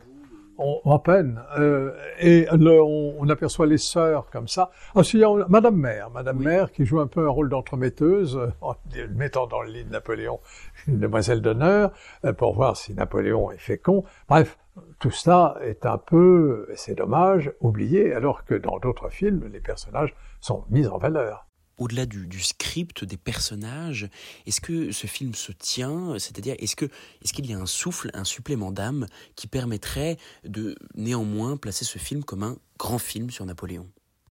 on, 0.57 0.91
à 0.91 0.99
peine. 0.99 1.41
Euh, 1.57 1.91
et 2.19 2.47
on, 2.51 3.29
aperçoit 3.29 3.65
les 3.65 3.77
sœurs 3.77 4.29
comme 4.31 4.47
ça. 4.47 4.71
Ensuite, 4.95 5.21
il 5.21 5.21
y 5.21 5.25
a 5.25 5.45
Madame 5.47 5.75
Mère, 5.75 6.09
Madame 6.11 6.39
Mère 6.39 6.71
qui 6.71 6.85
joue 6.85 6.99
un 6.99 7.07
peu 7.07 7.25
un 7.25 7.29
rôle 7.29 7.49
d'entremetteuse, 7.49 8.39
en 8.61 8.75
mettant 9.15 9.47
dans 9.47 9.61
le 9.61 9.71
lit 9.71 9.85
de 9.85 9.91
Napoléon 9.91 10.39
une 10.87 10.99
demoiselle 10.99 11.41
d'honneur, 11.41 11.91
euh, 12.25 12.33
pour 12.33 12.53
voir 12.53 12.77
si 12.77 12.93
Napoléon 12.93 13.51
est 13.51 13.57
fécond. 13.57 14.03
Bref, 14.27 14.57
tout 14.99 15.11
cela 15.11 15.57
est 15.61 15.85
un 15.85 15.97
peu, 15.97 16.67
c'est 16.75 16.95
dommage, 16.95 17.51
oublié, 17.61 18.13
alors 18.13 18.43
que 18.43 18.55
dans 18.55 18.79
d'autres 18.79 19.09
films, 19.09 19.49
les 19.51 19.59
personnages 19.59 20.15
sont 20.41 20.65
mis 20.69 20.87
en 20.87 20.97
valeur 20.97 21.45
au-delà 21.77 22.05
du, 22.05 22.39
script, 22.39 23.03
des 23.03 23.17
personnages, 23.17 24.09
est-ce 24.45 24.61
que 24.61 24.91
ce 24.91 25.07
film 25.07 25.33
se 25.33 25.51
tient? 25.51 26.17
C'est-à-dire, 26.19 26.55
est-ce 26.59 26.75
est-ce 27.23 27.33
qu'il 27.33 27.45
y 27.49 27.53
a 27.53 27.57
un 27.57 27.65
souffle, 27.65 28.09
un 28.13 28.23
supplément 28.23 28.71
d'âme 28.71 29.07
qui 29.35 29.47
permettrait 29.47 30.17
de 30.43 30.75
néanmoins 30.95 31.57
placer 31.57 31.85
ce 31.85 31.97
film 31.99 32.23
comme 32.23 32.43
un 32.43 32.57
grand 32.77 32.99
film 32.99 33.29
sur 33.29 33.45
Napoléon? 33.45 33.87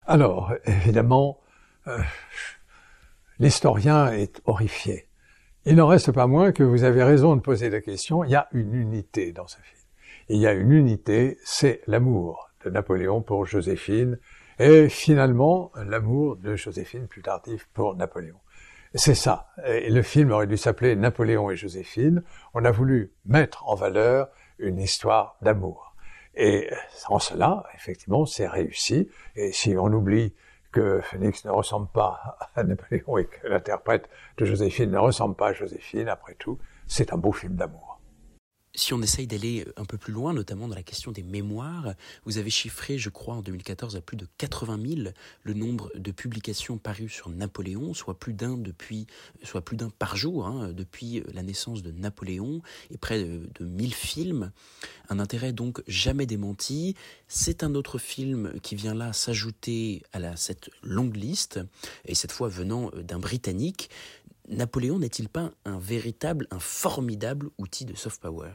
Alors, 0.07 0.53
évidemment, 0.66 1.40
euh, 1.86 1.99
l'historien 3.38 4.12
est 4.12 4.40
horrifié. 4.45 5.09
Il 5.64 5.76
n'en 5.76 5.86
reste 5.86 6.11
pas 6.11 6.26
moins 6.26 6.53
que 6.53 6.64
vous 6.64 6.82
avez 6.82 7.05
raison 7.05 7.36
de 7.36 7.40
poser 7.40 7.70
la 7.70 7.80
question. 7.80 8.24
Il 8.24 8.30
y 8.30 8.36
a 8.36 8.49
une 8.53 8.74
unité 8.74 9.32
dans 9.32 9.47
ce 9.47 9.57
film. 9.57 9.80
il 10.28 10.38
y 10.38 10.47
a 10.47 10.53
une 10.53 10.72
unité, 10.72 11.38
c'est 11.45 11.82
l'amour 11.86 12.51
de 12.64 12.70
Napoléon 12.70 13.22
pour 13.22 13.47
Joséphine 13.47 14.18
et 14.59 14.88
finalement 14.88 15.72
l'amour 15.74 16.36
de 16.36 16.57
Joséphine 16.57 17.07
plus 17.07 17.22
tardif 17.22 17.68
pour 17.72 17.94
Napoléon. 17.96 18.38
C'est 18.94 19.14
ça. 19.14 19.48
Et 19.64 19.88
le 19.88 20.03
film 20.03 20.32
aurait 20.32 20.46
dû 20.46 20.59
s'appeler 20.59 20.96
Napoléon 20.96 21.50
et 21.50 21.57
Joséphine. 21.57 22.22
On 22.53 22.64
a 22.64 22.70
voulu 22.70 23.12
mettre 23.24 23.66
en 23.66 23.74
valeur 23.74 24.28
une 24.59 24.78
histoire 24.78 25.36
d'amour. 25.40 25.94
Et 26.34 26.70
en 27.09 27.18
cela, 27.18 27.64
effectivement, 27.74 28.26
c'est 28.26 28.46
réussi. 28.46 29.09
Et 29.34 29.53
si 29.53 29.76
on 29.76 29.86
oublie 29.86 30.34
que 30.72 31.00
Phoenix 31.00 31.44
ne 31.44 31.50
ressemble 31.50 31.88
pas 31.88 32.38
à 32.55 32.64
Napoléon 32.64 33.18
et 33.18 33.26
que 33.26 33.46
l'interprète 33.46 34.09
de 34.38 34.44
Joséphine 34.44 34.90
ne 34.90 34.98
ressemble 34.98 35.36
pas 35.36 35.48
à 35.48 35.53
Joséphine, 35.53 36.09
après 36.09 36.34
tout, 36.34 36.59
c'est 36.86 37.12
un 37.12 37.16
beau 37.16 37.32
film 37.32 37.55
d'amour. 37.55 37.91
Si 38.75 38.95
on 38.95 39.03
essaye 39.03 39.27
d'aller 39.27 39.66
un 39.77 39.85
peu 39.85 39.99
plus 39.99 40.14
loin, 40.14 40.33
notamment 40.33 40.66
dans 40.66 40.75
la 40.75 40.83
question 40.83 41.12
des 41.12 41.23
mémoires, 41.23 41.93
vous 42.25 42.39
avez 42.39 42.49
chiffré, 42.49 42.97
je 42.97 43.11
crois, 43.11 43.35
en 43.35 43.43
2014 43.43 43.97
à 43.97 44.01
plus 44.01 44.16
de 44.16 44.27
80 44.39 44.79
000 45.05 45.11
le 45.43 45.53
nombre 45.53 45.91
de 45.95 46.11
publications 46.11 46.79
parues 46.79 47.11
sur 47.11 47.29
Napoléon, 47.29 47.93
soit 47.93 48.18
plus 48.18 48.33
d'un 48.33 48.57
depuis, 48.57 49.07
soit 49.43 49.61
plus 49.61 49.77
d'un 49.77 49.91
par 49.91 50.16
jour 50.16 50.47
hein, 50.47 50.73
depuis 50.73 51.23
la 51.35 51.43
naissance 51.43 51.83
de 51.83 51.93
Napoléon, 51.93 52.62
et 52.91 52.97
près 52.97 53.23
de, 53.23 53.47
de 53.61 53.66
1000 53.66 53.93
films. 53.93 54.53
Un 55.11 55.18
intérêt 55.18 55.53
donc 55.53 55.83
jamais 55.87 56.25
démenti. 56.25 56.97
C'est 57.29 57.64
un 57.64 57.75
autre 57.75 57.99
film 57.99 58.59
qui 58.62 58.75
vient 58.75 58.95
là 58.95 59.12
s'ajouter 59.12 60.03
à 60.14 60.35
cette 60.37 60.70
longue 60.83 61.16
liste, 61.16 61.61
et 62.07 62.14
cette 62.14 62.33
fois 62.33 62.49
venant 62.49 62.91
d'un 62.97 63.18
Britannique. 63.18 63.91
Napoléon 64.53 64.98
n'est-il 64.98 65.28
pas 65.28 65.50
un 65.64 65.78
véritable, 65.78 66.46
un 66.50 66.59
formidable 66.59 67.48
outil 67.59 67.84
de 67.84 67.94
soft 67.94 68.20
power? 68.20 68.50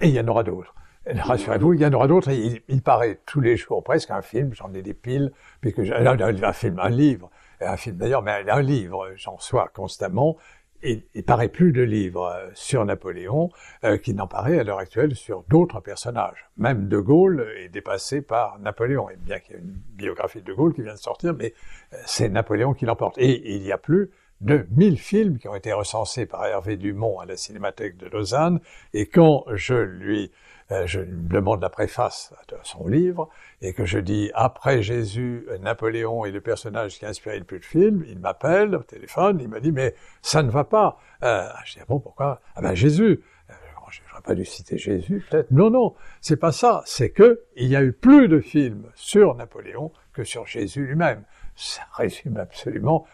Et 0.00 0.08
il 0.08 0.14
y 0.14 0.20
en 0.20 0.28
aura 0.28 0.44
d'autres. 0.44 0.74
Rassurez-vous, 1.06 1.74
il 1.74 1.80
y 1.80 1.86
en 1.86 1.92
aura 1.92 2.06
d'autres. 2.06 2.30
Il, 2.30 2.82
paraît 2.82 3.20
tous 3.26 3.40
les 3.40 3.56
jours 3.56 3.82
presque 3.82 4.10
un 4.10 4.22
film, 4.22 4.54
j'en 4.54 4.72
ai 4.74 4.82
des 4.82 4.94
piles, 4.94 5.32
puisque 5.60 5.80
un 5.80 6.52
film, 6.52 6.78
un 6.78 6.88
livre, 6.90 7.30
un 7.60 7.76
film 7.76 7.96
d'ailleurs, 7.96 8.22
mais 8.22 8.48
un 8.48 8.62
livre, 8.62 9.10
j'en 9.16 9.38
sois 9.38 9.68
constamment. 9.74 10.36
Il 10.82 11.02
paraît 11.26 11.48
plus 11.48 11.72
de 11.72 11.82
livres 11.82 12.24
euh, 12.24 12.48
sur 12.54 12.86
Napoléon 12.86 13.50
euh, 13.84 13.98
qu'il 13.98 14.16
n'en 14.16 14.26
paraît 14.26 14.58
à 14.58 14.64
l'heure 14.64 14.78
actuelle 14.78 15.14
sur 15.14 15.42
d'autres 15.42 15.80
personnages. 15.80 16.48
Même 16.56 16.88
De 16.88 16.98
Gaulle 16.98 17.46
est 17.58 17.68
dépassé 17.68 18.22
par 18.22 18.58
Napoléon. 18.60 19.10
Et 19.10 19.16
bien 19.16 19.40
qu'il 19.40 19.56
y 19.56 19.58
ait 19.58 19.60
une 19.60 19.72
biographie 19.72 20.40
de 20.40 20.46
De 20.46 20.54
Gaulle 20.54 20.72
qui 20.72 20.80
vient 20.80 20.94
de 20.94 20.98
sortir, 20.98 21.34
mais 21.34 21.52
euh, 21.92 21.98
c'est 22.06 22.30
Napoléon 22.30 22.72
qui 22.72 22.86
l'emporte. 22.86 23.18
Et 23.18 23.56
il 23.56 23.60
n'y 23.60 23.72
a 23.72 23.76
plus 23.76 24.10
de 24.40 24.66
1000 24.70 24.98
films 24.98 25.38
qui 25.38 25.48
ont 25.48 25.54
été 25.54 25.72
recensés 25.72 26.26
par 26.26 26.44
Hervé 26.46 26.76
Dumont 26.76 27.18
à 27.20 27.26
la 27.26 27.36
Cinémathèque 27.36 27.96
de 27.96 28.06
Lausanne, 28.06 28.60
et 28.94 29.06
quand 29.06 29.44
je 29.54 29.74
lui 29.74 30.32
euh, 30.72 30.86
je 30.86 31.00
demande 31.00 31.62
la 31.62 31.68
préface 31.68 32.32
de 32.48 32.56
son 32.62 32.86
livre, 32.86 33.28
et 33.60 33.72
que 33.72 33.84
je 33.84 33.98
dis 33.98 34.30
après 34.34 34.82
Jésus, 34.82 35.46
Napoléon 35.60 36.24
est 36.24 36.30
le 36.30 36.40
personnage 36.40 36.98
qui 36.98 37.04
a 37.04 37.08
inspiré 37.08 37.38
le 37.38 37.44
plus 37.44 37.58
de 37.58 37.64
films, 37.64 38.04
il 38.06 38.20
m'appelle 38.20 38.76
au 38.76 38.82
téléphone, 38.84 39.38
il 39.40 39.48
m'a 39.48 39.58
dit 39.58 39.72
mais 39.72 39.94
ça 40.22 40.44
ne 40.44 40.50
va 40.50 40.62
pas. 40.62 40.98
Euh, 41.24 41.48
je 41.64 41.74
dis 41.74 41.78
ah 41.82 41.86
bon 41.88 41.98
pourquoi? 41.98 42.40
Ah 42.54 42.62
ben 42.62 42.74
Jésus. 42.74 43.20
Euh, 43.50 43.52
je 43.90 44.00
n'aurais 44.08 44.22
pas 44.22 44.34
dû 44.36 44.44
citer 44.44 44.78
Jésus, 44.78 45.24
peut-être. 45.28 45.50
Non, 45.50 45.70
non, 45.70 45.94
c'est 46.20 46.36
pas 46.36 46.52
ça. 46.52 46.82
C'est 46.86 47.10
que 47.10 47.42
il 47.56 47.66
y 47.66 47.74
a 47.74 47.82
eu 47.82 47.92
plus 47.92 48.28
de 48.28 48.38
films 48.38 48.88
sur 48.94 49.34
Napoléon 49.34 49.90
que 50.12 50.22
sur 50.22 50.46
Jésus 50.46 50.86
lui-même. 50.86 51.24
Ça 51.56 51.82
résume 51.94 52.36
absolument 52.36 53.06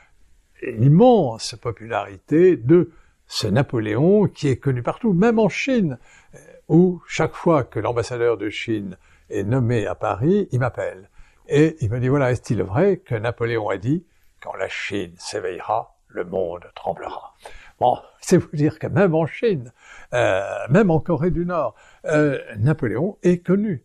l'immense 0.63 1.55
popularité 1.55 2.57
de 2.57 2.91
ce 3.27 3.47
Napoléon 3.47 4.29
qui 4.29 4.49
est 4.49 4.57
connu 4.57 4.83
partout, 4.83 5.13
même 5.13 5.39
en 5.39 5.49
Chine, 5.49 5.99
euh, 6.35 6.39
où 6.69 7.03
chaque 7.07 7.35
fois 7.35 7.65
que 7.65 7.79
l'ambassadeur 7.79 8.37
de 8.37 8.49
Chine 8.49 8.97
est 9.31 9.45
nommé 9.45 9.87
à 9.87 9.95
Paris, 9.95 10.49
il 10.53 10.61
m'appelle. 10.61 11.11
Et 11.49 11.77
il 11.81 11.91
me 11.91 12.01
dit, 12.01 12.09
voilà, 12.09 12.33
est-il 12.33 12.63
vrai 12.63 12.99
que 12.99 13.15
Napoléon 13.15 13.69
a 13.69 13.77
dit, 13.77 14.05
quand 14.41 14.55
la 14.55 14.69
Chine 14.69 15.15
s'éveillera, 15.19 15.97
le 16.09 16.25
monde 16.25 16.65
tremblera? 16.75 17.35
Bon, 17.79 17.99
c'est 18.21 18.39
vous 18.39 18.49
dire 18.55 18.79
que 18.79 18.87
même 18.87 19.15
en 19.15 19.27
Chine, 19.27 19.73
euh, 20.15 20.43
même 20.71 20.91
en 20.91 21.01
Corée 21.01 21.31
du 21.31 21.45
Nord, 21.45 21.75
euh, 22.07 22.39
Napoléon 22.59 23.19
est 23.23 23.39
connu. 23.39 23.85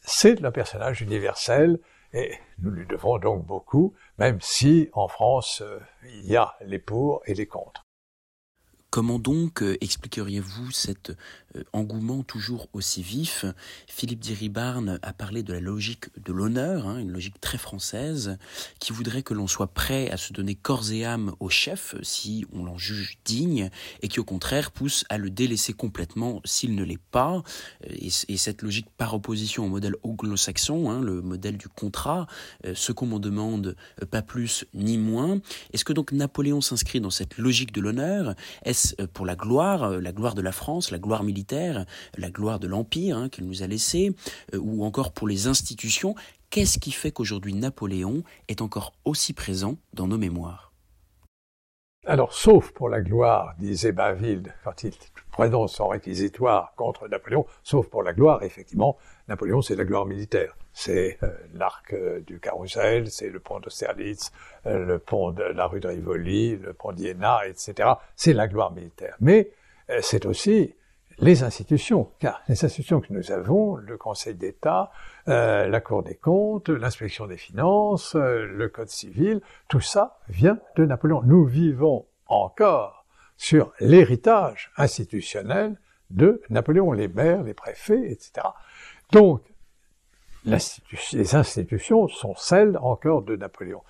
C'est 0.00 0.42
un 0.42 0.50
personnage 0.50 1.02
universel 1.02 1.78
et 2.12 2.32
nous 2.58 2.70
lui 2.70 2.86
devons 2.86 3.18
donc 3.18 3.44
beaucoup, 3.44 3.94
même 4.18 4.40
si 4.40 4.88
en 4.92 5.08
France, 5.08 5.62
euh, 5.62 5.78
il 6.04 6.26
y 6.26 6.36
a 6.36 6.56
les 6.60 6.78
pour 6.78 7.22
et 7.26 7.34
les 7.34 7.46
contre. 7.46 7.87
Comment 8.90 9.18
donc 9.18 9.62
euh, 9.62 9.76
expliqueriez-vous 9.82 10.70
cet 10.70 11.10
euh, 11.54 11.62
engouement 11.74 12.22
toujours 12.22 12.68
aussi 12.72 13.02
vif? 13.02 13.44
Philippe 13.86 14.20
Diribarne 14.20 14.98
a 15.02 15.12
parlé 15.12 15.42
de 15.42 15.52
la 15.52 15.60
logique 15.60 16.06
de 16.18 16.32
l'honneur, 16.32 16.86
hein, 16.86 16.98
une 16.98 17.12
logique 17.12 17.38
très 17.38 17.58
française, 17.58 18.38
qui 18.78 18.94
voudrait 18.94 19.22
que 19.22 19.34
l'on 19.34 19.46
soit 19.46 19.66
prêt 19.66 20.10
à 20.10 20.16
se 20.16 20.32
donner 20.32 20.54
corps 20.54 20.90
et 20.90 21.04
âme 21.04 21.34
au 21.38 21.50
chef 21.50 21.96
si 22.00 22.46
on 22.50 22.64
l'en 22.64 22.78
juge 22.78 23.18
digne, 23.26 23.68
et 24.00 24.08
qui 24.08 24.20
au 24.20 24.24
contraire 24.24 24.70
pousse 24.70 25.04
à 25.10 25.18
le 25.18 25.28
délaisser 25.28 25.74
complètement 25.74 26.40
s'il 26.46 26.74
ne 26.74 26.82
l'est 26.82 26.96
pas. 27.10 27.42
Et, 27.84 28.08
cette 28.38 28.62
logique 28.62 28.88
par 28.96 29.12
opposition 29.12 29.66
au 29.66 29.68
modèle 29.68 29.96
anglo-saxon, 30.02 30.90
hein, 30.90 31.02
le 31.02 31.20
modèle 31.20 31.58
du 31.58 31.68
contrat, 31.68 32.26
euh, 32.64 32.72
ce 32.74 32.92
qu'on 32.92 33.06
m'en 33.06 33.18
demande, 33.18 33.76
pas 34.10 34.22
plus 34.22 34.64
ni 34.72 34.96
moins. 34.96 35.40
Est-ce 35.74 35.84
que 35.84 35.92
donc 35.92 36.12
Napoléon 36.12 36.62
s'inscrit 36.62 37.02
dans 37.02 37.10
cette 37.10 37.36
logique 37.36 37.72
de 37.72 37.82
l'honneur? 37.82 38.34
Euh, 39.00 39.06
pour 39.12 39.26
la 39.26 39.36
gloire, 39.36 39.82
euh, 39.84 40.00
la 40.00 40.12
gloire 40.12 40.34
de 40.34 40.42
la 40.42 40.52
France, 40.52 40.90
la 40.90 40.98
gloire 40.98 41.22
militaire, 41.22 41.84
la 42.16 42.30
gloire 42.30 42.58
de 42.60 42.66
l'Empire 42.66 43.16
hein, 43.16 43.28
qu'il 43.28 43.46
nous 43.46 43.62
a 43.62 43.66
laissé, 43.66 44.14
euh, 44.54 44.58
ou 44.58 44.84
encore 44.84 45.12
pour 45.12 45.28
les 45.28 45.46
institutions. 45.46 46.14
Qu'est-ce 46.50 46.78
qui 46.78 46.92
fait 46.92 47.10
qu'aujourd'hui 47.10 47.54
Napoléon 47.54 48.22
est 48.48 48.62
encore 48.62 48.92
aussi 49.04 49.32
présent 49.32 49.76
dans 49.92 50.08
nos 50.08 50.18
mémoires? 50.18 50.67
Alors, 52.08 52.32
sauf 52.32 52.72
pour 52.72 52.88
la 52.88 53.02
gloire, 53.02 53.54
disait 53.58 53.92
Bainville 53.92 54.54
quand 54.64 54.82
il 54.82 54.94
prononce 55.30 55.74
son 55.74 55.88
réquisitoire 55.88 56.72
contre 56.74 57.06
Napoléon, 57.06 57.44
sauf 57.62 57.86
pour 57.86 58.02
la 58.02 58.14
gloire, 58.14 58.42
effectivement, 58.42 58.96
Napoléon, 59.28 59.60
c'est 59.60 59.76
la 59.76 59.84
gloire 59.84 60.06
militaire. 60.06 60.56
C'est 60.72 61.18
euh, 61.22 61.28
l'arc 61.52 61.92
euh, 61.92 62.20
du 62.20 62.40
Carrousel, 62.40 63.10
c'est 63.10 63.28
le 63.28 63.40
pont 63.40 63.60
d'Austerlitz, 63.60 64.32
euh, 64.64 64.86
le 64.86 64.98
pont 64.98 65.32
de 65.32 65.42
la 65.42 65.66
rue 65.66 65.80
de 65.80 65.88
Rivoli, 65.88 66.56
le 66.56 66.72
pont 66.72 66.92
d'Iéna, 66.92 67.46
etc. 67.46 67.90
C'est 68.16 68.32
la 68.32 68.48
gloire 68.48 68.72
militaire. 68.72 69.16
Mais 69.20 69.50
c'est 70.00 70.24
aussi 70.26 70.74
les 71.20 71.42
institutions, 71.42 72.10
car 72.18 72.42
les 72.48 72.64
institutions 72.64 73.00
que 73.00 73.12
nous 73.12 73.32
avons, 73.32 73.76
le 73.76 73.96
Conseil 73.96 74.34
d'État, 74.34 74.90
la 75.26 75.80
Cour 75.80 76.02
des 76.02 76.14
comptes, 76.14 76.68
l'inspection 76.68 77.26
des 77.26 77.36
finances, 77.36 78.14
le 78.14 78.68
Code 78.68 78.88
civil, 78.88 79.40
tout 79.68 79.80
ça 79.80 80.18
vient 80.28 80.58
de 80.76 80.84
Napoléon. 80.84 81.22
Nous 81.24 81.44
vivons 81.44 82.06
encore 82.26 83.04
sur 83.36 83.72
l'héritage 83.80 84.70
institutionnel 84.76 85.78
de 86.10 86.42
Napoléon, 86.50 86.92
les 86.92 87.08
maires, 87.08 87.42
les 87.42 87.54
préfets, 87.54 88.10
etc. 88.10 88.46
Donc, 89.12 89.42
les 90.44 91.34
institutions 91.34 92.08
sont 92.08 92.34
celles 92.36 92.78
encore 92.78 93.22
de 93.22 93.36
Napoléon. 93.36 93.82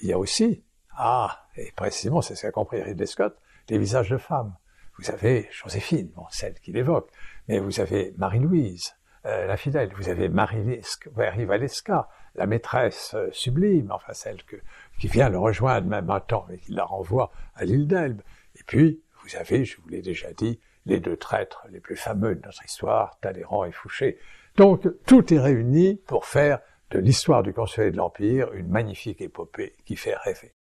Il 0.00 0.08
y 0.08 0.12
a 0.12 0.18
aussi, 0.18 0.62
ah, 0.96 1.46
et 1.56 1.72
précisément 1.72 2.22
c'est 2.22 2.36
ce 2.36 2.42
qu'a 2.42 2.52
compris 2.52 2.80
Ridley 2.80 3.06
Scott, 3.06 3.36
les 3.68 3.78
visages 3.78 4.10
de 4.10 4.16
femmes. 4.16 4.54
Vous 4.98 5.10
avez 5.10 5.48
Joséphine, 5.52 6.10
bon, 6.16 6.24
celle 6.30 6.54
qu'il 6.54 6.76
évoque, 6.76 7.08
mais 7.46 7.60
vous 7.60 7.80
avez 7.80 8.12
Marie-Louise, 8.18 8.94
euh, 9.26 9.46
la 9.46 9.56
fidèle, 9.56 9.90
vous 9.96 10.08
avez 10.08 10.28
Marie 10.28 11.44
Valesca, 11.44 12.08
la 12.34 12.46
maîtresse 12.46 13.14
euh, 13.14 13.28
sublime, 13.32 13.90
enfin 13.92 14.12
celle 14.12 14.42
que, 14.44 14.56
qui 14.98 15.08
vient 15.08 15.28
le 15.28 15.38
rejoindre 15.38 15.86
même 15.86 16.10
un 16.10 16.20
temps 16.20 16.46
et 16.52 16.58
qui 16.58 16.72
la 16.72 16.84
renvoie 16.84 17.30
à 17.54 17.64
l'île 17.64 17.86
d'Elbe. 17.86 18.22
Et 18.56 18.62
puis, 18.66 19.02
vous 19.22 19.36
avez, 19.36 19.64
je 19.64 19.80
vous 19.80 19.88
l'ai 19.88 20.02
déjà 20.02 20.32
dit, 20.32 20.60
les 20.86 21.00
deux 21.00 21.16
traîtres 21.16 21.66
les 21.70 21.80
plus 21.80 21.96
fameux 21.96 22.34
de 22.34 22.44
notre 22.44 22.64
histoire, 22.64 23.18
Talleyrand 23.20 23.64
et 23.64 23.72
Fouché. 23.72 24.18
Donc 24.56 24.88
tout 25.06 25.32
est 25.32 25.38
réuni 25.38 25.96
pour 26.06 26.24
faire 26.24 26.60
de 26.90 26.98
l'histoire 26.98 27.42
du 27.42 27.52
Conseil 27.52 27.92
de 27.92 27.96
l'Empire 27.96 28.52
une 28.54 28.68
magnifique 28.68 29.20
épopée 29.20 29.76
qui 29.84 29.96
fait 29.96 30.16
rêver. 30.16 30.54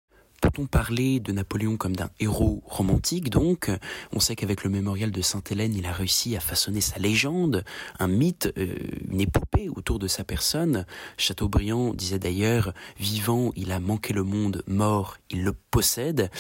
Peut-on 0.41 0.67
parler 0.67 1.21
de 1.21 1.33
Napoléon 1.33 1.77
comme 1.77 1.97
d'un 1.97 2.11
héros 2.21 2.63
romantique 2.67 3.31
donc? 3.31 3.71
On 4.13 4.21
sait 4.21 4.37
qu'avec 4.37 4.63
le 4.63 4.71
mémorial 4.71 5.11
de 5.11 5.23
Sainte-Hélène, 5.23 5.75
il 5.75 5.87
a 5.87 5.93
réussi 5.93 6.37
à 6.37 6.41
façonner 6.41 6.81
sa 6.81 6.99
légende, 6.99 7.65
un 7.99 8.09
mythe, 8.09 8.53
euh, 8.59 8.75
une 9.11 9.21
épopée 9.21 9.69
autour 9.69 9.99
de 9.99 10.07
sa 10.07 10.25
personne. 10.25 10.85
Chateaubriand 11.17 11.95
disait 11.95 12.19
d'ailleurs, 12.19 12.75
vivant, 12.99 13.53
il 13.57 13.73
a 13.73 13.81
manqué 13.81 14.13
le 14.13 14.23
monde, 14.23 14.63
mort, 14.67 15.17
il 15.31 15.45
le 15.45 15.53
possède. 15.53 16.31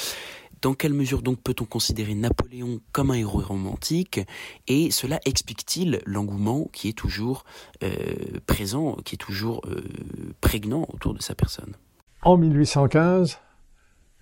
Dans 0.64 0.72
quelle 0.72 0.94
mesure 0.94 1.20
donc 1.20 1.42
peut-on 1.42 1.66
considérer 1.66 2.14
Napoléon 2.14 2.80
comme 2.92 3.10
un 3.10 3.14
héros 3.14 3.40
romantique? 3.40 4.20
Et 4.66 4.90
cela 4.90 5.20
explique-t-il 5.26 6.00
l'engouement 6.06 6.68
qui 6.72 6.88
est 6.88 6.94
toujours 6.94 7.44
euh, 7.82 7.90
présent, 8.46 8.96
qui 9.04 9.16
est 9.16 9.18
toujours 9.18 9.60
euh, 9.66 9.82
prégnant 10.40 10.86
autour 10.90 11.12
de 11.12 11.20
sa 11.20 11.34
personne? 11.34 11.74
En 12.22 12.38
1815, 12.38 13.40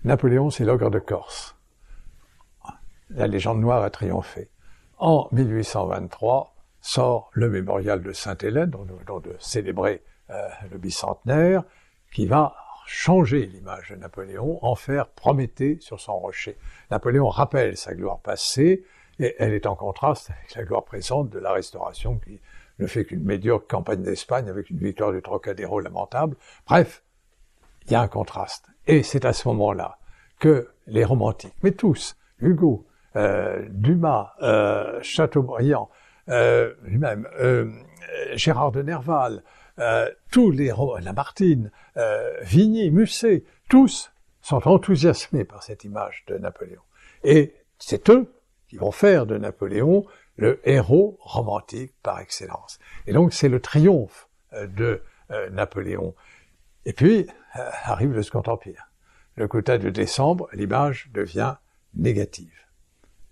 Napoléon, 0.05 0.49
c'est 0.49 0.65
l'ogre 0.65 0.89
de 0.89 0.99
Corse. 0.99 1.55
La 3.09 3.25
légende 3.25 3.61
noire 3.61 3.83
a 3.83 3.89
triomphé. 3.89 4.49
En 4.97 5.29
1823 5.31 6.53
sort 6.81 7.29
le 7.31 7.49
mémorial 7.49 8.03
de 8.03 8.11
Sainte-Hélène, 8.11 8.69
dont 8.69 8.83
nous 8.83 8.97
venons 8.97 9.21
de 9.21 9.33
célébrer 9.39 10.03
euh, 10.29 10.49
le 10.69 10.77
bicentenaire, 10.77 11.63
qui 12.11 12.25
va 12.25 12.53
changer 12.85 13.45
l'image 13.45 13.91
de 13.91 13.95
Napoléon, 13.95 14.59
en 14.61 14.75
faire 14.75 15.07
Prométhée 15.07 15.77
sur 15.79 16.01
son 16.01 16.19
rocher. 16.19 16.57
Napoléon 16.91 17.29
rappelle 17.29 17.77
sa 17.77 17.95
gloire 17.95 18.19
passée, 18.19 18.83
et 19.19 19.35
elle 19.39 19.53
est 19.53 19.65
en 19.65 19.77
contraste 19.77 20.31
avec 20.31 20.55
la 20.55 20.63
gloire 20.65 20.83
présente 20.83 21.29
de 21.29 21.39
la 21.39 21.53
Restauration, 21.53 22.17
qui 22.17 22.41
ne 22.79 22.87
fait 22.87 23.05
qu'une 23.05 23.23
médiocre 23.23 23.67
campagne 23.67 24.01
d'Espagne 24.01 24.49
avec 24.49 24.69
une 24.69 24.79
victoire 24.79 25.13
du 25.13 25.21
Trocadéro 25.21 25.79
lamentable. 25.79 26.35
Bref, 26.67 27.03
il 27.85 27.93
y 27.93 27.95
a 27.95 28.01
un 28.01 28.09
contraste. 28.09 28.72
Et 28.87 29.03
c'est 29.03 29.25
à 29.25 29.33
ce 29.33 29.47
moment-là 29.49 29.97
que 30.39 30.69
les 30.87 31.05
romantiques, 31.05 31.55
mais 31.63 31.71
tous, 31.71 32.17
Hugo, 32.39 32.85
euh, 33.15 33.65
Dumas, 33.69 34.33
euh, 34.41 34.99
Chateaubriand, 35.01 35.89
euh, 36.29 36.73
lui-même, 36.83 37.27
Gérard 38.33 38.71
de 38.71 38.81
Nerval, 38.81 39.43
tous 40.31 40.51
les 40.51 40.73
Lamartine, 41.01 41.71
Vigny, 42.41 42.91
Musset, 42.91 43.43
tous 43.69 44.11
sont 44.41 44.67
enthousiasmés 44.67 45.45
par 45.45 45.63
cette 45.63 45.83
image 45.83 46.25
de 46.27 46.37
Napoléon. 46.37 46.81
Et 47.23 47.55
c'est 47.79 48.09
eux 48.09 48.31
qui 48.67 48.77
vont 48.77 48.91
faire 48.91 49.25
de 49.25 49.37
Napoléon 49.37 50.05
le 50.35 50.59
héros 50.67 51.17
romantique 51.21 51.93
par 52.03 52.19
excellence. 52.19 52.79
Et 53.07 53.13
donc 53.13 53.33
c'est 53.33 53.49
le 53.49 53.59
triomphe 53.59 54.27
de 54.51 55.01
Napoléon. 55.51 56.13
Et 56.85 56.93
puis 56.93 57.27
arrive 57.53 58.13
le 58.13 58.23
Second 58.23 58.43
Empire. 58.45 58.89
Le 59.35 59.47
quota 59.47 59.77
de 59.77 59.89
décembre, 59.89 60.47
l'image 60.53 61.09
devient 61.13 61.55
négative. 61.95 62.53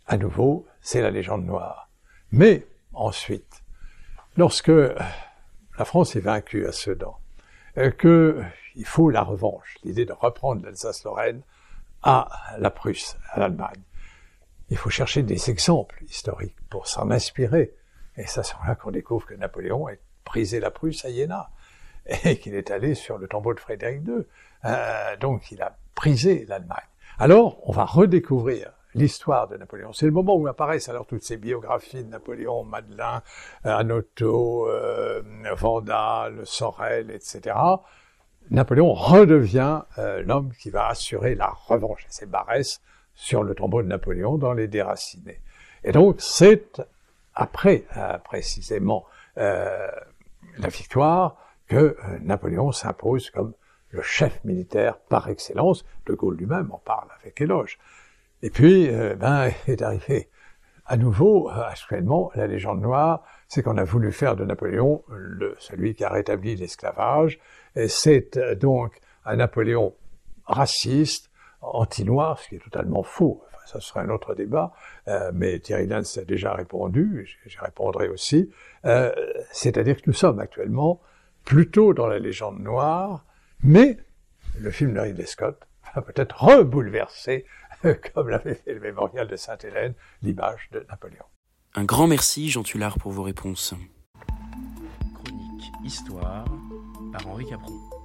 À 0.07 0.17
nouveau, 0.17 0.65
c'est 0.81 1.01
la 1.01 1.11
légende 1.11 1.45
noire. 1.45 1.89
Mais 2.31 2.65
ensuite, 2.93 3.63
lorsque 4.37 4.71
la 5.77 5.85
France 5.85 6.15
est 6.15 6.21
vaincue 6.21 6.65
à 6.65 6.71
Sedan, 6.71 7.17
euh, 7.77 7.91
qu'il 7.91 8.85
faut 8.85 9.09
la 9.09 9.21
revanche, 9.21 9.77
l'idée 9.83 10.05
de 10.05 10.13
reprendre 10.13 10.63
l'Alsace-Lorraine 10.63 11.41
à 12.03 12.29
la 12.57 12.71
Prusse, 12.71 13.17
à 13.31 13.39
l'Allemagne. 13.39 13.81
Il 14.69 14.77
faut 14.77 14.89
chercher 14.89 15.23
des 15.23 15.49
exemples 15.49 16.03
historiques 16.03 16.57
pour 16.69 16.87
s'en 16.87 17.11
inspirer. 17.11 17.73
Et 18.17 18.25
c'est 18.25 18.41
là 18.67 18.75
qu'on 18.75 18.91
découvre 18.91 19.25
que 19.25 19.33
Napoléon 19.33 19.87
a 19.87 19.93
prisé 20.23 20.59
la 20.59 20.71
Prusse 20.71 21.05
à 21.05 21.09
Iéna 21.09 21.49
et 22.25 22.37
qu'il 22.37 22.55
est 22.55 22.71
allé 22.71 22.95
sur 22.95 23.17
le 23.17 23.27
tombeau 23.27 23.53
de 23.53 23.59
Frédéric 23.59 24.05
II. 24.07 24.25
Euh, 24.65 25.17
donc 25.17 25.51
il 25.51 25.61
a 25.61 25.75
prisé 25.95 26.45
l'Allemagne. 26.47 26.77
Alors 27.19 27.59
on 27.67 27.71
va 27.71 27.85
redécouvrir 27.85 28.71
l'histoire 28.95 29.47
de 29.47 29.57
Napoléon. 29.57 29.93
C'est 29.93 30.05
le 30.05 30.11
moment 30.11 30.35
où 30.35 30.47
apparaissent 30.47 30.89
alors 30.89 31.05
toutes 31.05 31.23
ces 31.23 31.37
biographies 31.37 32.03
de 32.03 32.09
Napoléon, 32.09 32.63
Madeleine, 32.63 33.21
euh, 33.65 33.77
Anoto, 33.77 34.67
euh, 34.67 35.21
Vandal, 35.55 36.41
Sorel, 36.45 37.11
etc. 37.11 37.55
Napoléon 38.49 38.93
redevient 38.93 39.81
euh, 39.97 40.23
l'homme 40.23 40.51
qui 40.59 40.69
va 40.69 40.87
assurer 40.87 41.35
la 41.35 41.49
revanche. 41.67 42.05
C'est 42.09 42.29
Barès 42.29 42.81
sur 43.13 43.43
le 43.43 43.55
tombeau 43.55 43.81
de 43.81 43.87
Napoléon 43.87 44.37
dans 44.37 44.53
les 44.53 44.67
déracinés. 44.67 45.41
Et 45.83 45.91
donc 45.91 46.17
c'est 46.19 46.81
après 47.33 47.85
précisément 48.23 49.05
la 49.35 50.67
victoire 50.69 51.37
que 51.72 51.95
Napoléon 52.22 52.74
s'impose 52.74 53.30
comme 53.30 53.53
le 53.91 54.01
chef 54.01 54.43
militaire 54.43 54.97
par 54.97 55.30
excellence. 55.30 55.86
De 56.05 56.13
Gaulle 56.13 56.36
lui-même 56.36 56.69
en 56.72 56.80
parle 56.80 57.07
avec 57.22 57.39
éloge. 57.39 57.80
Et 58.41 58.49
puis, 58.49 58.89
euh, 58.89 59.15
ben, 59.15 59.51
est 59.67 59.82
arrivé 59.82 60.30
à 60.86 60.97
nouveau, 60.97 61.49
euh, 61.49 61.63
actuellement, 61.63 62.30
la 62.36 62.47
légende 62.47 62.82
noire, 62.82 63.24
c'est 63.47 63.63
qu'on 63.63 63.78
a 63.78 63.86
voulu 63.86 64.11
faire 64.11 64.36
de 64.36 64.43
Napoléon 64.43 65.03
le, 65.07 65.55
celui 65.59 65.95
qui 65.95 66.03
a 66.03 66.09
rétabli 66.09 66.57
l'esclavage. 66.57 67.39
Et 67.78 67.88
c'est 67.88 68.36
euh, 68.36 68.55
donc 68.55 68.99
un 69.24 69.38
Napoléon 69.38 69.93
raciste, 70.45 71.32
anti-noir, 71.61 72.38
ce 72.39 72.49
qui 72.49 72.55
est 72.55 72.63
totalement 72.63 73.03
faux. 73.03 73.41
Enfin, 73.47 73.63
ça 73.65 73.80
serait 73.80 74.01
un 74.01 74.09
autre 74.09 74.36
débat, 74.36 74.74
euh, 75.07 75.32
mais 75.34 75.59
Thierry 75.59 75.88
Lens 75.88 76.17
a 76.17 76.26
déjà 76.26 76.53
répondu, 76.53 77.30
j'y 77.45 77.59
répondrai 77.59 78.09
aussi. 78.09 78.49
Euh, 78.84 79.13
C'est-à-dire 79.51 79.95
que 79.95 80.03
nous 80.07 80.13
sommes 80.13 80.39
actuellement 80.39 80.99
plutôt 81.45 81.93
dans 81.93 82.07
la 82.07 82.19
légende 82.19 82.59
noire, 82.59 83.25
mais 83.63 83.97
le 84.59 84.71
film 84.71 84.93
de 84.93 84.99
Ridley 84.99 85.25
Scott 85.25 85.59
va 85.95 86.01
peut-être 86.01 86.43
rebouleverser 86.43 87.45
comme 88.13 88.29
l'avait 88.29 88.55
fait 88.55 88.73
le 88.73 88.79
mémorial 88.79 89.27
de 89.27 89.35
Sainte-Hélène, 89.35 89.93
l'image 90.21 90.69
de 90.71 90.85
Napoléon. 90.89 91.25
Un 91.73 91.83
grand 91.83 92.07
merci, 92.07 92.49
Jean 92.49 92.63
Tullard, 92.63 92.97
pour 92.97 93.11
vos 93.11 93.23
réponses. 93.23 93.73
Chronique 95.13 95.71
Histoire 95.83 96.45
par 97.11 97.27
Henri 97.27 97.45
Capron. 97.47 98.00